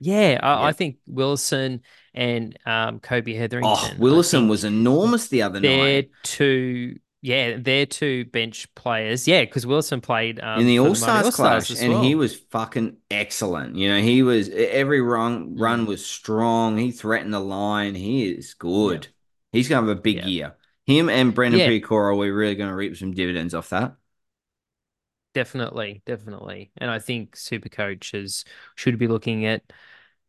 Yeah, 0.00 0.40
I, 0.42 0.68
I, 0.68 0.72
think 0.72 0.96
Willison 1.06 1.82
and 2.14 2.58
um, 2.66 3.00
Kobe 3.00 3.34
Hetherington. 3.34 3.72
Oh, 3.76 3.90
Willison 3.98 4.48
was 4.48 4.64
enormous 4.64 5.28
the 5.28 5.42
other 5.42 5.60
they're 5.60 6.02
night. 6.02 6.10
Two, 6.22 6.98
yeah, 7.22 7.56
they're 7.58 7.86
two 7.86 8.24
bench 8.26 8.72
players. 8.74 9.28
Yeah, 9.28 9.42
because 9.42 9.66
Willison 9.66 10.00
played 10.00 10.40
um, 10.40 10.60
in 10.60 10.66
the 10.66 10.80
All 10.80 10.94
Stars 10.94 11.34
clash, 11.34 11.70
and 11.70 11.94
well. 11.94 12.02
he 12.02 12.14
was 12.14 12.36
fucking 12.36 12.96
excellent. 13.10 13.76
You 13.76 13.88
know, 13.88 14.00
he 14.00 14.22
was 14.22 14.48
every 14.48 15.00
run 15.00 15.56
run 15.56 15.86
was 15.86 16.04
strong. 16.04 16.78
He 16.78 16.90
threatened 16.90 17.34
the 17.34 17.40
line. 17.40 17.94
He 17.94 18.30
is 18.30 18.54
good. 18.54 19.04
Yeah. 19.04 19.10
He's 19.52 19.68
gonna 19.68 19.86
have 19.86 19.96
a 19.96 20.00
big 20.00 20.16
yeah. 20.16 20.26
year. 20.26 20.54
Him 20.86 21.08
and 21.08 21.34
Brendan 21.34 21.60
yeah. 21.60 21.68
Piakura, 21.68 22.18
we're 22.18 22.34
really 22.34 22.56
going 22.56 22.68
to 22.68 22.74
reap 22.74 22.96
some 22.96 23.12
dividends 23.12 23.54
off 23.54 23.70
that. 23.70 23.94
Definitely, 25.34 26.02
definitely, 26.04 26.72
and 26.76 26.90
I 26.90 26.98
think 26.98 27.36
super 27.36 27.68
coaches 27.68 28.44
should 28.74 28.98
be 28.98 29.06
looking 29.06 29.46
at 29.46 29.62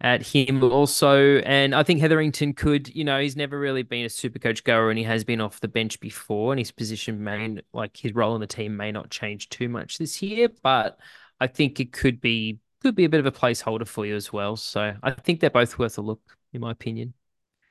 at 0.01 0.23
him 0.23 0.63
also. 0.63 1.37
And 1.37 1.73
I 1.73 1.83
think 1.83 2.01
Hetherington 2.01 2.53
could, 2.53 2.93
you 2.93 3.03
know, 3.03 3.21
he's 3.21 3.35
never 3.35 3.57
really 3.59 3.83
been 3.83 4.05
a 4.05 4.09
super 4.09 4.39
coach 4.39 4.63
goer 4.63 4.89
and 4.89 4.97
he 4.97 5.05
has 5.05 5.23
been 5.23 5.39
off 5.39 5.59
the 5.59 5.67
bench 5.67 5.99
before 5.99 6.51
and 6.51 6.59
his 6.59 6.71
position 6.71 7.23
may, 7.23 7.59
like 7.71 7.95
his 7.95 8.13
role 8.13 8.35
in 8.35 8.41
the 8.41 8.47
team 8.47 8.75
may 8.75 8.91
not 8.91 9.11
change 9.11 9.49
too 9.49 9.69
much 9.69 9.99
this 9.99 10.21
year, 10.21 10.49
but 10.63 10.99
I 11.39 11.47
think 11.47 11.79
it 11.79 11.93
could 11.93 12.19
be, 12.19 12.57
could 12.81 12.95
be 12.95 13.05
a 13.05 13.09
bit 13.09 13.19
of 13.19 13.27
a 13.27 13.31
placeholder 13.31 13.87
for 13.87 14.05
you 14.05 14.15
as 14.15 14.33
well. 14.33 14.55
So 14.55 14.95
I 15.03 15.11
think 15.11 15.39
they're 15.39 15.51
both 15.51 15.77
worth 15.77 15.99
a 15.99 16.01
look, 16.01 16.35
in 16.51 16.61
my 16.61 16.71
opinion. 16.71 17.13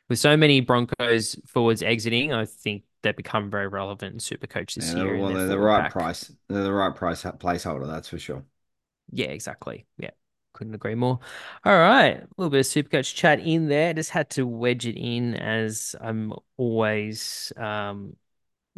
With 0.08 0.20
so 0.20 0.36
many 0.36 0.60
Broncos 0.60 1.36
forwards 1.46 1.82
exiting, 1.82 2.32
I 2.32 2.44
think 2.44 2.84
they 3.02 3.12
become 3.12 3.50
very 3.50 3.68
relevant 3.68 4.14
in 4.14 4.20
super 4.20 4.46
coach 4.46 4.74
this 4.74 4.92
yeah, 4.92 5.02
year. 5.04 5.18
Well, 5.18 5.32
they're 5.32 5.46
the 5.46 5.58
right 5.58 5.82
back. 5.82 5.92
price. 5.92 6.32
They're 6.48 6.64
the 6.64 6.72
right 6.72 6.94
price 6.94 7.22
placeholder, 7.22 7.86
that's 7.86 8.08
for 8.08 8.18
sure. 8.18 8.44
Yeah, 9.12 9.28
exactly. 9.28 9.86
Yeah. 9.98 10.10
Couldn't 10.60 10.74
agree 10.74 10.94
more. 10.94 11.18
All 11.64 11.78
right, 11.78 12.18
a 12.18 12.28
little 12.36 12.50
bit 12.50 12.60
of 12.60 12.66
Supercoach 12.66 13.14
chat 13.14 13.40
in 13.40 13.68
there. 13.68 13.94
Just 13.94 14.10
had 14.10 14.28
to 14.32 14.46
wedge 14.46 14.86
it 14.86 14.94
in 14.94 15.34
as 15.34 15.96
I'm 15.98 16.34
always 16.58 17.50
um 17.56 18.14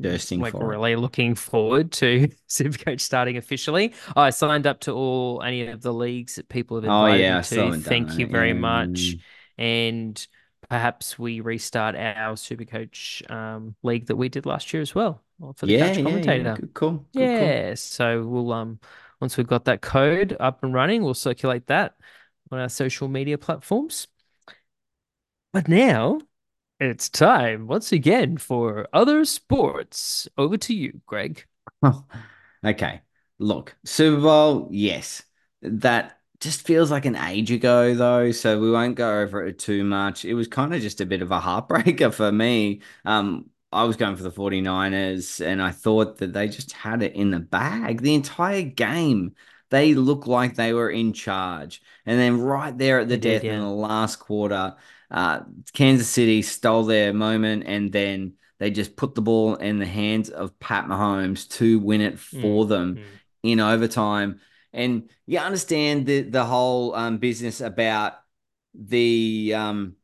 Thirsting 0.00 0.38
like 0.38 0.54
really 0.54 0.94
looking 0.94 1.34
forward 1.34 1.90
to 1.94 2.28
Supercoach 2.48 3.00
starting 3.00 3.36
officially. 3.36 3.94
I 4.14 4.30
signed 4.30 4.68
up 4.68 4.78
to 4.82 4.92
all 4.92 5.42
any 5.42 5.66
of 5.66 5.82
the 5.82 5.92
leagues 5.92 6.36
that 6.36 6.48
people 6.48 6.76
have 6.76 6.84
invited 6.84 7.20
oh, 7.20 7.26
yeah, 7.26 7.40
to. 7.40 7.80
Thank 7.80 8.16
you 8.16 8.28
very 8.28 8.52
much. 8.52 9.16
And 9.58 10.24
perhaps 10.68 11.18
we 11.18 11.40
restart 11.40 11.96
our 11.96 12.36
Supercoach 12.36 13.28
um, 13.28 13.74
league 13.82 14.06
that 14.06 14.14
we 14.14 14.28
did 14.28 14.46
last 14.46 14.72
year 14.72 14.82
as 14.82 14.94
well 14.94 15.20
for 15.56 15.66
the 15.66 15.72
yeah, 15.72 15.88
Couch 15.88 16.04
Commentator. 16.04 16.44
Yeah, 16.44 16.54
Good 16.54 16.74
cool. 16.74 17.04
Good 17.12 17.20
yeah, 17.20 17.74
so 17.74 18.24
we'll 18.24 18.52
um 18.52 18.78
once 19.22 19.36
we've 19.36 19.46
got 19.46 19.66
that 19.66 19.80
code 19.80 20.36
up 20.40 20.64
and 20.64 20.74
running, 20.74 21.04
we'll 21.04 21.14
circulate 21.14 21.68
that 21.68 21.94
on 22.50 22.58
our 22.58 22.68
social 22.68 23.06
media 23.06 23.38
platforms. 23.38 24.08
But 25.52 25.68
now 25.68 26.20
it's 26.80 27.08
time 27.08 27.68
once 27.68 27.92
again 27.92 28.36
for 28.36 28.88
other 28.92 29.24
sports. 29.24 30.26
Over 30.36 30.56
to 30.58 30.74
you, 30.74 31.00
Greg. 31.06 31.46
Oh, 31.84 32.04
okay. 32.64 33.02
Look, 33.38 33.76
Super 33.84 34.20
Bowl, 34.20 34.66
yes. 34.72 35.22
That 35.62 36.18
just 36.40 36.66
feels 36.66 36.90
like 36.90 37.04
an 37.04 37.14
age 37.14 37.52
ago, 37.52 37.94
though, 37.94 38.32
so 38.32 38.58
we 38.58 38.72
won't 38.72 38.96
go 38.96 39.20
over 39.20 39.46
it 39.46 39.60
too 39.60 39.84
much. 39.84 40.24
It 40.24 40.34
was 40.34 40.48
kind 40.48 40.74
of 40.74 40.82
just 40.82 41.00
a 41.00 41.06
bit 41.06 41.22
of 41.22 41.30
a 41.30 41.38
heartbreaker 41.38 42.12
for 42.14 42.32
me. 42.32 42.80
Um, 43.04 43.50
I 43.72 43.84
was 43.84 43.96
going 43.96 44.16
for 44.16 44.22
the 44.22 44.30
49ers 44.30 45.44
and 45.44 45.62
I 45.62 45.70
thought 45.70 46.18
that 46.18 46.32
they 46.32 46.48
just 46.48 46.72
had 46.72 47.02
it 47.02 47.14
in 47.14 47.30
the 47.30 47.40
bag 47.40 48.00
the 48.00 48.14
entire 48.14 48.62
game. 48.62 49.34
They 49.70 49.94
looked 49.94 50.26
like 50.26 50.54
they 50.54 50.74
were 50.74 50.90
in 50.90 51.12
charge. 51.12 51.80
And 52.04 52.18
then 52.18 52.40
right 52.40 52.76
there 52.76 53.00
at 53.00 53.08
the 53.08 53.16
they 53.16 53.30
death 53.32 53.42
did, 53.42 53.48
yeah. 53.48 53.54
in 53.54 53.60
the 53.60 53.68
last 53.68 54.16
quarter, 54.16 54.76
uh, 55.10 55.40
Kansas 55.72 56.08
City 56.08 56.42
stole 56.42 56.84
their 56.84 57.12
moment 57.12 57.64
and 57.66 57.90
then 57.90 58.34
they 58.58 58.70
just 58.70 58.94
put 58.94 59.14
the 59.14 59.22
ball 59.22 59.56
in 59.56 59.78
the 59.78 59.86
hands 59.86 60.30
of 60.30 60.58
Pat 60.60 60.86
Mahomes 60.86 61.48
to 61.56 61.80
win 61.80 62.00
it 62.00 62.18
for 62.18 62.64
mm, 62.64 62.68
them 62.68 62.96
mm. 62.96 63.02
in 63.42 63.58
overtime. 63.58 64.40
And 64.72 65.10
you 65.26 65.38
understand 65.38 66.06
the 66.06 66.22
the 66.22 66.44
whole 66.44 66.94
um, 66.94 67.18
business 67.18 67.60
about 67.60 68.14
the 68.74 69.52
um, 69.56 69.96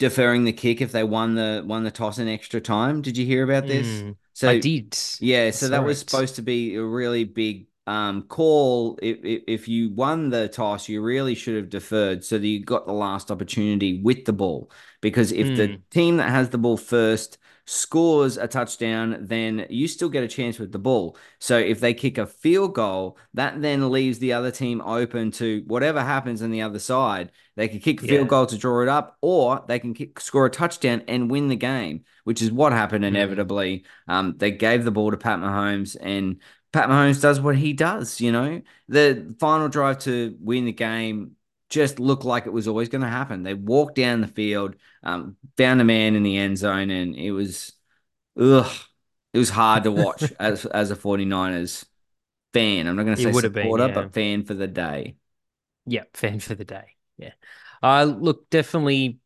deferring 0.00 0.44
the 0.44 0.52
kick 0.52 0.80
if 0.80 0.90
they 0.90 1.04
won 1.04 1.36
the 1.36 1.62
won 1.64 1.84
the 1.84 1.90
toss 1.92 2.18
in 2.18 2.26
extra 2.26 2.60
time. 2.60 3.02
Did 3.02 3.16
you 3.16 3.24
hear 3.24 3.44
about 3.44 3.68
this? 3.68 3.86
Mm, 3.86 4.16
so 4.32 4.48
I 4.48 4.58
did. 4.58 4.98
Yeah, 5.20 5.52
so 5.52 5.68
that 5.68 5.84
was 5.84 6.02
it. 6.02 6.10
supposed 6.10 6.34
to 6.36 6.42
be 6.42 6.74
a 6.74 6.82
really 6.82 7.22
big 7.22 7.66
um, 7.86 8.22
call. 8.22 8.98
If, 9.02 9.18
if 9.22 9.68
you 9.68 9.90
won 9.90 10.30
the 10.30 10.48
toss, 10.48 10.88
you 10.88 11.02
really 11.02 11.36
should 11.36 11.54
have 11.54 11.68
deferred 11.68 12.24
so 12.24 12.38
that 12.38 12.46
you 12.46 12.64
got 12.64 12.86
the 12.86 12.92
last 12.92 13.30
opportunity 13.30 14.00
with 14.02 14.24
the 14.24 14.32
ball. 14.32 14.72
Because 15.02 15.30
if 15.30 15.46
mm. 15.46 15.56
the 15.56 15.80
team 15.90 16.16
that 16.16 16.30
has 16.30 16.48
the 16.48 16.58
ball 16.58 16.78
first 16.78 17.38
scores 17.66 18.36
a 18.36 18.48
touchdown, 18.48 19.18
then 19.20 19.66
you 19.70 19.86
still 19.86 20.08
get 20.08 20.24
a 20.24 20.28
chance 20.28 20.58
with 20.58 20.72
the 20.72 20.78
ball. 20.78 21.16
So 21.38 21.58
if 21.58 21.80
they 21.80 21.94
kick 21.94 22.18
a 22.18 22.26
field 22.26 22.74
goal, 22.74 23.18
that 23.34 23.60
then 23.62 23.90
leaves 23.90 24.18
the 24.18 24.32
other 24.32 24.50
team 24.50 24.80
open 24.80 25.30
to 25.32 25.62
whatever 25.66 26.02
happens 26.02 26.42
on 26.42 26.50
the 26.50 26.62
other 26.62 26.78
side. 26.78 27.30
They 27.56 27.68
can 27.68 27.80
kick 27.80 28.02
a 28.02 28.06
field 28.06 28.28
goal 28.28 28.46
to 28.46 28.56
draw 28.58 28.82
it 28.82 28.88
up, 28.88 29.16
or 29.20 29.64
they 29.68 29.78
can 29.78 29.94
kick, 29.94 30.18
score 30.20 30.46
a 30.46 30.50
touchdown 30.50 31.02
and 31.08 31.30
win 31.30 31.48
the 31.48 31.56
game, 31.56 32.04
which 32.24 32.42
is 32.42 32.50
what 32.50 32.72
happened 32.72 33.04
mm. 33.04 33.08
inevitably. 33.08 33.84
Mm. 34.08 34.12
Um, 34.12 34.34
they 34.38 34.50
gave 34.50 34.84
the 34.84 34.90
ball 34.90 35.10
to 35.10 35.16
Pat 35.16 35.38
Mahomes, 35.38 35.96
and 36.00 36.40
Pat 36.72 36.88
Mahomes 36.88 37.20
does 37.20 37.40
what 37.40 37.56
he 37.56 37.72
does. 37.72 38.20
You 38.20 38.32
know, 38.32 38.62
the 38.88 39.34
final 39.38 39.68
drive 39.68 39.98
to 40.00 40.36
win 40.40 40.64
the 40.64 40.72
game 40.72 41.36
just 41.70 41.98
looked 41.98 42.24
like 42.24 42.46
it 42.46 42.52
was 42.52 42.68
always 42.68 42.88
going 42.88 43.02
to 43.02 43.08
happen. 43.08 43.42
They 43.42 43.54
walked 43.54 43.94
down 43.94 44.20
the 44.20 44.26
field, 44.26 44.74
um, 45.02 45.36
found 45.56 45.80
a 45.80 45.84
man 45.84 46.16
in 46.16 46.22
the 46.22 46.36
end 46.36 46.58
zone, 46.58 46.90
and 46.90 47.14
it 47.14 47.30
was, 47.30 47.72
ugh, 48.38 48.70
it 49.32 49.38
was 49.38 49.50
hard 49.50 49.84
to 49.84 49.92
watch 49.92 50.24
as 50.40 50.66
as 50.66 50.90
a 50.90 50.96
49ers 50.96 51.84
fan. 52.52 52.86
I'm 52.86 52.96
not 52.96 53.04
going 53.04 53.16
to 53.16 53.22
say 53.22 53.32
supporter, 53.32 53.48
been, 53.48 53.78
yeah. 53.78 53.88
but 53.94 54.12
fan 54.12 54.44
for 54.44 54.54
the 54.54 54.66
day. 54.66 55.16
Yeah, 55.86 56.04
fan 56.12 56.40
for 56.40 56.54
the 56.54 56.64
day. 56.64 56.96
Yeah. 57.16 57.32
Uh, 57.82 58.04
look, 58.04 58.50
definitely 58.50 59.20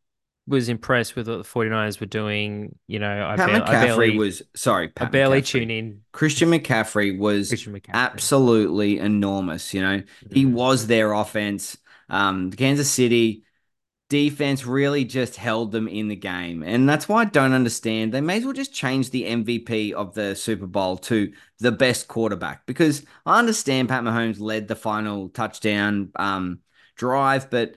was 0.47 0.69
impressed 0.69 1.15
with 1.15 1.27
what 1.27 1.37
the 1.37 1.43
49ers 1.43 1.99
were 1.99 2.05
doing. 2.05 2.77
You 2.87 2.99
know, 2.99 3.27
I, 3.27 3.35
Pat 3.35 3.49
McCaffrey 3.49 3.67
I 3.67 3.85
barely 3.85 4.17
was 4.17 4.43
sorry, 4.55 4.89
Pat 4.89 5.07
I 5.07 5.11
barely 5.11 5.41
McCaffrey. 5.41 5.45
tune 5.45 5.71
in. 5.71 6.01
Christian 6.11 6.49
McCaffrey 6.51 7.17
was 7.17 7.49
Christian 7.49 7.73
McCaffrey. 7.73 7.93
absolutely 7.93 8.99
enormous. 8.99 9.73
You 9.73 9.81
know, 9.81 9.97
mm-hmm. 9.97 10.33
he 10.33 10.45
was 10.45 10.87
their 10.87 11.13
offense. 11.13 11.77
Um, 12.09 12.51
Kansas 12.51 12.89
City 12.89 13.45
defense 14.09 14.65
really 14.65 15.03
just 15.03 15.35
held 15.35 15.71
them 15.71 15.87
in 15.87 16.07
the 16.07 16.15
game. 16.15 16.63
And 16.63 16.87
that's 16.87 17.09
why 17.09 17.21
I 17.21 17.25
don't 17.25 17.53
understand. 17.53 18.13
They 18.13 18.21
may 18.21 18.37
as 18.37 18.43
well 18.43 18.53
just 18.53 18.73
change 18.73 19.09
the 19.09 19.23
MVP 19.23 19.93
of 19.93 20.13
the 20.13 20.35
Super 20.35 20.67
Bowl 20.67 20.97
to 20.97 21.31
the 21.59 21.71
best 21.71 22.07
quarterback 22.07 22.65
because 22.65 23.03
I 23.25 23.39
understand 23.39 23.89
Pat 23.89 24.03
Mahomes 24.03 24.39
led 24.39 24.67
the 24.67 24.75
final 24.75 25.29
touchdown 25.29 26.11
um, 26.15 26.59
drive, 26.95 27.49
but 27.49 27.75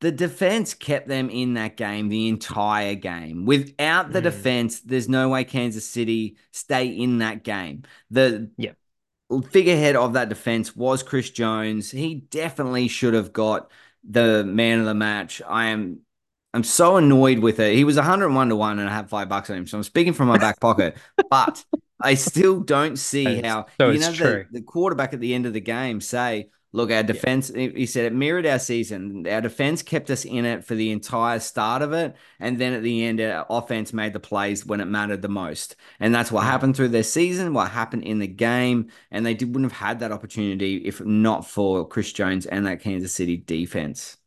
the 0.00 0.12
defense 0.12 0.74
kept 0.74 1.08
them 1.08 1.28
in 1.30 1.54
that 1.54 1.76
game 1.76 2.08
the 2.08 2.28
entire 2.28 2.94
game. 2.94 3.46
Without 3.46 4.12
the 4.12 4.20
mm. 4.20 4.24
defense, 4.24 4.80
there's 4.80 5.08
no 5.08 5.28
way 5.28 5.44
Kansas 5.44 5.88
City 5.88 6.36
stay 6.52 6.86
in 6.86 7.18
that 7.18 7.44
game. 7.44 7.82
The 8.10 8.50
yeah 8.56 8.72
figurehead 9.50 9.96
of 9.96 10.14
that 10.14 10.28
defense 10.28 10.74
was 10.74 11.02
Chris 11.02 11.30
Jones. 11.30 11.90
He 11.90 12.14
definitely 12.14 12.88
should 12.88 13.14
have 13.14 13.32
got 13.32 13.70
the 14.08 14.44
man 14.44 14.80
of 14.80 14.86
the 14.86 14.94
match. 14.94 15.42
I 15.46 15.66
am 15.66 16.00
I'm 16.54 16.64
so 16.64 16.96
annoyed 16.96 17.40
with 17.40 17.60
it. 17.60 17.74
He 17.74 17.84
was 17.84 17.96
101 17.96 18.48
to 18.48 18.56
1 18.56 18.78
and 18.78 18.88
I 18.88 18.92
have 18.92 19.10
5 19.10 19.28
bucks 19.28 19.50
on 19.50 19.58
him. 19.58 19.66
So 19.66 19.76
I'm 19.76 19.84
speaking 19.84 20.14
from 20.14 20.28
my 20.28 20.38
back 20.38 20.58
pocket. 20.60 20.96
But 21.30 21.64
I 22.00 22.14
still 22.14 22.60
don't 22.60 22.96
see 22.96 23.42
how 23.42 23.66
so 23.78 23.90
you 23.90 23.98
know 23.98 24.12
the, 24.12 24.46
the 24.50 24.62
quarterback 24.62 25.12
at 25.12 25.20
the 25.20 25.34
end 25.34 25.46
of 25.46 25.52
the 25.52 25.60
game 25.60 26.00
say 26.00 26.48
Look, 26.72 26.90
our 26.90 27.02
defense, 27.02 27.50
yeah. 27.54 27.68
he 27.74 27.86
said 27.86 28.04
it 28.04 28.12
mirrored 28.12 28.44
our 28.44 28.58
season. 28.58 29.26
Our 29.26 29.40
defense 29.40 29.82
kept 29.82 30.10
us 30.10 30.26
in 30.26 30.44
it 30.44 30.64
for 30.64 30.74
the 30.74 30.90
entire 30.90 31.40
start 31.40 31.80
of 31.80 31.94
it. 31.94 32.14
And 32.40 32.58
then 32.58 32.74
at 32.74 32.82
the 32.82 33.04
end, 33.04 33.22
our 33.22 33.46
offense 33.48 33.94
made 33.94 34.12
the 34.12 34.20
plays 34.20 34.66
when 34.66 34.80
it 34.80 34.84
mattered 34.84 35.22
the 35.22 35.28
most. 35.28 35.76
And 35.98 36.14
that's 36.14 36.30
what 36.30 36.42
mm. 36.42 36.48
happened 36.48 36.76
through 36.76 36.88
their 36.88 37.02
season, 37.02 37.54
what 37.54 37.70
happened 37.70 38.04
in 38.04 38.18
the 38.18 38.26
game. 38.26 38.90
And 39.10 39.24
they 39.24 39.32
did, 39.32 39.48
wouldn't 39.48 39.72
have 39.72 39.80
had 39.80 40.00
that 40.00 40.12
opportunity 40.12 40.76
if 40.76 41.02
not 41.02 41.46
for 41.46 41.88
Chris 41.88 42.12
Jones 42.12 42.44
and 42.44 42.66
that 42.66 42.82
Kansas 42.82 43.14
City 43.14 43.38
defense. 43.38 44.18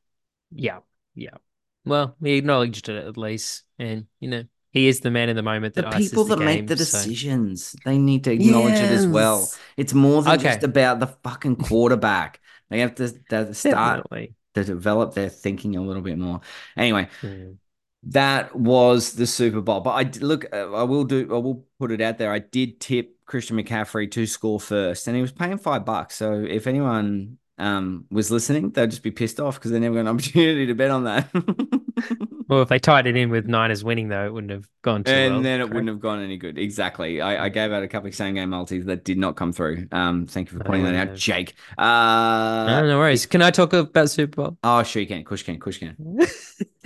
Yeah. 0.51 0.79
Yeah. 1.13 1.37
Well, 1.85 2.15
he 2.23 2.37
acknowledged 2.37 2.89
it 2.89 3.05
at 3.05 3.17
least. 3.17 3.63
And, 3.77 4.07
you 4.19 4.29
know, 4.29 4.43
he 4.71 4.87
is 4.87 5.01
the 5.01 5.11
man 5.11 5.29
in 5.29 5.35
the 5.35 5.43
moment 5.43 5.75
that 5.75 5.91
the 5.91 5.97
people 5.97 6.23
that 6.25 6.37
game, 6.37 6.45
make 6.45 6.67
the 6.67 6.75
decisions. 6.75 7.67
So. 7.67 7.77
They 7.85 7.97
need 7.97 8.23
to 8.23 8.31
acknowledge 8.31 8.75
yes. 8.75 8.91
it 8.91 8.93
as 8.93 9.07
well. 9.07 9.51
It's 9.75 9.93
more 9.93 10.23
than 10.23 10.35
okay. 10.35 10.43
just 10.43 10.63
about 10.63 10.99
the 10.99 11.07
fucking 11.07 11.57
quarterback. 11.57 12.39
they 12.69 12.79
have 12.79 12.95
to, 12.95 13.09
start 13.09 13.53
Definitely. 13.53 14.33
to 14.55 14.63
develop 14.63 15.13
their 15.13 15.29
thinking 15.29 15.75
a 15.75 15.81
little 15.81 16.01
bit 16.01 16.17
more. 16.17 16.39
Anyway, 16.77 17.09
mm. 17.21 17.57
that 18.03 18.55
was 18.55 19.13
the 19.13 19.27
Super 19.27 19.59
Bowl. 19.59 19.81
But 19.81 19.91
I 19.91 20.09
look, 20.19 20.45
uh, 20.53 20.71
I 20.71 20.83
will 20.83 21.03
do, 21.03 21.27
I 21.35 21.37
will 21.37 21.65
put 21.77 21.91
it 21.91 21.99
out 21.99 22.17
there. 22.17 22.31
I 22.31 22.39
did 22.39 22.79
tip 22.79 23.17
Christian 23.25 23.57
McCaffrey 23.57 24.09
to 24.11 24.25
score 24.25 24.59
first, 24.59 25.05
and 25.07 25.17
he 25.17 25.21
was 25.21 25.33
paying 25.33 25.57
five 25.57 25.83
bucks. 25.83 26.15
So 26.15 26.45
if 26.47 26.65
anyone 26.65 27.39
um, 27.57 28.05
was 28.09 28.31
listening, 28.31 28.71
they'd 28.71 28.89
just 28.89 29.03
be 29.03 29.11
pissed 29.11 29.39
off 29.39 29.55
because 29.55 29.71
they 29.71 29.79
never 29.79 29.95
got 29.95 30.01
an 30.01 30.07
opportunity 30.15 30.65
to 30.65 30.73
bet 30.73 30.91
on 30.91 31.03
that. 31.03 31.29
well, 32.47 32.61
if 32.61 32.69
they 32.69 32.79
tied 32.79 33.07
it 33.07 33.15
in 33.15 33.29
with 33.29 33.47
Niners 33.47 33.83
winning, 33.83 34.09
though, 34.09 34.25
it 34.25 34.33
wouldn't 34.33 34.51
have 34.51 34.67
gone 34.81 35.03
too 35.03 35.11
and 35.11 35.35
well, 35.35 35.43
then 35.43 35.59
it 35.59 35.63
correct? 35.63 35.73
wouldn't 35.73 35.89
have 35.89 35.99
gone 35.99 36.21
any 36.21 36.37
good. 36.37 36.57
Exactly. 36.57 37.21
I, 37.21 37.45
I, 37.45 37.49
gave 37.49 37.71
out 37.71 37.83
a 37.83 37.87
couple 37.87 38.09
of 38.09 38.15
same 38.15 38.33
game 38.33 38.49
multis 38.49 38.85
that 38.85 39.03
did 39.03 39.17
not 39.17 39.35
come 39.35 39.53
through. 39.53 39.87
Um, 39.91 40.25
thank 40.25 40.51
you 40.51 40.57
for 40.57 40.63
pointing 40.63 40.85
that 40.85 41.09
out, 41.09 41.15
Jake. 41.15 41.53
Uh, 41.77 42.65
no, 42.67 42.87
no 42.87 42.97
worries. 42.97 43.25
Can 43.25 43.41
I 43.41 43.51
talk 43.51 43.73
about 43.73 44.09
Super 44.09 44.43
Bowl? 44.43 44.57
Oh, 44.63 44.81
sure 44.83 45.01
you 45.01 45.07
can. 45.07 45.23
Kush 45.23 45.43
can. 45.43 45.59
Kush 45.59 45.79
can. 45.79 45.95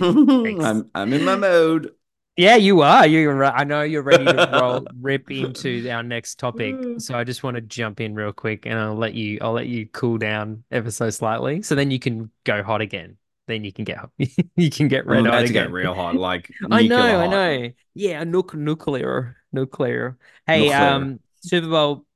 I'm, 0.00 0.90
I'm 0.94 1.12
in 1.12 1.24
my 1.24 1.36
mode. 1.36 1.92
Yeah, 2.36 2.56
you 2.56 2.82
are. 2.82 3.06
You're. 3.06 3.44
I 3.44 3.64
know 3.64 3.82
you're 3.82 4.02
ready 4.02 4.24
to 4.24 4.50
roll, 4.60 4.86
rip 5.00 5.30
into 5.30 5.88
our 5.90 6.02
next 6.02 6.38
topic. 6.38 6.74
So 6.98 7.16
I 7.16 7.24
just 7.24 7.42
want 7.42 7.54
to 7.54 7.62
jump 7.62 8.00
in 8.00 8.14
real 8.14 8.32
quick, 8.32 8.66
and 8.66 8.78
I'll 8.78 8.94
let 8.94 9.14
you. 9.14 9.38
I'll 9.40 9.52
let 9.52 9.66
you 9.66 9.86
cool 9.86 10.18
down 10.18 10.64
ever 10.70 10.90
so 10.90 11.08
slightly, 11.08 11.62
so 11.62 11.74
then 11.74 11.90
you 11.90 11.98
can 11.98 12.30
go 12.44 12.62
hot 12.62 12.80
again. 12.82 13.16
Then 13.46 13.64
you 13.64 13.72
can 13.72 13.84
get 13.84 13.98
you 14.56 14.70
can 14.70 14.88
get 14.88 15.06
red 15.06 15.20
I'm 15.20 15.32
hot 15.32 15.46
to 15.46 15.52
get 15.52 15.70
real 15.70 15.94
hot, 15.94 16.16
like 16.16 16.50
I 16.70 16.86
know, 16.86 16.96
hot. 16.96 17.26
I 17.26 17.26
know. 17.28 17.70
Yeah, 17.94 18.24
nuclear, 18.24 19.36
nuclear. 19.52 20.18
Hey, 20.46 20.64
nuclear. 20.64 20.82
um, 20.82 21.20
Super 21.40 21.68
Bowl 21.68 22.06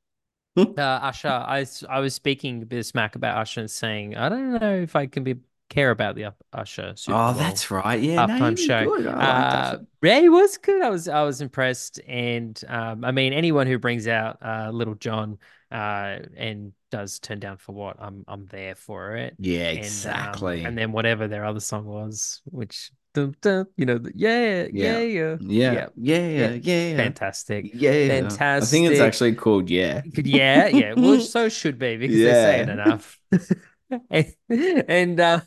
uh, 0.56 0.80
Usher, 0.80 1.28
I, 1.28 1.66
I 1.88 2.00
was 2.00 2.14
speaking 2.14 2.62
a 2.62 2.66
bit 2.66 2.80
of 2.80 2.86
smack 2.86 3.16
about 3.16 3.38
Usher 3.38 3.60
and 3.60 3.70
saying, 3.70 4.16
I 4.16 4.28
don't 4.28 4.52
know 4.60 4.74
if 4.74 4.96
I 4.96 5.06
can 5.06 5.24
be 5.24 5.36
care 5.70 5.90
about 5.90 6.16
the 6.16 6.34
Usher 6.52 6.92
Super 6.96 7.16
Oh, 7.16 7.32
that's 7.32 7.70
right. 7.70 8.00
Yeah, 8.00 8.26
halftime 8.26 8.50
no, 8.50 8.54
show. 8.56 9.08
Uh, 9.08 9.78
yeah, 10.02 10.28
was 10.28 10.58
good. 10.58 10.82
I 10.82 10.90
was 10.90 11.08
I 11.08 11.22
was 11.22 11.40
impressed, 11.40 12.00
and 12.06 12.62
um, 12.68 13.04
I 13.04 13.12
mean, 13.12 13.32
anyone 13.32 13.66
who 13.66 13.78
brings 13.78 14.06
out 14.06 14.38
uh, 14.42 14.70
Lil 14.70 14.94
Jon 14.96 15.38
uh, 15.70 16.18
and 16.36 16.72
does 16.90 17.20
turn 17.20 17.38
down 17.38 17.56
for 17.56 17.72
what 17.72 17.96
I'm 17.98 18.24
I'm 18.28 18.46
there 18.46 18.74
for 18.74 19.16
it. 19.16 19.36
Yeah, 19.38 19.70
exactly. 19.70 20.58
And, 20.58 20.60
um, 20.60 20.66
and 20.68 20.78
then 20.78 20.92
whatever 20.92 21.28
their 21.28 21.44
other 21.44 21.60
song 21.60 21.86
was, 21.86 22.42
which 22.44 22.90
dun, 23.14 23.34
dun, 23.40 23.66
you 23.76 23.86
know, 23.86 24.00
yeah, 24.14 24.66
yeah, 24.72 24.98
yeah, 24.98 25.36
yeah, 25.40 25.86
yeah, 25.96 26.18
yeah, 26.28 26.58
yeah, 26.62 26.96
fantastic, 26.96 27.70
yeah, 27.72 28.08
fantastic. 28.08 28.66
I 28.66 28.70
think 28.70 28.90
it's 28.90 29.00
actually 29.00 29.34
called 29.34 29.70
yeah, 29.70 30.02
yeah, 30.16 30.66
yeah. 30.66 30.94
Well, 30.96 31.20
so 31.20 31.48
should 31.48 31.78
be 31.78 31.96
because 31.96 32.16
yeah. 32.16 32.32
they're 32.32 32.66
saying 32.66 32.68
enough. 32.68 33.18
and, 34.10 34.34
and 34.88 35.20
um, 35.20 35.42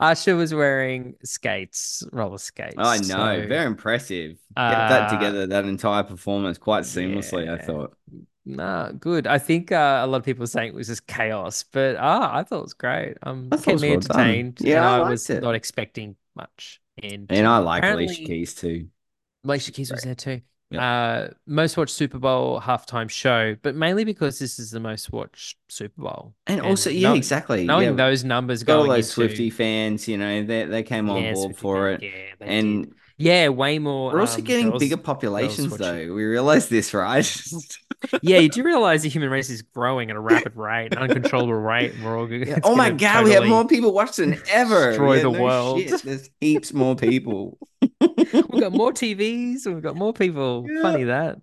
Usher 0.00 0.36
was 0.36 0.54
wearing 0.54 1.14
skates, 1.24 2.02
roller 2.12 2.38
skates. 2.38 2.74
I 2.78 2.98
know, 2.98 3.42
so, 3.42 3.46
very 3.48 3.66
impressive. 3.66 4.38
Get 4.56 4.62
uh, 4.62 4.88
that 4.88 5.10
together, 5.10 5.46
that 5.46 5.64
entire 5.64 6.02
performance, 6.02 6.58
quite 6.58 6.84
seamlessly. 6.84 7.46
Yeah. 7.46 7.54
I 7.54 7.58
thought. 7.58 7.96
Nah, 8.46 8.92
good. 8.92 9.26
I 9.26 9.38
think 9.38 9.72
uh, 9.72 10.00
a 10.02 10.06
lot 10.06 10.18
of 10.18 10.24
people 10.24 10.42
were 10.42 10.46
saying 10.46 10.68
it 10.68 10.74
was 10.74 10.88
just 10.88 11.06
chaos, 11.06 11.64
but 11.70 11.96
ah, 11.96 12.36
I 12.36 12.42
thought 12.42 12.58
it 12.58 12.62
was 12.62 12.74
great. 12.74 13.14
Um, 13.22 13.48
I 13.50 13.56
kept 13.56 13.80
me 13.80 13.88
well 13.88 13.96
entertained. 13.96 14.56
Done. 14.56 14.68
Yeah, 14.68 14.90
I, 14.90 14.98
I, 14.98 15.08
was 15.08 15.28
it. 15.30 15.42
not 15.42 15.54
expecting 15.54 16.16
much, 16.34 16.80
and 17.02 17.26
and 17.30 17.46
I 17.46 17.58
like 17.58 17.84
Alicia 17.84 18.24
Keys 18.24 18.54
too. 18.54 18.88
Alicia 19.44 19.72
Keys 19.72 19.90
was 19.90 20.02
there 20.02 20.14
too. 20.14 20.40
Uh, 20.72 21.28
most 21.46 21.76
watched 21.76 21.94
Super 21.94 22.18
Bowl 22.18 22.60
halftime 22.60 23.08
show, 23.08 23.56
but 23.62 23.74
mainly 23.74 24.04
because 24.04 24.38
this 24.38 24.58
is 24.58 24.70
the 24.70 24.80
most 24.80 25.12
watched 25.12 25.56
Super 25.68 26.02
Bowl. 26.02 26.34
And, 26.46 26.60
and 26.60 26.68
also, 26.68 26.90
yeah, 26.90 27.14
exactly. 27.14 27.64
Knowing 27.64 27.90
yeah. 27.90 27.92
those 27.92 28.24
numbers 28.24 28.62
Got 28.62 28.74
going 28.74 28.90
all 28.90 28.96
those 28.96 29.06
into... 29.06 29.28
Swifty 29.28 29.50
fans, 29.50 30.08
you 30.08 30.16
know, 30.16 30.42
they 30.42 30.64
they 30.64 30.82
came 30.82 31.08
on 31.10 31.22
yeah, 31.22 31.34
board 31.34 31.56
for 31.56 31.90
it. 31.90 32.02
Yeah, 32.02 32.10
and 32.40 32.84
did. 32.84 32.94
yeah, 33.18 33.48
way 33.48 33.78
more. 33.78 34.12
We're 34.12 34.20
also 34.20 34.38
um, 34.38 34.44
getting 34.44 34.70
girls, 34.70 34.80
bigger 34.80 34.96
populations, 34.96 35.76
though. 35.76 36.12
We 36.12 36.24
realize 36.24 36.68
this, 36.68 36.92
right? 36.92 37.24
yeah, 38.22 38.38
you 38.38 38.48
do 38.48 38.62
realize 38.62 39.02
the 39.02 39.08
human 39.08 39.30
race 39.30 39.50
is 39.50 39.62
growing 39.62 40.10
at 40.10 40.16
a 40.16 40.20
rapid 40.20 40.56
rate, 40.56 40.96
uncontrollable 40.96 41.54
rate. 41.54 41.94
We're 42.02 42.18
all 42.18 42.30
yeah. 42.30 42.58
Oh 42.64 42.76
my 42.76 42.90
god, 42.90 43.14
totally 43.14 43.30
we 43.30 43.34
have 43.34 43.46
more 43.46 43.66
people 43.66 43.92
watching 43.92 44.30
than 44.30 44.42
ever. 44.50 44.88
Destroy 44.88 45.18
the 45.18 45.30
no 45.30 45.42
world. 45.42 45.80
Shit. 45.80 46.02
There's 46.02 46.30
heaps 46.40 46.72
more 46.72 46.96
people. 46.96 47.58
we've 47.80 48.60
got 48.60 48.72
more 48.72 48.92
TVs. 48.92 49.66
We've 49.66 49.82
got 49.82 49.96
more 49.96 50.12
people. 50.12 50.66
Yeah. 50.68 50.82
Funny 50.82 51.04
that. 51.04 51.38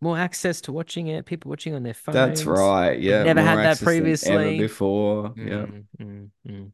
More 0.00 0.16
access 0.16 0.60
to 0.62 0.72
watching 0.72 1.08
it. 1.08 1.26
People 1.26 1.48
watching 1.48 1.74
on 1.74 1.82
their 1.82 1.94
phones. 1.94 2.14
That's 2.14 2.44
right. 2.44 2.98
Yeah. 3.00 3.24
Never 3.24 3.42
had 3.42 3.58
that 3.58 3.80
previously. 3.80 4.58
before. 4.58 5.30
Mm, 5.30 5.48
yeah. 5.48 6.04
Mm, 6.06 6.28
mm. 6.48 6.72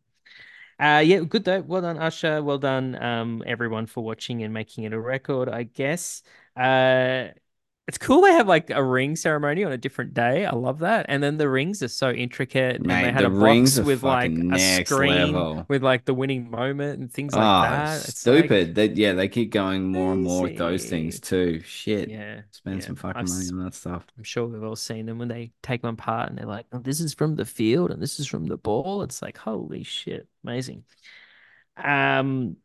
Uh, 0.82 0.98
yeah, 0.98 1.20
good 1.20 1.44
though. 1.44 1.60
Well 1.60 1.82
done, 1.82 1.96
Usher. 1.96 2.42
Well 2.42 2.58
done, 2.58 3.00
um, 3.00 3.42
everyone 3.46 3.86
for 3.86 4.02
watching 4.02 4.42
and 4.42 4.52
making 4.52 4.84
it 4.84 4.92
a 4.92 5.00
record, 5.00 5.48
I 5.48 5.62
guess. 5.62 6.22
Uh, 6.56 7.28
it's 7.88 7.98
cool 7.98 8.20
they 8.20 8.32
have 8.32 8.46
like 8.46 8.70
a 8.70 8.82
ring 8.82 9.16
ceremony 9.16 9.64
on 9.64 9.72
a 9.72 9.76
different 9.76 10.14
day. 10.14 10.46
I 10.46 10.54
love 10.54 10.78
that. 10.80 11.06
And 11.08 11.20
then 11.20 11.36
the 11.36 11.48
rings 11.48 11.82
are 11.82 11.88
so 11.88 12.10
intricate. 12.10 12.80
Mate, 12.80 12.94
and 12.94 13.06
they 13.06 13.12
had 13.12 13.24
the 13.24 13.26
a 13.26 13.30
rings 13.30 13.76
box 13.76 13.86
with 13.86 14.02
like 14.04 14.30
a 14.30 14.84
screen 14.84 15.32
level. 15.32 15.66
with 15.68 15.82
like 15.82 16.04
the 16.04 16.14
winning 16.14 16.48
moment 16.48 17.00
and 17.00 17.12
things 17.12 17.34
like 17.34 17.42
oh, 17.42 17.68
that. 17.68 17.96
It's 18.08 18.20
stupid. 18.20 18.68
Like, 18.68 18.74
they, 18.74 18.88
yeah, 18.90 19.14
they 19.14 19.26
keep 19.26 19.50
going 19.50 19.90
more 19.90 20.12
and 20.12 20.22
more 20.22 20.42
with 20.42 20.56
those 20.58 20.84
things 20.84 21.18
too. 21.18 21.60
Shit. 21.64 22.08
Yeah. 22.08 22.42
Spend 22.52 22.80
yeah. 22.80 22.86
some 22.86 22.94
fucking 22.94 23.22
I've, 23.22 23.28
money 23.28 23.48
on 23.48 23.64
that 23.64 23.74
stuff. 23.74 24.06
I'm 24.16 24.22
sure 24.22 24.46
we've 24.46 24.62
all 24.62 24.76
seen 24.76 25.06
them 25.06 25.18
when 25.18 25.28
they 25.28 25.50
take 25.64 25.82
one 25.82 25.96
part 25.96 26.28
and 26.28 26.38
they're 26.38 26.46
like, 26.46 26.66
oh, 26.72 26.78
this 26.78 27.00
is 27.00 27.14
from 27.14 27.34
the 27.34 27.44
field 27.44 27.90
and 27.90 28.00
this 28.00 28.20
is 28.20 28.28
from 28.28 28.46
the 28.46 28.56
ball. 28.56 29.02
It's 29.02 29.20
like, 29.20 29.36
holy 29.36 29.82
shit. 29.82 30.28
Amazing. 30.44 30.84
Um 31.76 32.58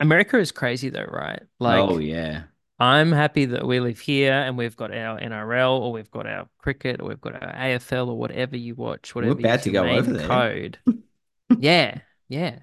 America 0.00 0.38
is 0.38 0.52
crazy 0.52 0.90
though, 0.90 1.04
right? 1.04 1.42
Like 1.58 1.80
Oh 1.80 1.96
yeah. 1.96 2.42
I'm 2.80 3.12
happy 3.12 3.44
that 3.44 3.66
we 3.66 3.78
live 3.78 4.00
here 4.00 4.32
and 4.32 4.56
we've 4.56 4.74
got 4.74 4.90
our 4.90 5.20
NRL 5.20 5.80
or 5.80 5.92
we've 5.92 6.10
got 6.10 6.26
our 6.26 6.48
cricket 6.58 7.00
or 7.00 7.08
we've 7.08 7.20
got 7.20 7.34
our 7.34 7.52
AFL 7.52 8.08
or 8.08 8.16
whatever 8.18 8.56
you 8.56 8.74
watch, 8.74 9.14
whatever 9.14 9.34
We're 9.34 9.40
about 9.40 9.62
to 9.62 9.70
go 9.70 9.86
over 9.86 10.12
there. 10.12 10.26
code. 10.26 10.78
yeah, 11.58 12.00
yeah. 12.28 12.60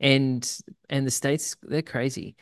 And 0.00 0.50
and 0.88 1.06
the 1.06 1.10
states 1.10 1.56
they're 1.62 1.82
crazy. 1.82 2.36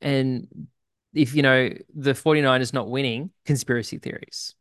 And 0.00 0.66
if 1.14 1.36
you 1.36 1.42
know 1.42 1.70
the 1.94 2.12
49ers 2.12 2.72
not 2.72 2.90
winning, 2.90 3.30
conspiracy 3.46 3.98
theories 3.98 4.56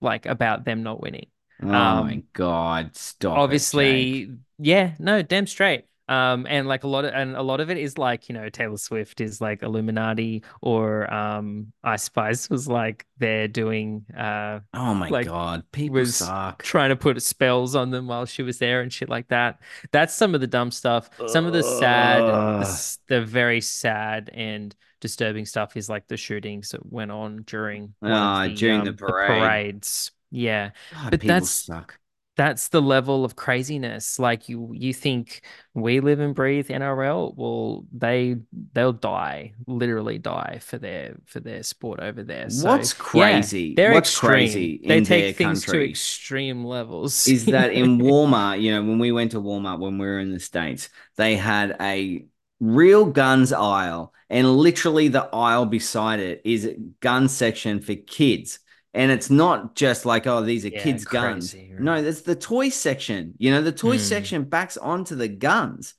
like 0.00 0.26
about 0.26 0.64
them 0.64 0.82
not 0.82 1.00
winning. 1.00 1.26
Oh 1.62 1.68
um, 1.68 2.06
my 2.08 2.22
god, 2.32 2.96
stop. 2.96 3.38
Obviously, 3.38 4.22
it, 4.22 4.30
yeah, 4.58 4.94
no, 4.98 5.22
damn 5.22 5.46
straight. 5.46 5.84
Um, 6.08 6.46
and 6.48 6.66
like 6.66 6.82
a 6.84 6.88
lot 6.88 7.04
of 7.04 7.14
and 7.14 7.36
a 7.36 7.42
lot 7.42 7.60
of 7.60 7.70
it 7.70 7.78
is 7.78 7.96
like 7.96 8.28
you 8.28 8.34
know 8.34 8.48
Taylor 8.48 8.76
Swift 8.76 9.20
is 9.20 9.40
like 9.40 9.62
Illuminati 9.62 10.42
or 10.60 11.12
um 11.12 11.72
Ice 11.84 12.02
Spice 12.02 12.50
was 12.50 12.66
like 12.66 13.06
they're 13.18 13.48
doing 13.48 14.04
uh 14.16 14.60
oh 14.74 14.94
my 14.94 15.08
like, 15.08 15.26
god 15.26 15.62
people 15.70 15.94
was 15.94 16.16
suck 16.16 16.62
trying 16.64 16.90
to 16.90 16.96
put 16.96 17.22
spells 17.22 17.76
on 17.76 17.90
them 17.90 18.08
while 18.08 18.26
she 18.26 18.42
was 18.42 18.58
there 18.58 18.80
and 18.80 18.92
shit 18.92 19.08
like 19.08 19.28
that. 19.28 19.60
That's 19.92 20.12
some 20.12 20.34
of 20.34 20.40
the 20.40 20.46
dumb 20.46 20.70
stuff. 20.72 21.08
Some 21.28 21.46
of 21.46 21.52
the 21.52 21.62
sad, 21.62 22.20
the, 22.20 22.98
the, 23.08 23.24
very 23.24 23.60
sad 23.60 24.30
and 24.34 24.74
disturbing 25.00 25.46
stuff 25.46 25.76
is 25.76 25.88
like 25.88 26.08
the 26.08 26.16
shootings 26.16 26.70
that 26.70 26.84
went 26.90 27.10
on 27.10 27.42
during 27.46 27.94
oh, 28.02 28.48
the, 28.48 28.54
during 28.54 28.80
um, 28.80 28.86
the, 28.86 28.92
parade. 28.92 29.30
the 29.30 29.40
parades. 29.40 30.10
Yeah, 30.30 30.70
god, 30.92 31.10
but 31.10 31.20
that's 31.20 31.50
suck 31.50 31.98
that's 32.36 32.68
the 32.68 32.80
level 32.82 33.24
of 33.24 33.36
craziness. 33.36 34.18
Like 34.18 34.48
you, 34.48 34.70
you 34.74 34.94
think 34.94 35.42
we 35.74 36.00
live 36.00 36.20
and 36.20 36.34
breathe 36.34 36.70
NRL? 36.70 37.34
Well, 37.36 37.84
they 37.92 38.36
they'll 38.72 38.92
die, 38.92 39.52
literally 39.66 40.18
die 40.18 40.58
for 40.62 40.78
their 40.78 41.16
for 41.26 41.40
their 41.40 41.62
sport 41.62 42.00
over 42.00 42.22
there. 42.22 42.48
So, 42.50 42.68
What's 42.68 42.92
crazy? 42.94 43.60
Yeah, 43.68 43.74
they're 43.76 43.92
What's 43.92 44.10
extreme. 44.10 44.18
crazy? 44.18 44.82
They 44.86 45.00
take 45.00 45.36
things 45.36 45.64
country. 45.64 45.86
to 45.86 45.90
extreme 45.90 46.64
levels. 46.64 47.26
Is 47.26 47.48
that 47.50 47.72
in 47.72 47.98
Walmart? 47.98 48.60
You 48.60 48.72
know, 48.72 48.82
when 48.82 48.98
we 48.98 49.12
went 49.12 49.32
to 49.32 49.40
Walmart 49.40 49.78
when 49.78 49.98
we 49.98 50.06
were 50.06 50.18
in 50.18 50.32
the 50.32 50.40
states, 50.40 50.88
they 51.16 51.36
had 51.36 51.76
a 51.80 52.24
real 52.60 53.06
guns 53.06 53.52
aisle, 53.52 54.12
and 54.30 54.56
literally 54.56 55.08
the 55.08 55.28
aisle 55.34 55.66
beside 55.66 56.20
it 56.20 56.40
is 56.44 56.64
a 56.64 56.74
gun 57.00 57.28
section 57.28 57.80
for 57.80 57.94
kids 57.94 58.58
and 58.94 59.10
it's 59.10 59.30
not 59.30 59.74
just 59.74 60.04
like, 60.04 60.26
oh, 60.26 60.42
these 60.42 60.64
are 60.64 60.68
yeah, 60.68 60.82
kids' 60.82 61.04
crazy, 61.04 61.22
guns. 61.22 61.54
Right? 61.54 61.80
No, 61.80 62.02
there's 62.02 62.22
the 62.22 62.34
toy 62.34 62.68
section. 62.68 63.34
You 63.38 63.50
know, 63.50 63.62
the 63.62 63.72
toy 63.72 63.96
mm. 63.96 64.00
section 64.00 64.44
backs 64.44 64.76
onto 64.76 65.14
the 65.14 65.28
guns. 65.28 65.94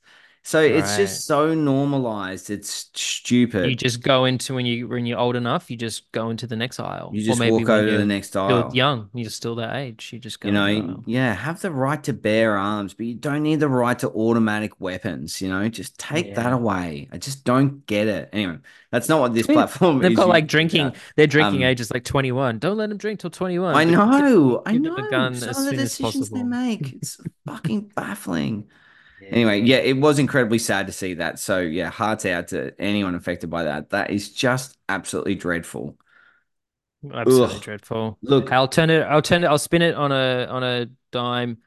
So 0.46 0.60
right. 0.60 0.72
it's 0.72 0.98
just 0.98 1.26
so 1.26 1.54
normalized. 1.54 2.50
It's 2.50 2.90
stupid. 2.92 3.70
You 3.70 3.74
just 3.74 4.02
go 4.02 4.26
into 4.26 4.52
when 4.52 4.66
you 4.66 4.86
when 4.86 5.06
you're 5.06 5.18
old 5.18 5.36
enough, 5.36 5.70
you 5.70 5.76
just 5.78 6.12
go 6.12 6.28
into 6.28 6.46
the 6.46 6.54
next 6.54 6.78
aisle. 6.78 7.10
You 7.14 7.24
just 7.24 7.40
walk 7.40 7.66
over 7.66 7.90
to 7.90 7.96
the 7.96 8.04
next 8.04 8.36
aisle. 8.36 8.50
You're 8.50 8.70
young, 8.74 9.08
you're 9.14 9.30
still 9.30 9.54
that 9.54 9.74
age. 9.74 10.10
You 10.12 10.18
just 10.18 10.40
go. 10.40 10.48
You 10.48 10.52
know, 10.52 11.02
yeah, 11.06 11.32
have 11.32 11.62
the 11.62 11.70
right 11.70 12.02
to 12.04 12.12
bear 12.12 12.58
arms, 12.58 12.92
but 12.92 13.06
you 13.06 13.14
don't 13.14 13.42
need 13.42 13.60
the 13.60 13.70
right 13.70 13.98
to 14.00 14.10
automatic 14.10 14.78
weapons. 14.78 15.40
You 15.40 15.48
know, 15.48 15.66
just 15.70 15.98
take 15.98 16.26
yeah. 16.26 16.34
that 16.34 16.52
away. 16.52 17.08
I 17.10 17.16
just 17.16 17.44
don't 17.44 17.86
get 17.86 18.06
it. 18.06 18.28
Anyway, 18.34 18.58
that's 18.90 19.08
not 19.08 19.20
what 19.20 19.32
this 19.32 19.46
platform 19.54 20.00
They've 20.00 20.10
is. 20.10 20.16
got 20.18 20.28
like 20.28 20.46
drinking. 20.46 20.94
Their 21.16 21.26
drinking 21.26 21.64
um, 21.64 21.70
age 21.70 21.80
is 21.80 21.90
like 21.90 22.04
21. 22.04 22.58
Don't 22.58 22.76
let 22.76 22.90
them 22.90 22.98
drink 22.98 23.20
till 23.20 23.30
21. 23.30 23.74
I 23.74 23.84
know. 23.84 24.62
I 24.66 24.76
know. 24.76 25.32
Some 25.32 25.64
of 25.64 25.70
the 25.70 25.76
decisions 25.76 26.28
they 26.28 26.42
make. 26.42 26.98
It's 27.04 27.18
fucking 27.46 27.92
baffling. 27.96 28.68
Anyway, 29.30 29.60
yeah, 29.60 29.76
it 29.78 29.96
was 29.96 30.18
incredibly 30.18 30.58
sad 30.58 30.86
to 30.86 30.92
see 30.92 31.14
that. 31.14 31.38
So 31.38 31.60
yeah, 31.60 31.90
hearts 31.90 32.24
out 32.26 32.48
to 32.48 32.72
anyone 32.78 33.14
affected 33.14 33.50
by 33.50 33.64
that. 33.64 33.90
That 33.90 34.10
is 34.10 34.32
just 34.32 34.76
absolutely 34.88 35.34
dreadful. 35.34 35.96
Absolutely 37.12 37.56
Ugh. 37.56 37.62
dreadful. 37.62 38.18
Look, 38.22 38.52
I'll 38.52 38.68
turn 38.68 38.90
it. 38.90 39.02
I'll 39.02 39.22
turn 39.22 39.44
it. 39.44 39.46
I'll 39.48 39.58
spin 39.58 39.82
it 39.82 39.94
on 39.94 40.12
a 40.12 40.46
on 40.46 40.62
a 40.62 40.86
dime. 41.12 41.58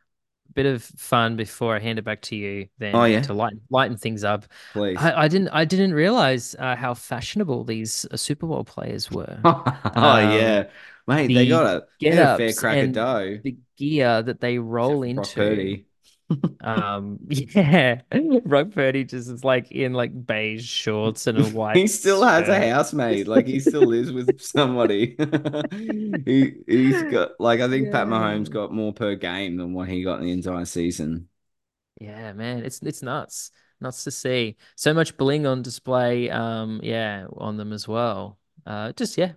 Bit 0.53 0.65
of 0.65 0.81
fun 0.81 1.35
before 1.35 1.75
I 1.75 1.79
hand 1.79 1.99
it 1.99 2.01
back 2.01 2.21
to 2.23 2.35
you. 2.35 2.67
Then, 2.79 2.95
oh 2.95 3.03
yeah, 3.03 3.21
to 3.21 3.33
lighten 3.33 3.61
lighten 3.69 3.97
things 3.97 4.23
up. 4.23 4.45
Please. 4.73 4.97
I, 4.97 5.23
I 5.23 5.27
didn't. 5.27 5.49
I 5.49 5.65
didn't 5.65 5.93
realize 5.93 6.55
uh, 6.57 6.75
how 6.75 6.95
fashionable 6.95 7.63
these 7.65 8.07
uh, 8.09 8.17
Super 8.17 8.47
Bowl 8.47 8.63
players 8.63 9.11
were. 9.11 9.39
oh 9.45 9.63
um, 9.93 10.31
yeah, 10.31 10.63
mate. 11.05 11.27
The 11.27 11.35
they 11.35 11.47
got 11.47 11.65
a, 11.67 11.85
they 12.01 12.09
a 12.09 12.37
fair 12.37 12.53
crack 12.53 12.83
of 12.85 12.93
dough. 12.93 13.39
The 13.43 13.57
gear 13.75 14.23
that 14.23 14.39
they 14.41 14.57
roll 14.57 15.03
into 15.03 15.85
um, 16.61 17.19
yeah, 17.29 18.01
Brock 18.45 18.71
Purdy 18.71 19.03
just 19.03 19.29
is 19.29 19.43
like 19.43 19.71
in 19.71 19.93
like 19.93 20.25
beige 20.25 20.67
shorts 20.67 21.27
and 21.27 21.37
a 21.37 21.43
white. 21.49 21.75
he 21.75 21.87
still 21.87 22.23
has 22.23 22.47
a 22.49 22.59
housemate. 22.69 23.27
Like 23.27 23.47
he 23.47 23.59
still 23.59 23.85
lives 23.85 24.11
with 24.11 24.41
somebody. 24.41 25.15
he 26.25 26.55
he's 26.67 27.03
got 27.03 27.31
like 27.39 27.61
I 27.61 27.69
think 27.69 27.87
yeah. 27.87 27.91
Pat 27.91 28.07
Mahomes 28.07 28.49
got 28.49 28.73
more 28.73 28.93
per 28.93 29.15
game 29.15 29.57
than 29.57 29.73
what 29.73 29.87
he 29.87 30.03
got 30.03 30.19
in 30.19 30.25
the 30.25 30.31
entire 30.31 30.65
season. 30.65 31.29
Yeah, 31.99 32.33
man, 32.33 32.63
it's 32.63 32.81
it's 32.81 33.01
nuts, 33.01 33.51
nuts 33.79 34.03
to 34.03 34.11
see 34.11 34.57
so 34.75 34.93
much 34.93 35.17
bling 35.17 35.47
on 35.47 35.61
display. 35.61 36.29
Um, 36.29 36.79
yeah, 36.83 37.27
on 37.37 37.57
them 37.57 37.73
as 37.73 37.87
well. 37.87 38.37
Uh, 38.65 38.91
just 38.93 39.17
yeah, 39.17 39.33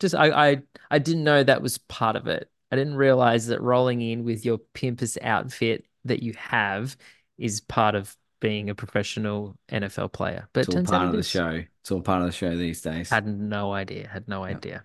just 0.00 0.14
I 0.14 0.50
I 0.50 0.62
I 0.90 0.98
didn't 0.98 1.24
know 1.24 1.42
that 1.42 1.62
was 1.62 1.78
part 1.78 2.16
of 2.16 2.26
it. 2.26 2.50
I 2.70 2.76
didn't 2.76 2.96
realize 2.96 3.46
that 3.48 3.60
rolling 3.60 4.00
in 4.00 4.24
with 4.24 4.44
your 4.44 4.58
pimpus 4.58 5.18
outfit 5.20 5.84
that 6.04 6.22
you 6.22 6.34
have 6.36 6.96
is 7.38 7.60
part 7.60 7.94
of 7.94 8.16
being 8.40 8.70
a 8.70 8.74
professional 8.74 9.56
NFL 9.70 10.12
player. 10.12 10.48
But 10.52 10.66
it's 10.66 10.74
all 10.74 10.84
part 10.84 11.08
of 11.08 11.12
the 11.12 11.22
show. 11.22 11.62
It's 11.80 11.90
all 11.90 12.02
part 12.02 12.22
of 12.22 12.26
the 12.26 12.32
show 12.32 12.56
these 12.56 12.82
days. 12.82 13.10
Had 13.10 13.26
no 13.26 13.72
idea. 13.72 14.08
Had 14.08 14.28
no 14.28 14.44
idea. 14.44 14.84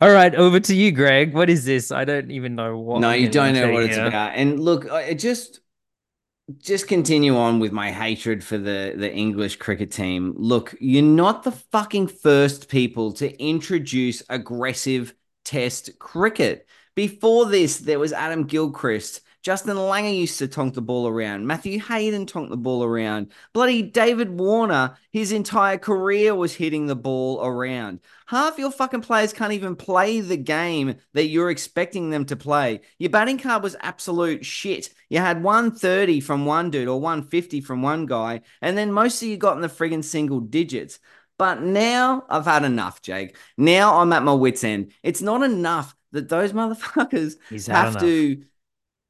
All 0.00 0.10
right, 0.10 0.34
over 0.34 0.58
to 0.58 0.74
you, 0.74 0.90
Greg. 0.90 1.34
What 1.34 1.48
is 1.48 1.64
this? 1.64 1.92
I 1.92 2.04
don't 2.04 2.30
even 2.30 2.54
know 2.54 2.78
what. 2.78 3.00
No, 3.00 3.12
you 3.12 3.28
don't 3.28 3.54
know 3.54 3.72
what 3.72 3.84
it's 3.84 3.96
about. 3.96 4.32
And 4.34 4.58
look, 4.58 4.90
I 4.90 5.14
just 5.14 5.60
just 6.58 6.88
continue 6.88 7.36
on 7.36 7.60
with 7.60 7.72
my 7.72 7.92
hatred 7.92 8.42
for 8.42 8.58
the 8.58 8.94
the 8.96 9.12
English 9.12 9.56
cricket 9.56 9.92
team. 9.92 10.34
Look, 10.36 10.74
you're 10.80 11.02
not 11.02 11.44
the 11.44 11.52
fucking 11.52 12.08
first 12.08 12.68
people 12.68 13.12
to 13.14 13.40
introduce 13.40 14.22
aggressive 14.28 15.14
test 15.44 15.98
cricket. 15.98 16.66
Before 16.94 17.46
this, 17.46 17.78
there 17.78 17.98
was 17.98 18.12
Adam 18.12 18.44
Gilchrist 18.44 19.20
Justin 19.42 19.76
Langer 19.76 20.16
used 20.16 20.38
to 20.38 20.46
tonk 20.46 20.74
the 20.74 20.80
ball 20.80 21.08
around. 21.08 21.46
Matthew 21.46 21.80
Hayden 21.80 22.26
tonked 22.26 22.50
the 22.50 22.56
ball 22.56 22.84
around. 22.84 23.32
Bloody 23.52 23.82
David 23.82 24.30
Warner, 24.30 24.96
his 25.10 25.32
entire 25.32 25.78
career 25.78 26.32
was 26.34 26.54
hitting 26.54 26.86
the 26.86 26.94
ball 26.94 27.44
around. 27.44 27.98
Half 28.26 28.58
your 28.58 28.70
fucking 28.70 29.00
players 29.00 29.32
can't 29.32 29.52
even 29.52 29.74
play 29.74 30.20
the 30.20 30.36
game 30.36 30.94
that 31.14 31.26
you're 31.26 31.50
expecting 31.50 32.10
them 32.10 32.24
to 32.26 32.36
play. 32.36 32.82
Your 32.98 33.10
batting 33.10 33.38
card 33.38 33.64
was 33.64 33.76
absolute 33.80 34.46
shit. 34.46 34.90
You 35.08 35.18
had 35.18 35.42
130 35.42 36.20
from 36.20 36.46
one 36.46 36.70
dude 36.70 36.86
or 36.86 37.00
150 37.00 37.60
from 37.62 37.82
one 37.82 38.06
guy, 38.06 38.42
and 38.60 38.78
then 38.78 38.92
most 38.92 39.22
of 39.22 39.28
you 39.28 39.36
got 39.36 39.56
in 39.56 39.62
the 39.62 39.68
friggin' 39.68 40.04
single 40.04 40.38
digits. 40.40 41.00
But 41.36 41.62
now 41.62 42.24
I've 42.28 42.44
had 42.44 42.62
enough, 42.62 43.02
Jake. 43.02 43.36
Now 43.56 43.98
I'm 43.98 44.12
at 44.12 44.22
my 44.22 44.34
wits' 44.34 44.62
end. 44.62 44.92
It's 45.02 45.20
not 45.20 45.42
enough 45.42 45.96
that 46.12 46.28
those 46.28 46.52
motherfuckers 46.52 47.36
have 47.66 47.96
enough. 47.96 48.02
to 48.02 48.44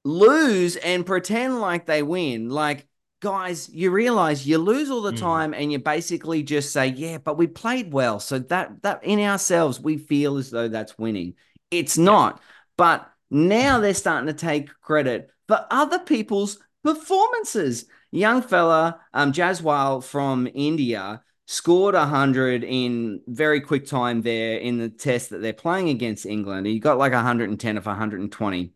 lose 0.04 0.76
and 0.76 1.06
pretend 1.06 1.60
like 1.60 1.86
they 1.86 2.02
win. 2.02 2.48
Like, 2.50 2.86
guys, 3.20 3.68
you 3.68 3.90
realize 3.90 4.46
you 4.46 4.58
lose 4.58 4.90
all 4.90 5.02
the 5.02 5.12
mm. 5.12 5.18
time 5.18 5.54
and 5.54 5.70
you 5.70 5.78
basically 5.78 6.42
just 6.42 6.72
say, 6.72 6.88
yeah, 6.88 7.18
but 7.18 7.38
we 7.38 7.46
played 7.46 7.92
well. 7.92 8.20
So 8.20 8.38
that 8.38 8.82
that 8.82 9.04
in 9.04 9.20
ourselves, 9.20 9.80
we 9.80 9.96
feel 9.96 10.36
as 10.36 10.50
though 10.50 10.68
that's 10.68 10.98
winning. 10.98 11.34
It's 11.70 11.96
not. 11.96 12.36
Yeah. 12.36 12.42
But 12.76 13.12
now 13.30 13.80
they're 13.80 13.94
starting 13.94 14.26
to 14.26 14.32
take 14.32 14.68
credit 14.80 15.30
for 15.48 15.66
other 15.70 15.98
people's 15.98 16.58
performances. 16.82 17.86
Young 18.10 18.42
fella, 18.42 19.00
um, 19.14 19.32
Jaiswal 19.32 20.04
from 20.04 20.48
India 20.52 21.22
scored 21.46 21.94
100 21.94 22.64
in 22.64 23.20
very 23.26 23.60
quick 23.60 23.86
time 23.86 24.22
there 24.22 24.58
in 24.58 24.78
the 24.78 24.88
test 24.88 25.30
that 25.30 25.42
they're 25.42 25.52
playing 25.52 25.88
against 25.88 26.26
England. 26.26 26.66
He 26.66 26.78
got 26.78 26.98
like 26.98 27.12
110 27.12 27.76
of 27.76 27.86
120 27.86 28.72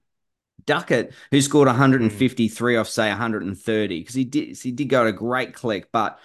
Duckett, 0.67 1.13
who 1.31 1.41
scored 1.41 1.69
153 1.69 2.75
mm. 2.75 2.81
off 2.81 2.89
say 2.89 3.09
130 3.09 4.01
because 4.01 4.15
he 4.15 4.25
did 4.25 4.57
he 4.59 4.73
did 4.73 4.89
go 4.89 5.03
at 5.03 5.07
a 5.09 5.13
great 5.13 5.55
click, 5.55 5.91
but 5.93 6.19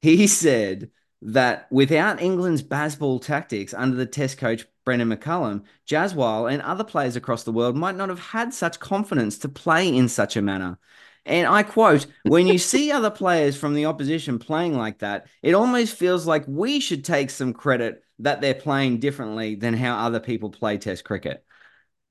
he 0.00 0.26
said 0.26 0.90
that 1.22 1.70
without 1.70 2.22
England's 2.22 2.62
Bazball 2.62 3.22
tactics 3.22 3.74
under 3.74 3.96
the 3.96 4.06
Test 4.06 4.38
coach 4.38 4.66
Brendon 4.84 5.10
McCullum, 5.10 5.64
Jaiswal 5.86 6.50
and 6.50 6.62
other 6.62 6.84
players 6.84 7.16
across 7.16 7.44
the 7.44 7.52
world 7.52 7.76
might 7.76 7.96
not 7.96 8.08
have 8.08 8.20
had 8.20 8.54
such 8.54 8.80
confidence 8.80 9.38
to 9.38 9.48
play 9.48 9.94
in 9.94 10.08
such 10.08 10.36
a 10.36 10.42
manner. 10.42 10.78
And 11.26 11.46
I 11.46 11.62
quote, 11.62 12.06
when 12.24 12.46
you 12.46 12.58
see 12.58 12.90
other 12.92 13.10
players 13.10 13.56
from 13.56 13.74
the 13.74 13.86
opposition 13.86 14.38
playing 14.38 14.76
like 14.76 15.00
that, 15.00 15.26
it 15.42 15.54
almost 15.54 15.96
feels 15.96 16.26
like 16.26 16.44
we 16.46 16.80
should 16.80 17.04
take 17.04 17.30
some 17.30 17.52
credit 17.52 18.02
that 18.20 18.40
they're 18.40 18.54
playing 18.54 19.00
differently 19.00 19.54
than 19.54 19.74
how 19.74 19.98
other 19.98 20.20
people 20.20 20.50
play 20.50 20.78
Test 20.78 21.04
cricket. 21.04 21.44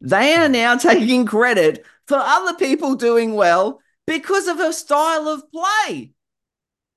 They 0.01 0.35
are 0.35 0.49
now 0.49 0.77
taking 0.77 1.25
credit 1.25 1.85
for 2.07 2.17
other 2.17 2.55
people 2.55 2.95
doing 2.95 3.33
well 3.33 3.81
because 4.07 4.47
of 4.47 4.59
a 4.59 4.73
style 4.73 5.27
of 5.27 5.43
play. 5.51 6.13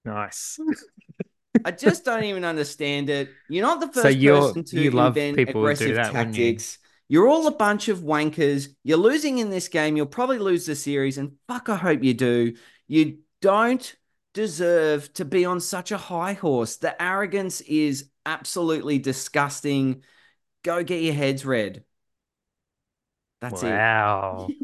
Nice. 0.05 0.59
I 1.65 1.71
just 1.71 2.05
don't 2.05 2.25
even 2.25 2.45
understand 2.45 3.11
it. 3.11 3.31
You're 3.49 3.67
not 3.67 3.81
the 3.81 3.89
first 3.89 4.19
so 4.21 4.41
person 4.41 4.65
to 4.65 4.81
you 4.81 4.99
invent 4.99 5.39
aggressive 5.39 5.97
that, 5.97 6.13
tactics. 6.13 6.79
You? 7.09 7.19
You're 7.19 7.29
all 7.29 7.47
a 7.47 7.53
bunch 7.53 7.89
of 7.89 7.99
wankers. 7.99 8.69
You're 8.83 8.97
losing 8.97 9.39
in 9.39 9.51
this 9.51 9.69
game. 9.69 9.97
You'll 9.97 10.07
probably 10.07 10.39
lose 10.39 10.65
the 10.65 10.75
series, 10.75 11.19
and 11.19 11.33
fuck, 11.47 11.69
I 11.69 11.77
hope 11.77 12.03
you 12.03 12.15
do. 12.15 12.55
You 12.89 13.19
don't 13.43 13.95
deserve 14.33 15.13
to 15.15 15.27
be 15.27 15.45
on 15.45 15.61
such 15.61 15.93
a 15.93 15.99
high 15.99 16.33
horse. 16.33 16.77
The 16.77 17.01
arrogance 17.01 17.61
is 17.61 18.09
absolutely 18.25 18.99
disgusting. 18.99 20.03
Go 20.63 20.83
get 20.83 21.03
your 21.03 21.15
heads 21.15 21.45
read. 21.45 21.85
That's 23.43 23.63
wow. 23.63 24.49
it. 24.49 24.57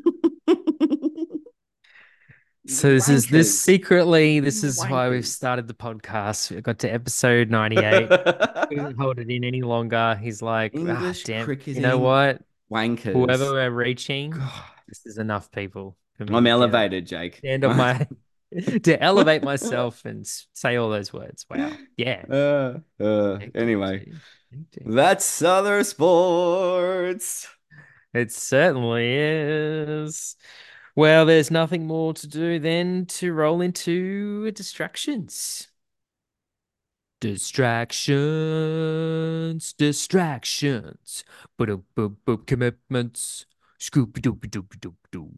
So 2.69 2.93
this 2.93 3.09
is 3.09 3.27
this 3.29 3.59
secretly 3.59 4.41
this 4.41 4.63
is 4.63 4.79
Wankers. 4.79 4.91
why 4.91 5.09
we've 5.09 5.27
started 5.27 5.69
the 5.69 5.75
podcast. 5.75 6.55
We 6.55 6.61
got 6.61 6.79
to 6.81 6.93
episode 6.93 7.49
98. 7.49 8.09
couldn't 8.69 8.99
hold 8.99 9.19
it 9.19 9.31
in 9.31 9.43
any 9.43 9.63
longer. 9.63 10.19
He's 10.23 10.43
like, 10.43 10.75
ah, 10.77 11.15
damn, 11.25 11.51
you 11.65 11.81
know 11.81 11.97
what? 11.97 12.43
Wankers. 12.71 13.15
Whoever 13.15 13.53
we're 13.53 13.71
reaching, 13.71 14.33
God. 14.33 14.53
this 14.87 15.07
is 15.07 15.17
enough 15.17 15.51
people. 15.51 15.97
I'm 16.21 16.47
elevated, 16.47 17.07
Jake. 17.07 17.41
End 17.43 17.65
of 17.65 17.75
my 17.75 18.07
to 18.83 19.03
elevate 19.03 19.43
myself 19.43 20.05
and 20.05 20.27
say 20.53 20.77
all 20.77 20.91
those 20.91 21.11
words. 21.11 21.47
Wow. 21.51 21.73
Yeah. 21.97 22.23
Uh, 22.29 23.03
uh, 23.03 23.39
anyway, 23.55 24.13
that's 24.85 25.41
other 25.41 25.83
sports. 25.85 27.49
It 28.15 28.33
certainly 28.33 29.15
is. 29.15 30.37
Well, 30.97 31.27
there's 31.27 31.51
nothing 31.51 31.87
more 31.87 32.15
to 32.15 32.27
do 32.27 32.59
than 32.59 33.05
to 33.07 33.33
roll 33.33 33.61
into 33.61 34.51
distractions. 34.51 35.69
Distractions, 37.21 39.73
distractions, 39.75 41.25
boop 41.59 41.83
boop 41.97 42.17
boop 42.27 42.47
commitments, 42.47 43.47
scoopy 43.81 44.21
doopy 44.21 44.49
doopy 44.49 44.79
doop 44.81 44.95
doop. 45.13 45.35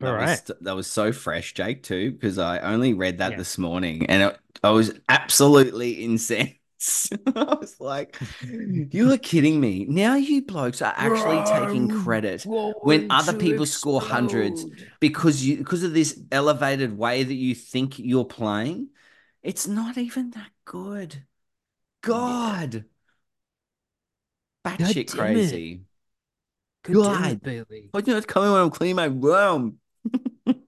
That, 0.00 0.20
was, 0.20 0.42
that 0.60 0.76
was 0.76 0.86
so 0.86 1.12
fresh, 1.12 1.54
Jake, 1.54 1.82
too, 1.82 2.12
because 2.12 2.38
I 2.38 2.60
only 2.60 2.94
read 2.94 3.18
that 3.18 3.32
yeah. 3.32 3.38
this 3.38 3.58
morning 3.58 4.06
and 4.06 4.22
it, 4.22 4.38
I 4.62 4.70
was 4.70 4.92
absolutely 5.08 6.04
incensed. 6.04 6.54
I 7.26 7.56
was 7.60 7.76
like, 7.80 8.16
you 8.42 9.12
are 9.12 9.18
kidding 9.18 9.60
me. 9.60 9.86
Now 9.88 10.14
you 10.14 10.42
blokes 10.42 10.80
are 10.82 10.94
actually 10.96 11.42
taking 11.44 11.88
credit 11.88 12.44
when 12.44 13.10
other 13.10 13.32
people 13.32 13.64
explode. 13.64 14.00
score 14.00 14.00
hundreds 14.00 14.64
because 15.00 15.44
you 15.44 15.58
because 15.58 15.82
of 15.82 15.92
this 15.92 16.20
elevated 16.30 16.96
way 16.96 17.22
that 17.22 17.34
you 17.34 17.54
think 17.54 17.98
you're 17.98 18.24
playing. 18.24 18.90
It's 19.42 19.66
not 19.66 19.98
even 19.98 20.30
that 20.30 20.50
good. 20.64 21.24
God. 22.02 22.84
Batshit 24.64 25.10
crazy. 25.10 25.82
Good 26.82 26.94
God. 26.94 27.42
Bailey. 27.42 27.90
I 27.92 28.00
know 28.00 28.16
it's 28.16 28.26
coming 28.26 28.52
when 28.52 28.60
I'm 28.60 28.70
cleaning 28.70 28.96
my 28.96 29.06
room. 29.06 29.78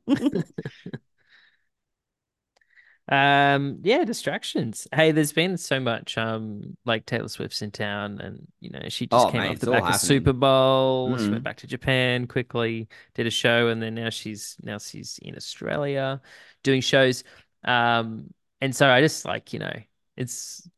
um 3.11 3.79
yeah 3.83 4.05
distractions 4.05 4.87
hey 4.95 5.11
there's 5.11 5.33
been 5.33 5.57
so 5.57 5.81
much 5.81 6.17
um 6.17 6.77
like 6.85 7.05
taylor 7.07 7.29
swift's 7.29 7.61
in 7.61 7.71
town 7.71 8.21
and 8.21 8.47
you 8.61 8.71
know 8.71 8.81
she 8.89 9.07
just 9.07 9.27
oh, 9.27 9.31
came 9.31 9.41
mate, 9.41 9.51
off 9.51 9.59
the 9.59 9.71
back 9.71 9.83
of 9.83 9.97
super 9.97 10.33
bowl 10.33 11.09
mm-hmm. 11.09 11.17
she 11.17 11.23
went 11.25 11.35
mm-hmm. 11.35 11.43
back 11.43 11.57
to 11.57 11.67
japan 11.67 12.27
quickly 12.27 12.89
did 13.15 13.27
a 13.27 13.31
show 13.31 13.69
and 13.69 13.83
then 13.83 13.95
now 13.95 14.11
she's 14.11 14.57
now 14.63 14.79
she's 14.79 15.19
in 15.23 15.35
australia 15.35 16.21
doing 16.63 16.81
shows 16.81 17.25
um 17.65 18.33
and 18.61 18.75
so 18.75 18.89
i 18.89 19.01
just 19.01 19.25
like 19.25 19.53
you 19.53 19.59
know 19.59 19.75
it's 20.17 20.69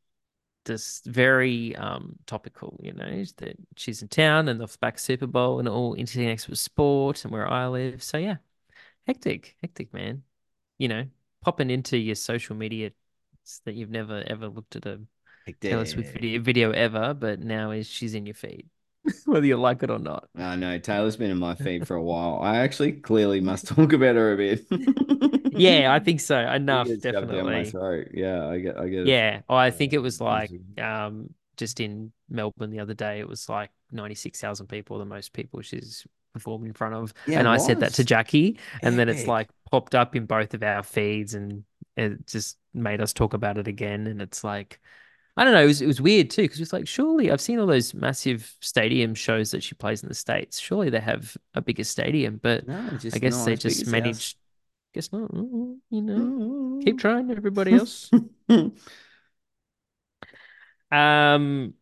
just 0.65 1.05
very 1.05 1.77
um 1.77 2.15
topical 2.27 2.79
you 2.83 2.93
know 2.93 3.25
that 3.39 3.57
she's 3.77 4.01
in 4.01 4.09
town 4.09 4.49
and 4.49 4.63
off 4.63 4.73
the 4.73 4.79
back 4.79 4.95
of 4.95 5.01
super 5.01 5.27
bowl 5.27 5.59
and 5.59 5.69
all 5.69 5.97
interconnects 5.97 6.49
with 6.49 6.59
sport 6.59 7.25
and 7.25 7.33
where 7.33 7.51
i 7.51 7.67
live 7.67 8.03
so 8.03 8.17
yeah 8.17 8.37
hectic, 9.07 9.57
hectic, 9.61 9.93
man. 9.93 10.23
You 10.79 10.89
know, 10.89 11.05
popping 11.43 11.71
into 11.71 11.99
your 11.99 12.15
social 12.15 12.57
media 12.57 12.93
that 13.65 13.75
you've 13.75 13.91
never 13.91 14.23
ever 14.27 14.49
looked 14.49 14.77
at 14.77 14.87
a. 14.87 15.01
Taylor 15.61 15.85
Swift 15.85 16.13
video, 16.13 16.41
video 16.41 16.71
ever, 16.71 17.15
but 17.15 17.41
now 17.41 17.73
is 17.73 17.89
she's 17.89 18.15
in 18.15 18.27
your 18.27 18.35
feed, 18.35 18.67
whether 19.25 19.45
you 19.45 19.57
like 19.57 19.83
it 19.83 19.91
or 19.91 19.99
not. 19.99 20.29
I 20.37 20.55
know 20.55 20.79
Taylor's 20.79 21.17
been 21.17 21.33
in 21.33 21.39
my 21.39 21.57
feed 21.57 21.87
for 21.87 21.97
a 21.97 22.03
while. 22.03 22.39
I 22.41 22.59
actually 22.59 22.93
clearly 22.93 23.41
must 23.41 23.67
talk 23.67 23.93
about 23.93 24.15
her 24.15 24.33
a 24.33 24.37
bit. 24.37 24.65
yeah, 25.53 25.93
I 25.93 25.99
think 26.05 26.21
so. 26.21 26.39
Enough, 26.39 26.89
definitely. 27.01 27.73
Yeah, 28.15 28.49
I 28.49 28.59
get, 28.61 28.79
I 28.79 28.89
get. 28.89 29.07
Yeah, 29.07 29.39
it. 29.39 29.45
I 29.49 29.71
think 29.73 29.93
it 29.93 29.99
was 29.99 30.21
like, 30.21 30.53
um, 30.79 31.35
just 31.57 31.81
in 31.81 32.13
Melbourne 32.29 32.71
the 32.71 32.81
other 32.81 32.95
day, 32.95 33.19
it 33.19 33.29
was 33.29 33.49
like 33.49 33.71
ninety 33.91 34.15
six 34.15 34.41
thousand 34.41 34.69
people, 34.69 34.99
the 34.99 35.05
most 35.05 35.33
people 35.33 35.61
she's 35.63 36.07
performed 36.33 36.67
in 36.67 36.73
front 36.73 36.95
of. 36.95 37.13
Yeah, 37.27 37.39
and 37.41 37.49
I 37.49 37.57
said 37.57 37.81
that 37.81 37.95
to 37.95 38.05
Jackie, 38.05 38.59
and 38.83 38.99
then 38.99 39.09
it's 39.09 39.27
like 39.27 39.49
popped 39.71 39.95
up 39.95 40.17
in 40.17 40.27
both 40.27 40.55
of 40.55 40.63
our 40.63 40.83
feeds, 40.83 41.35
and 41.35 41.65
it 41.97 42.27
just 42.27 42.57
made 42.75 43.01
us 43.01 43.13
talk 43.13 43.35
about 43.35 43.59
it 43.59 43.69
again. 43.69 44.07
And 44.07 44.23
it's 44.23 44.45
like, 44.45 44.81
I 45.37 45.45
don't 45.45 45.55
know, 45.55 45.63
it 45.63 45.67
was, 45.67 45.81
it 45.83 45.87
was 45.87 46.01
weird 46.01 46.31
too, 46.31 46.43
because 46.43 46.61
it's 46.61 46.73
like, 46.73 46.87
surely 46.89 47.31
I've 47.31 47.41
seen 47.41 47.59
all 47.59 47.67
those 47.67 47.95
massive 47.95 48.55
stadium 48.61 49.15
shows 49.15 49.51
that 49.53 49.63
she 49.63 49.75
plays 49.75 50.03
in 50.03 50.09
the 50.09 50.15
States. 50.15 50.59
Surely 50.59 50.91
they 50.91 51.01
have 51.01 51.37
a 51.55 51.61
bigger 51.63 51.85
stadium, 51.85 52.39
but 52.43 52.67
no, 52.67 52.87
I 53.13 53.19
guess 53.19 53.45
they 53.45 53.57
just 53.57 53.87
managed. 53.87 54.37
Guess 54.95 55.11
not. 55.11 55.31
Mm, 55.33 55.51
mm, 55.51 55.77
you 55.89 56.03
know, 56.03 56.81
keep 56.85 56.99
trying, 56.99 57.31
everybody 57.31 57.73
else. 57.77 58.11
um, 60.91 61.75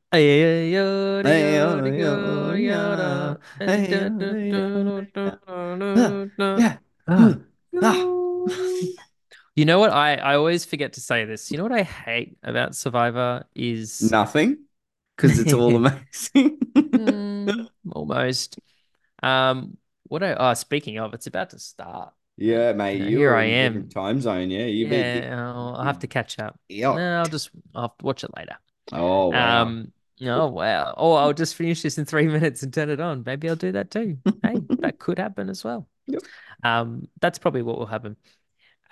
you 9.55 9.65
know 9.65 9.79
what? 9.79 9.93
I, 9.93 10.17
I 10.17 10.35
always 10.35 10.65
forget 10.65 10.95
to 10.95 11.01
say 11.01 11.27
this. 11.27 11.53
You 11.53 11.59
know 11.59 11.63
what 11.63 11.73
I 11.73 11.83
hate 11.83 12.39
about 12.43 12.75
Survivor 12.75 13.45
is 13.55 14.11
nothing 14.11 14.65
because 15.17 15.39
it's 15.39 15.53
all 15.53 15.77
amazing. 15.77 16.59
mm, 16.75 17.69
almost. 17.93 18.59
Um, 19.23 19.77
what 20.05 20.25
I 20.25 20.35
oh 20.35 20.55
speaking 20.55 20.99
of, 20.99 21.15
it's 21.15 21.29
about 21.29 21.51
to 21.51 21.61
start. 21.61 22.15
Yeah, 22.37 22.73
mate. 22.73 22.97
You 22.97 23.05
know, 23.05 23.11
here 23.11 23.35
I 23.37 23.45
am. 23.45 23.89
Time 23.91 24.21
zone. 24.21 24.51
Yeah, 24.51 24.65
you. 24.65 24.89
Yeah, 24.89 25.53
I'll, 25.55 25.77
I'll, 25.77 25.85
have 25.85 26.01
to 26.01 26.09
catch 26.09 26.41
up. 26.41 26.59
Yeah, 26.69 26.95
no, 26.95 27.19
I'll 27.19 27.27
just 27.27 27.51
I'll 27.77 27.95
watch 28.03 28.25
it 28.25 28.31
later. 28.37 28.57
Oh 28.93 29.29
wow. 29.29 29.63
Um, 29.63 29.93
Oh 30.23 30.49
wow! 30.49 30.95
Oh, 30.97 31.15
I'll 31.15 31.33
just 31.33 31.55
finish 31.55 31.83
this 31.83 31.97
in 31.99 32.05
three 32.05 32.27
minutes 32.29 32.63
and 32.63 32.73
turn 32.73 32.91
it 32.91 33.01
on. 33.01 33.23
Maybe 33.25 33.49
I'll 33.49 33.57
do 33.57 33.73
that 33.73 33.91
too. 33.91 34.19
hey, 34.43 34.63
that 34.81 34.99
could 34.99 35.19
happen 35.19 35.49
as 35.49 35.65
well. 35.65 35.89
Yep. 36.07 36.25
Um, 36.63 37.09
that's 37.21 37.39
probably 37.39 37.63
what 37.63 37.79
will 37.79 37.87
happen. 37.87 38.17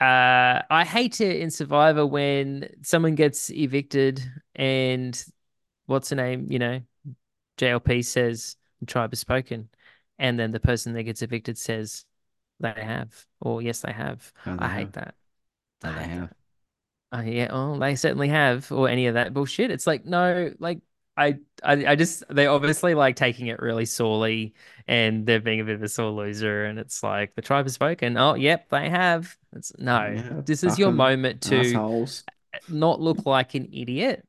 Uh, 0.01 0.62
I 0.70 0.85
hate 0.87 1.20
it 1.20 1.41
in 1.41 1.51
Survivor 1.51 2.07
when 2.07 2.68
someone 2.83 3.14
gets 3.16 3.51
evicted 3.51 4.22
and 4.55 5.22
what's 5.87 6.11
the 6.11 6.16
name? 6.16 6.47
You 6.51 6.59
know, 6.61 6.81
JLP 7.59 8.03
says 8.03 8.57
the 8.81 8.87
tribe 8.87 9.12
has 9.12 9.20
spoken, 9.20 9.68
and 10.18 10.39
then 10.39 10.53
the 10.53 10.61
person 10.61 10.95
that 10.95 11.05
gets 11.05 11.22
evicted 11.22 11.59
says 11.59 12.05
they 12.61 12.72
have, 12.72 13.26
or 13.41 13.62
yes, 13.62 13.81
they 13.81 13.93
have. 13.93 14.33
Oh, 14.47 14.57
they 14.57 14.64
I 14.64 14.68
have. 14.68 14.74
hate 14.81 14.93
that. 14.95 15.14
Oh, 15.85 15.93
they 15.95 16.05
have. 16.09 16.35
Oh 17.11 17.20
yeah, 17.22 17.49
oh, 17.51 17.79
they 17.79 17.97
certainly 17.97 18.29
have, 18.29 18.70
or 18.70 18.89
any 18.89 19.07
of 19.07 19.14
that 19.14 19.33
bullshit. 19.33 19.70
It's 19.70 19.87
like 19.87 20.05
no, 20.05 20.53
like 20.59 20.81
I, 21.19 21.39
I, 21.64 21.87
I 21.87 21.97
just 21.97 22.23
they 22.31 22.47
obviously 22.47 22.95
like 22.95 23.16
taking 23.16 23.49
it 23.49 23.61
really 23.61 23.85
sorely, 23.85 24.55
and 24.87 25.27
they're 25.27 25.41
being 25.41 25.61
a 25.61 25.64
bit 25.64 25.75
of 25.75 25.83
a 25.83 25.89
sore 25.89 26.11
loser. 26.11 26.64
And 26.64 26.79
it's 26.79 27.03
like 27.03 27.35
the 27.35 27.43
tribe 27.43 27.64
has 27.64 27.75
spoken. 27.75 28.16
Oh, 28.16 28.35
yep, 28.35 28.69
they 28.71 28.89
have. 28.89 29.37
It's 29.55 29.73
no. 29.79 30.12
Yeah, 30.14 30.41
this 30.45 30.62
is 30.62 30.79
your 30.79 30.93
moment 30.93 31.43
to 31.43 31.61
assholes. 31.61 32.25
not 32.69 33.01
look 33.01 33.27
like 33.27 33.55
an 33.55 33.69
idiot. 33.73 34.25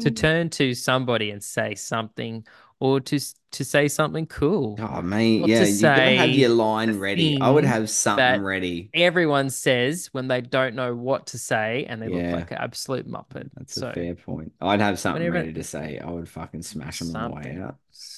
to 0.00 0.10
turn 0.10 0.50
to 0.50 0.74
somebody 0.74 1.30
and 1.30 1.42
say 1.42 1.76
something 1.76 2.44
or 2.80 3.00
to 3.00 3.18
to 3.52 3.64
say 3.64 3.88
something 3.88 4.26
cool. 4.26 4.76
Oh 4.78 5.00
mate, 5.00 5.46
yeah, 5.46 5.64
you 5.64 5.80
gotta 5.80 6.02
have 6.02 6.30
your 6.30 6.50
line 6.50 6.98
ready. 6.98 7.38
I 7.40 7.48
would 7.48 7.64
have 7.64 7.88
something 7.88 8.42
ready. 8.42 8.90
Everyone 8.92 9.48
says 9.48 10.08
when 10.12 10.28
they 10.28 10.42
don't 10.42 10.74
know 10.74 10.94
what 10.94 11.28
to 11.28 11.38
say 11.38 11.86
and 11.88 12.02
they 12.02 12.08
yeah. 12.08 12.30
look 12.30 12.40
like 12.40 12.50
an 12.50 12.58
absolute 12.58 13.08
muppet. 13.08 13.48
That's 13.54 13.74
so, 13.74 13.88
a 13.88 13.92
fair 13.94 14.14
point. 14.14 14.52
I'd 14.60 14.80
have 14.80 14.98
something 14.98 15.22
whenever... 15.22 15.38
ready 15.38 15.52
to 15.54 15.64
say. 15.64 15.98
I 15.98 16.10
would 16.10 16.28
fucking 16.28 16.62
smash 16.62 16.98
them 16.98 17.16
on 17.16 17.30
the 17.30 17.36
way 17.36 17.58
out. 17.62 17.76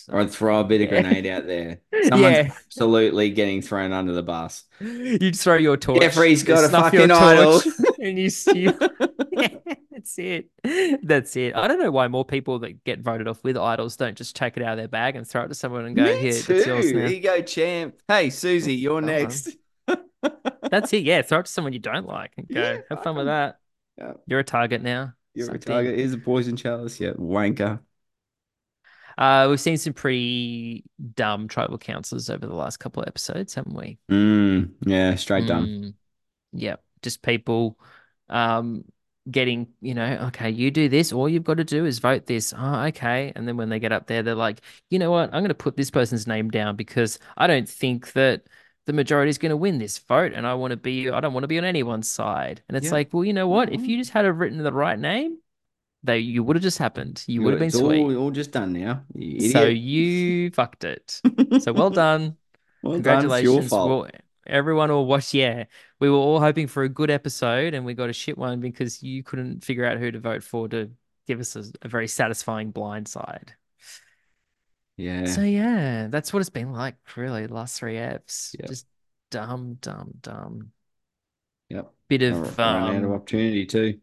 Or 0.08 0.20
I'd 0.20 0.30
throw 0.30 0.60
a 0.60 0.64
bit 0.64 0.80
of 0.80 0.88
grenade 0.88 1.26
out 1.26 1.46
there. 1.46 1.80
Someone's 2.08 2.36
yeah. 2.36 2.52
absolutely 2.66 3.30
getting 3.30 3.62
thrown 3.62 3.92
under 3.92 4.12
the 4.12 4.22
bus. 4.22 4.64
You'd 4.80 5.36
throw 5.36 5.56
your 5.56 5.76
torch. 5.76 6.00
Jeffrey's 6.00 6.42
got 6.42 6.64
a 6.64 6.68
fucking 6.68 7.10
idol. 7.10 7.60
and 8.00 8.18
you 8.18 8.30
see 8.30 8.68
that's 10.08 10.18
it. 10.18 11.00
That's 11.02 11.36
it. 11.36 11.54
I 11.54 11.68
don't 11.68 11.80
know 11.80 11.90
why 11.90 12.08
more 12.08 12.24
people 12.24 12.60
that 12.60 12.84
get 12.84 13.00
voted 13.00 13.28
off 13.28 13.42
with 13.44 13.56
idols 13.56 13.96
don't 13.96 14.16
just 14.16 14.36
take 14.36 14.56
it 14.56 14.62
out 14.62 14.72
of 14.72 14.78
their 14.78 14.88
bag 14.88 15.16
and 15.16 15.26
throw 15.26 15.42
it 15.42 15.48
to 15.48 15.54
someone 15.54 15.84
and 15.84 15.96
go, 15.96 16.04
Me 16.04 16.16
"Here, 16.16 16.32
too. 16.32 16.54
it's 16.54 16.66
yours 16.66 16.92
now." 16.92 17.00
Here 17.00 17.08
you 17.08 17.20
go, 17.20 17.42
champ. 17.42 17.94
Hey, 18.06 18.30
Susie, 18.30 18.74
you're 18.74 19.00
next. 19.00 19.56
that's 20.70 20.92
it. 20.92 21.04
Yeah, 21.04 21.22
throw 21.22 21.40
it 21.40 21.46
to 21.46 21.52
someone 21.52 21.72
you 21.72 21.78
don't 21.78 22.06
like 22.06 22.32
and 22.36 22.48
go, 22.48 22.60
yeah, 22.60 22.78
"Have 22.90 23.02
fun 23.02 23.16
with 23.16 23.26
that." 23.26 23.58
Yeah. 23.96 24.12
You're 24.26 24.40
a 24.40 24.44
target 24.44 24.82
now. 24.82 25.14
You're 25.34 25.46
Something. 25.46 25.62
a 25.62 25.74
target. 25.74 25.98
Here's 25.98 26.12
a 26.14 26.18
poison 26.18 26.56
chalice. 26.56 27.00
Yeah, 27.00 27.12
wanker. 27.12 27.80
Uh, 29.16 29.48
we've 29.50 29.60
seen 29.60 29.76
some 29.76 29.92
pretty 29.92 30.84
dumb 31.14 31.48
tribal 31.48 31.76
councils 31.76 32.30
over 32.30 32.46
the 32.46 32.54
last 32.54 32.76
couple 32.78 33.02
of 33.02 33.08
episodes, 33.08 33.54
haven't 33.54 33.74
we? 33.74 33.98
Mm, 34.10 34.72
yeah, 34.86 35.16
straight 35.16 35.44
mm, 35.44 35.48
dumb. 35.48 35.94
Yep, 36.52 36.82
just 37.02 37.22
people 37.22 37.78
um, 38.28 38.84
getting, 39.30 39.68
you 39.80 39.94
know, 39.94 40.26
okay, 40.28 40.50
you 40.50 40.70
do 40.70 40.88
this, 40.88 41.12
all 41.12 41.28
you've 41.28 41.44
got 41.44 41.56
to 41.58 41.64
do 41.64 41.84
is 41.84 41.98
vote 41.98 42.26
this. 42.26 42.54
Oh, 42.56 42.84
okay. 42.86 43.32
And 43.34 43.46
then 43.46 43.56
when 43.56 43.68
they 43.68 43.78
get 43.78 43.92
up 43.92 44.06
there, 44.06 44.22
they're 44.22 44.34
like, 44.34 44.60
you 44.90 44.98
know 44.98 45.10
what? 45.10 45.32
I'm 45.32 45.40
going 45.40 45.48
to 45.48 45.54
put 45.54 45.76
this 45.76 45.90
person's 45.90 46.26
name 46.26 46.50
down 46.50 46.76
because 46.76 47.18
I 47.36 47.46
don't 47.46 47.68
think 47.68 48.12
that 48.12 48.42
the 48.86 48.92
majority 48.92 49.30
is 49.30 49.38
going 49.38 49.50
to 49.50 49.56
win 49.56 49.78
this 49.78 49.98
vote. 49.98 50.32
And 50.32 50.46
I 50.46 50.54
want 50.54 50.70
to 50.72 50.76
be, 50.76 51.10
I 51.10 51.20
don't 51.20 51.34
want 51.34 51.44
to 51.44 51.48
be 51.48 51.58
on 51.58 51.64
anyone's 51.64 52.08
side. 52.08 52.62
And 52.68 52.76
it's 52.76 52.86
yeah. 52.86 52.92
like, 52.92 53.12
well, 53.12 53.24
you 53.24 53.32
know 53.32 53.48
what? 53.48 53.72
If 53.72 53.80
mm-hmm. 53.80 53.90
you 53.90 53.98
just 53.98 54.10
had 54.10 54.24
written 54.24 54.62
the 54.62 54.72
right 54.72 54.98
name, 54.98 55.38
they 56.04 56.18
you 56.18 56.44
would 56.44 56.56
have 56.56 56.62
just 56.62 56.78
happened. 56.78 57.24
You 57.26 57.42
would 57.42 57.52
have 57.52 57.60
been 57.60 57.70
sweet. 57.70 58.00
All, 58.00 58.16
all 58.16 58.30
just 58.30 58.52
done 58.52 58.72
now. 58.72 59.02
You 59.14 59.50
so 59.50 59.64
you 59.64 60.50
fucked 60.52 60.84
it. 60.84 61.20
So 61.60 61.72
well 61.72 61.90
done. 61.90 62.36
well 62.82 62.94
Congratulations. 62.94 63.70
Done. 63.70 63.88
Well, 63.88 64.06
everyone 64.48 64.90
will 64.90 65.06
watch. 65.06 65.34
Yeah, 65.34 65.64
we 66.00 66.10
were 66.10 66.16
all 66.16 66.40
hoping 66.40 66.66
for 66.66 66.82
a 66.82 66.88
good 66.88 67.10
episode, 67.10 67.74
and 67.74 67.84
we 67.84 67.94
got 67.94 68.10
a 68.10 68.12
shit 68.12 68.38
one 68.38 68.60
because 68.60 69.02
you 69.02 69.22
couldn't 69.22 69.64
figure 69.64 69.84
out 69.84 69.98
who 69.98 70.10
to 70.10 70.18
vote 70.20 70.42
for 70.42 70.68
to 70.68 70.90
give 71.26 71.40
us 71.40 71.56
a, 71.56 71.64
a 71.82 71.88
very 71.88 72.08
satisfying 72.08 72.70
blind 72.70 73.08
side. 73.08 73.54
Yeah. 74.96 75.26
So 75.26 75.42
yeah, 75.42 76.08
that's 76.08 76.32
what 76.32 76.40
it's 76.40 76.50
been 76.50 76.72
like. 76.72 76.96
Really, 77.16 77.46
the 77.46 77.54
last 77.54 77.78
three 77.78 77.94
apps, 77.94 78.56
yep. 78.58 78.68
just 78.68 78.86
dumb, 79.30 79.78
dumb, 79.80 80.12
dumb. 80.20 80.72
Yep. 81.68 81.92
Bit 82.08 82.22
of 82.22 82.58
um, 82.58 82.96
out 82.96 83.04
of 83.04 83.12
opportunity 83.12 83.66
too. 83.66 84.00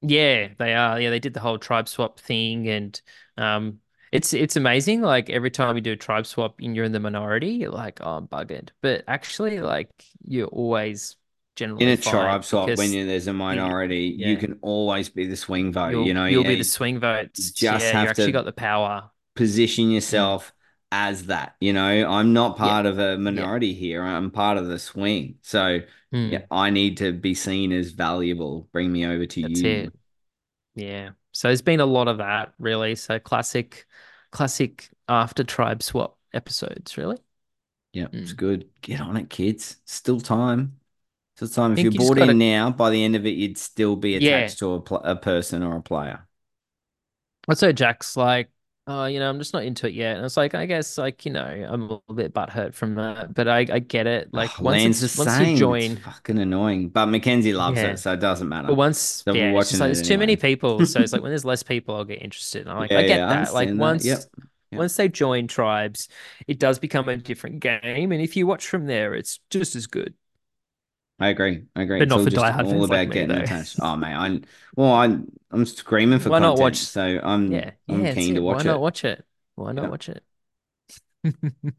Yeah, 0.00 0.48
they 0.58 0.74
are. 0.74 1.00
Yeah, 1.00 1.10
they 1.10 1.20
did 1.20 1.34
the 1.34 1.40
whole 1.40 1.58
tribe 1.58 1.88
swap 1.88 2.18
thing, 2.18 2.68
and 2.68 3.00
um, 3.36 3.80
it's 4.14 4.32
it's 4.32 4.54
amazing. 4.54 5.02
Like 5.02 5.28
every 5.28 5.50
time 5.50 5.74
you 5.74 5.82
do 5.82 5.92
a 5.92 5.96
tribe 5.96 6.24
swap 6.26 6.54
and 6.60 6.76
you're 6.76 6.84
in 6.84 6.92
the 6.92 7.00
minority, 7.00 7.48
you're 7.48 7.72
like, 7.72 7.98
oh, 8.00 8.18
I'm 8.18 8.28
buggered. 8.28 8.68
But 8.80 9.02
actually, 9.08 9.60
like 9.60 9.90
you're 10.22 10.46
always 10.46 11.16
generally 11.56 11.84
in 11.84 11.88
a 11.90 11.96
tribe 11.96 12.44
swap 12.44 12.68
when 12.76 12.92
you, 12.92 13.06
there's 13.06 13.26
a 13.26 13.32
minority, 13.32 14.14
yeah. 14.16 14.28
you 14.28 14.36
can 14.36 14.58
always 14.62 15.08
be 15.08 15.26
the 15.26 15.36
swing 15.36 15.72
vote. 15.72 15.90
You'll, 15.90 16.06
you 16.06 16.14
know, 16.14 16.26
you'll 16.26 16.44
be 16.44 16.56
the 16.56 16.64
swing 16.64 17.00
votes. 17.00 17.50
just 17.50 17.84
yeah, 17.84 17.92
have 17.92 18.04
you 18.04 18.10
actually 18.10 18.32
got 18.32 18.44
the 18.44 18.52
power. 18.52 19.10
Position 19.34 19.90
yourself 19.90 20.52
as 20.92 21.26
that. 21.26 21.56
You 21.60 21.72
know, 21.72 22.08
I'm 22.08 22.32
not 22.32 22.56
part 22.56 22.86
of 22.86 23.00
a 23.00 23.18
minority 23.18 23.74
here. 23.74 24.00
I'm 24.00 24.30
part 24.30 24.58
of 24.58 24.68
the 24.68 24.78
swing. 24.78 25.38
So 25.42 25.80
hmm. 26.12 26.28
yeah, 26.28 26.42
I 26.52 26.70
need 26.70 26.98
to 26.98 27.12
be 27.12 27.34
seen 27.34 27.72
as 27.72 27.90
valuable. 27.90 28.68
Bring 28.72 28.92
me 28.92 29.06
over 29.06 29.26
to 29.26 29.42
That's 29.42 29.60
you. 29.60 29.68
It. 29.68 29.92
Yeah. 30.74 31.10
So 31.32 31.48
there's 31.48 31.62
been 31.62 31.80
a 31.80 31.86
lot 31.86 32.08
of 32.08 32.18
that 32.18 32.54
really. 32.58 32.94
So 32.94 33.18
classic, 33.18 33.86
classic 34.30 34.90
after 35.08 35.44
tribe 35.44 35.82
swap 35.82 36.16
episodes, 36.32 36.96
really. 36.96 37.18
Yeah, 37.92 38.04
mm. 38.04 38.14
it's 38.22 38.32
good. 38.32 38.68
Get 38.82 39.00
on 39.00 39.16
it, 39.16 39.30
kids. 39.30 39.76
Still 39.84 40.20
time. 40.20 40.78
Still 41.36 41.48
time. 41.48 41.72
If 41.72 41.80
you're 41.80 41.92
you 41.92 41.98
bought 41.98 42.18
in 42.18 42.26
gotta... 42.26 42.34
now, 42.34 42.70
by 42.70 42.90
the 42.90 43.02
end 43.02 43.16
of 43.16 43.26
it, 43.26 43.30
you'd 43.30 43.58
still 43.58 43.96
be 43.96 44.16
attached 44.16 44.60
yeah. 44.62 44.66
to 44.66 44.72
a, 44.74 44.80
pl- 44.80 45.02
a 45.04 45.16
person 45.16 45.62
or 45.62 45.76
a 45.76 45.82
player. 45.82 46.26
I'd 47.48 47.58
say 47.58 47.72
Jack's 47.72 48.16
like 48.16 48.50
oh, 48.86 49.06
you 49.06 49.18
know, 49.18 49.28
I'm 49.28 49.38
just 49.38 49.54
not 49.54 49.64
into 49.64 49.86
it 49.86 49.94
yet. 49.94 50.16
And 50.16 50.24
it's 50.24 50.36
like, 50.36 50.54
I 50.54 50.66
guess, 50.66 50.98
like, 50.98 51.24
you 51.24 51.32
know, 51.32 51.44
I'm 51.44 51.82
a 51.82 51.84
little 51.84 52.14
bit 52.14 52.34
butthurt 52.34 52.74
from 52.74 52.96
that, 52.96 53.32
but 53.32 53.48
I, 53.48 53.60
I 53.60 53.78
get 53.78 54.06
it. 54.06 54.28
Like, 54.32 54.50
oh, 54.60 54.64
once, 54.64 55.02
it's, 55.02 55.18
once 55.18 55.38
you 55.40 55.56
join, 55.56 55.82
it's 55.82 56.00
fucking 56.02 56.38
annoying. 56.38 56.90
But 56.90 57.06
Mackenzie 57.06 57.54
loves 57.54 57.78
yeah. 57.78 57.92
it, 57.92 57.98
so 57.98 58.12
it 58.12 58.20
doesn't 58.20 58.48
matter. 58.48 58.68
But 58.68 58.74
once, 58.74 58.98
so 58.98 59.32
yeah, 59.32 59.58
it's 59.58 59.72
like, 59.72 59.88
there's 59.88 60.00
anyway. 60.00 60.14
too 60.14 60.18
many 60.18 60.36
people, 60.36 60.86
so 60.86 61.00
it's 61.00 61.12
like 61.12 61.22
when 61.22 61.30
there's 61.30 61.44
less 61.44 61.62
people, 61.62 61.96
I'll 61.96 62.04
get 62.04 62.22
interested. 62.22 62.62
And 62.62 62.70
I'm 62.70 62.78
like, 62.78 62.90
yeah, 62.90 62.98
I 62.98 63.02
get 63.02 63.18
yeah, 63.18 63.26
that. 63.26 63.54
Like, 63.54 63.68
that. 63.68 63.76
once. 63.76 64.04
Yep. 64.04 64.20
Yep. 64.70 64.78
Once 64.78 64.96
they 64.96 65.08
join 65.08 65.46
tribes, 65.46 66.08
it 66.48 66.58
does 66.58 66.80
become 66.80 67.08
a 67.08 67.16
different 67.16 67.60
game, 67.60 68.10
and 68.10 68.20
if 68.20 68.36
you 68.36 68.44
watch 68.44 68.66
from 68.66 68.86
there, 68.86 69.14
it's 69.14 69.38
just 69.48 69.76
as 69.76 69.86
good. 69.86 70.14
I 71.20 71.28
agree. 71.28 71.64
I 71.76 71.82
agree. 71.82 72.00
But 72.00 72.08
not 72.08 72.24
for 72.24 72.30
diehard 72.30 72.64
all 72.66 72.84
about 72.84 72.88
like 72.88 73.10
getting 73.10 73.36
me, 73.36 73.42
attached. 73.42 73.78
Oh 73.80 73.96
man, 73.96 74.16
I 74.16 74.46
well, 74.76 74.92
I 74.92 75.16
I'm 75.50 75.66
screaming 75.66 76.18
for 76.18 76.30
Why 76.30 76.40
content, 76.40 76.58
not 76.58 76.62
watch? 76.62 76.76
So 76.78 77.20
I'm 77.22 77.52
yeah, 77.52 77.70
I'm 77.88 78.04
yeah, 78.04 78.14
keen 78.14 78.34
to 78.34 78.40
watch 78.40 78.56
Why 78.56 78.60
it. 78.62 78.64
Why 78.66 78.72
not 78.72 78.80
watch 78.80 79.04
it? 79.04 79.24
Why 79.54 79.72
not 79.72 79.82
yeah. 79.82 79.88
watch 79.88 80.08
it? 80.08 80.24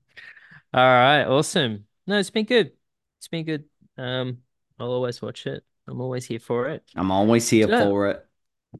All 0.73 0.83
right, 0.83 1.23
awesome. 1.23 1.85
No, 2.07 2.17
it's 2.17 2.29
been 2.29 2.45
good. 2.45 2.71
It's 3.19 3.27
been 3.27 3.45
good. 3.45 3.65
Um, 3.97 4.39
I'll 4.79 4.91
always 4.91 5.21
watch 5.21 5.47
it. 5.47 5.63
I'm 5.87 6.01
always 6.01 6.25
here 6.25 6.39
for 6.39 6.69
it. 6.69 6.83
I'm 6.95 7.11
always 7.11 7.49
here 7.49 7.67
did 7.67 7.83
for 7.83 8.07
I, 8.07 8.11
it. 8.11 8.25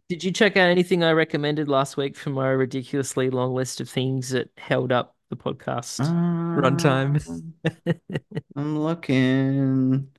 Did 0.09 0.23
you 0.23 0.31
check 0.31 0.57
out 0.57 0.69
anything 0.69 1.03
I 1.03 1.11
recommended 1.11 1.69
last 1.69 1.97
week 1.97 2.17
from 2.17 2.33
my 2.33 2.47
ridiculously 2.49 3.29
long 3.29 3.53
list 3.53 3.79
of 3.81 3.89
things 3.89 4.29
that 4.29 4.49
held 4.57 4.91
up 4.91 5.15
the 5.29 5.37
podcast 5.37 5.99
uh, 6.01 6.61
runtime? 6.61 7.21
I'm 8.55 8.79
looking. 8.79 10.09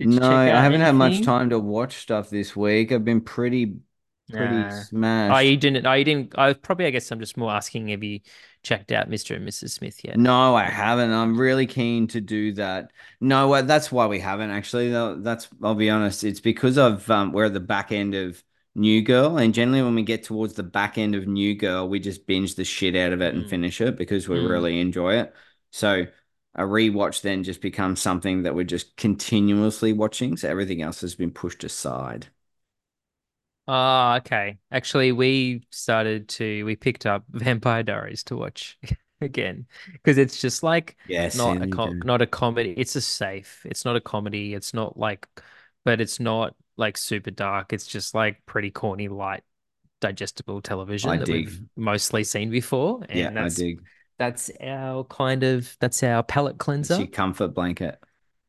No, 0.00 0.30
I 0.30 0.46
haven't 0.46 0.80
had 0.80 0.94
much 0.94 1.22
time 1.22 1.50
to 1.50 1.58
watch 1.58 1.96
stuff 1.96 2.30
this 2.30 2.56
week. 2.56 2.92
I've 2.92 3.04
been 3.04 3.20
pretty 3.20 3.76
pretty 4.30 4.54
nah. 4.54 4.70
smashed. 4.70 5.34
Oh, 5.34 5.38
you 5.38 5.56
didn't. 5.56 5.86
Oh, 5.86 5.92
you 5.92 6.04
didn't. 6.04 6.38
I 6.38 6.52
probably. 6.54 6.86
I 6.86 6.90
guess 6.90 7.10
I'm 7.10 7.20
just 7.20 7.36
more 7.36 7.52
asking 7.52 7.90
if 7.90 8.02
you 8.02 8.20
checked 8.62 8.92
out 8.92 9.10
Mr. 9.10 9.36
and 9.36 9.46
Mrs. 9.46 9.70
Smith 9.70 10.04
yet. 10.04 10.16
No, 10.18 10.54
I 10.54 10.64
haven't. 10.64 11.12
I'm 11.12 11.38
really 11.38 11.66
keen 11.66 12.06
to 12.08 12.20
do 12.20 12.52
that. 12.54 12.90
No, 13.20 13.62
that's 13.62 13.92
why 13.92 14.06
we 14.06 14.20
haven't 14.20 14.50
actually. 14.50 14.90
That's. 14.90 15.48
I'll 15.62 15.74
be 15.74 15.90
honest. 15.90 16.24
It's 16.24 16.40
because 16.40 16.78
of 16.78 17.08
um, 17.10 17.32
we're 17.32 17.46
at 17.46 17.54
the 17.54 17.60
back 17.60 17.92
end 17.92 18.14
of 18.14 18.42
New 18.74 19.02
Girl, 19.02 19.38
and 19.38 19.54
generally 19.54 19.82
when 19.82 19.94
we 19.94 20.02
get 20.02 20.24
towards 20.24 20.54
the 20.54 20.62
back 20.62 20.98
end 20.98 21.14
of 21.14 21.26
New 21.26 21.54
Girl, 21.54 21.88
we 21.88 22.00
just 22.00 22.26
binge 22.26 22.54
the 22.54 22.64
shit 22.64 22.96
out 22.96 23.12
of 23.12 23.20
it 23.20 23.34
and 23.34 23.44
mm. 23.44 23.50
finish 23.50 23.80
it 23.80 23.96
because 23.96 24.28
we 24.28 24.38
mm. 24.38 24.48
really 24.48 24.80
enjoy 24.80 25.16
it. 25.16 25.34
So. 25.70 26.06
A 26.56 26.62
rewatch 26.62 27.22
then 27.22 27.44
just 27.44 27.60
becomes 27.60 28.00
something 28.00 28.42
that 28.42 28.54
we're 28.54 28.64
just 28.64 28.96
continuously 28.96 29.92
watching. 29.92 30.36
So 30.36 30.48
everything 30.48 30.82
else 30.82 31.00
has 31.02 31.14
been 31.14 31.30
pushed 31.32 31.64
aside. 31.64 32.28
Oh, 33.66 34.14
okay. 34.18 34.58
Actually, 34.70 35.12
we 35.12 35.66
started 35.70 36.28
to 36.30 36.64
we 36.64 36.76
picked 36.76 37.06
up 37.06 37.24
Vampire 37.30 37.82
Diaries 37.82 38.22
to 38.24 38.36
watch 38.36 38.78
again 39.20 39.66
because 39.92 40.18
it's 40.18 40.40
just 40.40 40.62
like 40.62 40.96
yes, 41.06 41.32
not 41.32 41.62
a 41.62 41.66
com- 41.66 41.96
not 42.02 42.20
a 42.20 42.26
comedy. 42.26 42.74
It's 42.76 42.94
a 42.96 43.00
safe. 43.00 43.62
It's 43.64 43.84
not 43.86 43.96
a 43.96 44.00
comedy. 44.02 44.52
It's 44.54 44.74
not 44.74 44.98
like, 44.98 45.26
but 45.84 46.00
it's 46.02 46.20
not 46.20 46.54
like 46.76 46.98
super 46.98 47.30
dark. 47.30 47.72
It's 47.72 47.86
just 47.86 48.14
like 48.14 48.44
pretty 48.44 48.70
corny, 48.70 49.08
light, 49.08 49.44
digestible 50.00 50.62
television 50.62 51.10
I 51.10 51.18
that 51.18 51.28
dig. 51.28 51.30
we've 51.30 51.62
mostly 51.76 52.24
seen 52.24 52.50
before. 52.50 53.02
And 53.08 53.18
yeah, 53.18 53.30
that's, 53.36 53.46
I 53.46 53.48
dig. 53.50 53.80
That's 54.18 54.50
our 54.60 55.04
kind 55.04 55.42
of 55.42 55.76
that's 55.80 56.02
our 56.02 56.22
palate 56.22 56.58
cleanser. 56.58 56.94
That's 56.94 57.00
your 57.00 57.08
comfort 57.08 57.48
blanket 57.48 57.98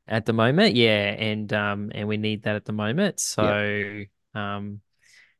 at 0.07 0.25
the 0.25 0.33
moment. 0.33 0.75
Yeah, 0.75 1.11
and 1.11 1.51
um 1.53 1.91
and 1.93 2.07
we 2.07 2.17
need 2.17 2.43
that 2.43 2.55
at 2.55 2.65
the 2.65 2.73
moment. 2.73 3.19
So 3.19 3.43
yep. 3.43 4.07
um 4.35 4.81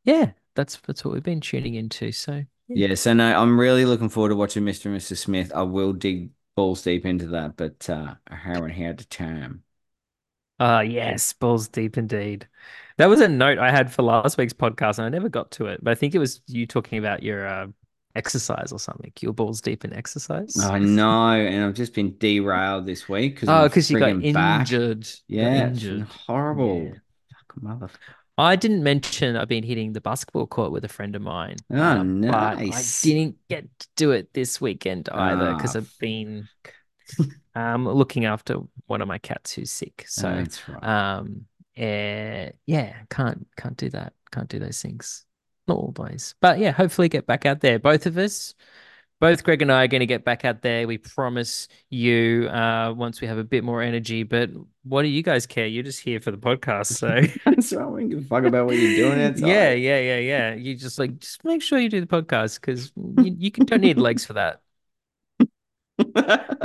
yeah, 0.04 0.32
that's 0.56 0.78
that's 0.88 1.04
what 1.04 1.14
we've 1.14 1.24
been 1.24 1.42
tuning 1.42 1.76
into. 1.76 2.12
So 2.12 2.44
yeah. 2.68 2.88
yeah, 2.88 2.96
so 2.96 3.14
no, 3.14 3.40
I'm 3.40 3.60
really 3.60 3.86
looking 3.86 4.10
forward 4.10 4.30
to 4.30 4.36
watching 4.36 4.64
Mr. 4.64 4.86
and 4.86 4.98
Mrs. 4.98 5.18
Smith. 5.18 5.52
I 5.54 5.64
will 5.64 5.94
dig 5.94 6.32
balls 6.56 6.82
deep 6.82 7.06
into 7.06 7.28
that, 7.28 7.58
but 7.58 7.90
uh, 7.90 8.16
I 8.28 8.36
haven't 8.36 8.72
had 8.72 8.98
the 8.98 9.06
time. 9.06 9.64
Ah, 10.60 10.78
uh, 10.78 10.82
yes, 10.82 11.34
balls 11.34 11.68
deep 11.68 11.98
indeed. 11.98 12.48
That 12.98 13.08
was 13.08 13.20
a 13.20 13.28
note 13.28 13.60
I 13.60 13.72
had 13.72 13.92
for 13.92 14.04
last 14.04 14.38
week's 14.38 14.54
podcast, 14.54 14.98
and 14.98 15.06
I 15.06 15.10
never 15.10 15.28
got 15.28 15.52
to 15.52 15.66
it. 15.66 15.84
But 15.84 15.92
I 15.92 15.96
think 15.96 16.16
it 16.16 16.20
was 16.20 16.42
you 16.48 16.66
talking 16.66 16.98
about 16.98 17.24
your 17.24 17.46
uh, 17.46 17.68
exercise 18.16 18.72
or 18.72 18.80
something. 18.80 19.12
Your 19.22 19.34
balls 19.34 19.62
deep 19.62 19.86
in 19.86 19.94
exercise. 19.94 20.58
I 20.60 20.80
know, 20.80 21.32
and 21.32 21.66
I've 21.66 21.74
just 21.74 21.94
been 21.94 22.18
derailed 22.18 22.86
this 22.86 23.08
week 23.10 23.36
because 23.36 23.50
oh, 23.50 23.68
because 23.68 23.92
you 23.92 24.00
got 24.00 24.10
injured. 24.10 25.02
Back. 25.02 25.10
Yeah, 25.28 25.68
injured. 25.68 26.04
horrible. 26.04 26.84
Yeah. 26.84 26.94
Fuck 27.32 27.64
mother. 27.64 27.90
I 28.38 28.58
didn't 28.58 28.84
mention 28.84 29.38
I've 29.38 29.48
been 29.48 29.64
hitting 29.64 29.94
the 29.94 30.02
basketball 30.02 30.48
court 30.48 30.72
with 30.72 30.84
a 30.84 30.90
friend 30.90 31.16
of 31.16 31.22
mine. 31.22 31.56
Oh, 31.72 31.82
um, 31.82 32.20
nice. 32.20 33.06
I 33.06 33.08
didn't 33.08 33.38
get 33.50 33.68
to 33.80 33.88
do 33.96 34.12
it 34.12 34.34
this 34.34 34.60
weekend 34.60 35.08
either 35.10 35.54
because 35.54 35.76
oh. 35.76 35.80
I've 35.80 35.94
been 36.00 36.50
um, 37.56 37.88
looking 37.88 38.26
after 38.26 38.58
one 38.88 39.02
of 39.02 39.08
my 39.08 39.20
cats 39.20 39.54
who's 39.54 39.72
sick. 39.72 40.06
So 40.08 40.30
oh, 40.30 40.36
that's 40.36 40.68
right. 40.68 40.84
um, 40.84 41.46
uh, 41.78 42.52
yeah, 42.66 42.94
can't 43.10 43.48
can't 43.58 43.78
do 43.78 43.90
that. 43.92 44.14
Can't 44.32 44.50
do 44.50 44.60
those 44.60 44.82
things. 44.82 45.25
Not 45.68 45.78
always, 45.78 46.36
but 46.42 46.60
yeah, 46.60 46.72
hopefully 46.72 47.10
get 47.10 47.26
back 47.26 47.46
out 47.46 47.62
there. 47.62 47.80
Both 47.80 48.06
of 48.06 48.18
us 48.18 48.54
both 49.20 49.44
Greg 49.44 49.62
and 49.62 49.72
I 49.72 49.86
are 49.86 49.88
going 49.88 50.02
to 50.02 50.06
get 50.06 50.26
back 50.26 50.44
out 50.44 50.62
there. 50.62 50.88
We 50.88 50.98
promise 50.98 51.68
you 51.90 52.48
uh, 52.50 52.94
once 52.96 53.22
we 53.22 53.28
have 53.28 53.38
a 53.38 53.44
bit 53.44 53.64
more 53.64 53.82
energy. 53.82 54.24
But 54.24 54.50
what 54.84 55.04
do 55.04 55.08
you 55.08 55.24
guys 55.24 55.46
care? 55.46 55.68
You're 55.68 55.84
just 55.84 56.02
here 56.02 56.20
for 56.20 56.32
the 56.32 56.38
podcast, 56.38 56.88
so 56.88 57.22
so 57.62 57.80
I 57.80 57.82
don't 57.84 58.10
give 58.10 58.20
a 58.20 58.22
fuck 58.24 58.44
about 58.44 58.66
what 58.66 58.76
you're 58.78 58.96
doing. 58.96 59.36
Yeah, 59.38 59.72
yeah, 59.72 60.00
yeah, 60.00 60.18
yeah. 60.18 60.54
You 60.54 60.76
just 60.76 61.00
like 61.00 61.20
just 61.20 61.44
make 61.44 61.62
sure 61.62 61.80
you 61.80 61.90
do 61.90 62.02
the 62.02 62.08
podcast 62.08 62.60
because 62.60 62.92
you, 62.96 63.36
you 63.38 63.52
can, 63.52 63.66
don't 63.66 63.82
need 63.82 63.98
legs 63.98 64.26
for 64.26 64.34
that. 64.34 64.62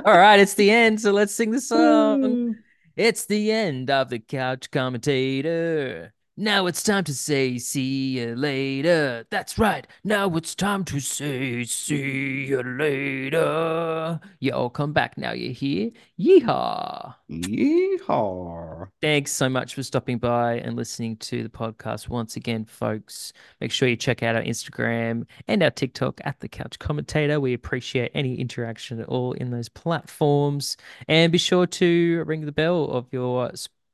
All 0.05 0.19
right, 0.19 0.41
it's 0.41 0.55
the 0.55 0.71
end. 0.71 1.01
So 1.01 1.13
let's 1.13 1.35
sing 1.35 1.53
the 1.53 1.61
song. 1.61 2.57
it's 2.97 3.27
the 3.27 3.53
end 3.53 3.91
of 3.91 4.11
the 4.11 4.19
couch 4.19 4.71
commentator. 4.71 6.13
Now 6.43 6.65
it's 6.65 6.83
time 6.83 7.05
to 7.05 7.13
say 7.13 7.59
see 7.59 8.19
you 8.19 8.35
later. 8.35 9.27
That's 9.29 9.59
right. 9.59 9.87
Now 10.05 10.35
it's 10.37 10.55
time 10.55 10.85
to 10.85 10.99
say 10.99 11.65
see 11.65 12.47
you 12.47 12.63
later. 12.63 14.19
You 14.39 14.53
all 14.53 14.71
come 14.71 14.95
back 14.95 15.19
now. 15.19 15.33
You're 15.33 15.53
here. 15.53 15.91
Yeehaw. 16.19 17.15
Yeehaw. 17.31 18.89
Thanks 19.03 19.33
so 19.33 19.51
much 19.51 19.75
for 19.75 19.83
stopping 19.83 20.17
by 20.17 20.55
and 20.55 20.77
listening 20.77 21.19
to 21.19 21.43
the 21.43 21.51
podcast 21.51 22.09
once 22.09 22.37
again, 22.37 22.65
folks. 22.65 23.35
Make 23.61 23.71
sure 23.71 23.87
you 23.87 23.97
check 23.97 24.23
out 24.23 24.35
our 24.35 24.43
Instagram 24.43 25.27
and 25.47 25.63
our 25.63 25.71
TikTok 25.71 26.23
at 26.25 26.41
the 26.41 26.49
Couch 26.49 26.79
Commentator. 26.79 27.39
We 27.39 27.53
appreciate 27.53 28.13
any 28.15 28.37
interaction 28.37 28.99
at 28.99 29.09
all 29.09 29.35
in 29.35 29.51
those 29.51 29.69
platforms. 29.69 30.79
And 31.07 31.33
be 31.33 31.37
sure 31.37 31.67
to 31.67 32.25
ring 32.25 32.47
the 32.47 32.53
bell 32.53 32.85
of 32.85 33.09
your 33.13 33.51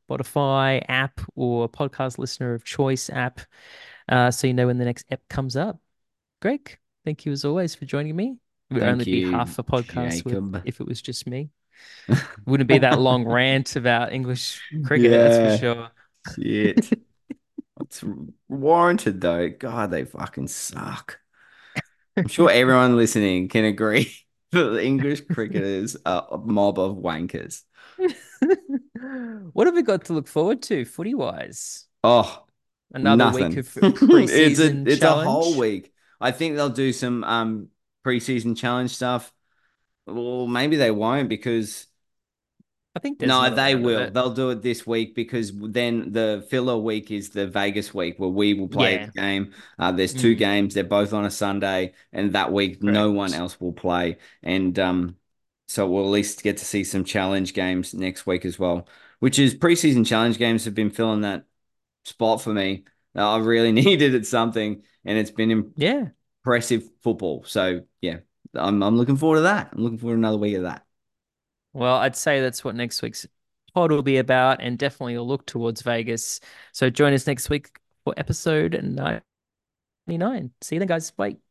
Spotify 0.09 0.85
app 0.89 1.21
or 1.35 1.69
podcast 1.69 2.19
listener 2.19 2.55
of 2.55 2.65
choice 2.65 3.11
app 3.11 3.41
uh, 4.09 4.31
so 4.31 4.47
you 4.47 4.55
know 4.55 4.67
when 4.67 4.79
the 4.79 4.85
next 4.85 5.07
app 5.11 5.21
comes 5.29 5.57
up. 5.57 5.81
Greg, 6.41 6.79
thank 7.05 7.27
you 7.27 7.33
as 7.33 7.45
always 7.45 7.75
for 7.75 7.85
joining 7.85 8.15
me. 8.15 8.37
It 8.71 8.75
would 8.75 8.83
thank 8.83 8.93
only 8.93 9.11
you, 9.11 9.27
be 9.27 9.33
half 9.33 9.59
a 9.59 9.65
podcast 9.65 10.25
with, 10.25 10.63
if 10.65 10.81
it 10.81 10.87
was 10.87 11.01
just 11.03 11.27
me. 11.27 11.51
Wouldn't 12.47 12.69
be 12.69 12.79
that 12.79 12.99
long 12.99 13.27
rant 13.27 13.77
about 13.77 14.13
English 14.13 14.61
cricket, 14.85 15.11
yeah. 15.11 15.29
that's 15.29 15.61
for 15.61 15.67
sure. 15.67 15.91
Shit. 16.35 16.99
it's 17.81 18.05
warranted 18.49 19.21
though. 19.21 19.49
God, 19.51 19.91
they 19.91 20.05
fucking 20.05 20.49
suck. 20.49 21.19
I'm 22.17 22.29
sure 22.29 22.51
everyone 22.51 22.97
listening 22.97 23.49
can 23.49 23.65
agree 23.65 24.13
that 24.53 24.65
the 24.65 24.85
English 24.85 25.23
cricketers 25.31 25.97
are 26.07 26.27
a 26.31 26.39
mob 26.39 26.79
of 26.79 26.97
wankers. 26.97 27.63
What 29.53 29.67
have 29.67 29.75
we 29.75 29.83
got 29.83 30.05
to 30.07 30.13
look 30.13 30.29
forward 30.29 30.63
to 30.63 30.85
footy 30.85 31.15
wise? 31.15 31.87
Oh, 32.03 32.45
another 32.93 33.17
nothing. 33.17 33.49
week 33.49 33.59
of 33.59 33.67
preseason 33.67 34.29
it's 34.31 34.61
a, 34.61 34.83
it's 34.91 35.01
challenge. 35.01 35.27
a 35.27 35.31
whole 35.31 35.59
week. 35.59 35.93
I 36.21 36.31
think 36.31 36.57
they'll 36.57 36.69
do 36.69 36.93
some 36.93 37.25
um 37.25 37.69
preseason 38.05 38.57
challenge 38.57 38.91
stuff. 38.91 39.33
Well, 40.07 40.47
maybe 40.47 40.77
they 40.77 40.91
won't 40.91 41.29
because 41.29 41.87
I 42.97 42.99
think 42.99 43.21
no, 43.21 43.55
they 43.55 43.75
will. 43.75 44.11
They'll 44.11 44.33
do 44.33 44.49
it 44.51 44.63
this 44.63 44.87
week 44.87 45.15
because 45.15 45.53
then 45.55 46.13
the 46.13 46.47
filler 46.49 46.79
week 46.79 47.11
is 47.11 47.29
the 47.29 47.47
Vegas 47.47 47.93
week 47.93 48.15
where 48.17 48.31
we 48.31 48.55
will 48.55 48.69
play 48.69 48.95
yeah. 48.95 49.09
a 49.09 49.11
game. 49.11 49.53
Uh, 49.79 49.93
there's 49.93 50.15
two 50.15 50.35
mm. 50.35 50.39
games. 50.39 50.73
They're 50.73 50.83
both 50.83 51.13
on 51.13 51.27
a 51.27 51.31
Sunday, 51.31 51.93
and 52.11 52.33
that 52.33 52.51
week 52.51 52.81
Correct. 52.81 52.95
no 52.95 53.11
one 53.11 53.35
else 53.35 53.61
will 53.61 53.75
play. 53.75 54.17
And 54.43 54.79
um, 54.79 55.17
so 55.69 55.87
we'll 55.87 56.05
at 56.05 56.11
least 56.11 56.43
get 56.43 56.57
to 56.57 56.65
see 56.65 56.85
some 56.85 57.05
challenge 57.05 57.53
games 57.53 57.93
next 57.93 58.27
week 58.27 58.47
as 58.47 58.59
well, 58.59 58.89
which 59.19 59.39
is 59.39 59.55
preseason 59.55 60.07
challenge 60.07 60.39
games 60.39 60.65
have 60.65 60.75
been 60.75 60.91
filling 60.91 61.23
that 61.23 61.45
spot 62.05 62.43
for 62.43 62.53
me. 62.53 62.85
I 63.15 63.39
really 63.39 63.73
needed 63.85 64.15
it 64.15 64.27
something, 64.27 64.83
and 65.05 65.19
it's 65.19 65.31
been 65.31 65.75
yeah 65.77 66.09
impressive 66.45 66.89
football. 67.03 67.45
So 67.45 67.83
yeah, 68.01 68.19
I'm 68.55 68.83
I'm 68.83 68.97
looking 68.97 69.17
forward 69.17 69.37
to 69.37 69.43
that. 69.43 69.71
I'm 69.73 69.83
looking 69.83 69.99
forward 69.99 70.15
to 70.15 70.19
another 70.19 70.39
week 70.39 70.57
of 70.57 70.63
that. 70.63 70.85
Well, 71.73 71.97
I'd 71.97 72.17
say 72.17 72.41
that's 72.41 72.65
what 72.65 72.75
next 72.75 73.03
week's 73.03 73.27
pod 73.75 73.93
will 73.93 74.03
be 74.03 74.19
about, 74.19 74.63
and 74.63 74.79
definitely 74.79 75.15
a 75.15 75.23
look 75.23 75.47
towards 75.47 75.83
Vegas. 75.83 76.41
So 76.73 76.91
join 76.91 77.13
us 77.13 77.27
next 77.27 77.51
week 77.51 77.79
for 78.05 78.15
episode 78.17 78.81
99. 78.83 80.51
See 80.63 80.77
you 80.77 80.79
then, 80.79 80.89
guys. 80.89 81.11
Bye. 81.11 81.46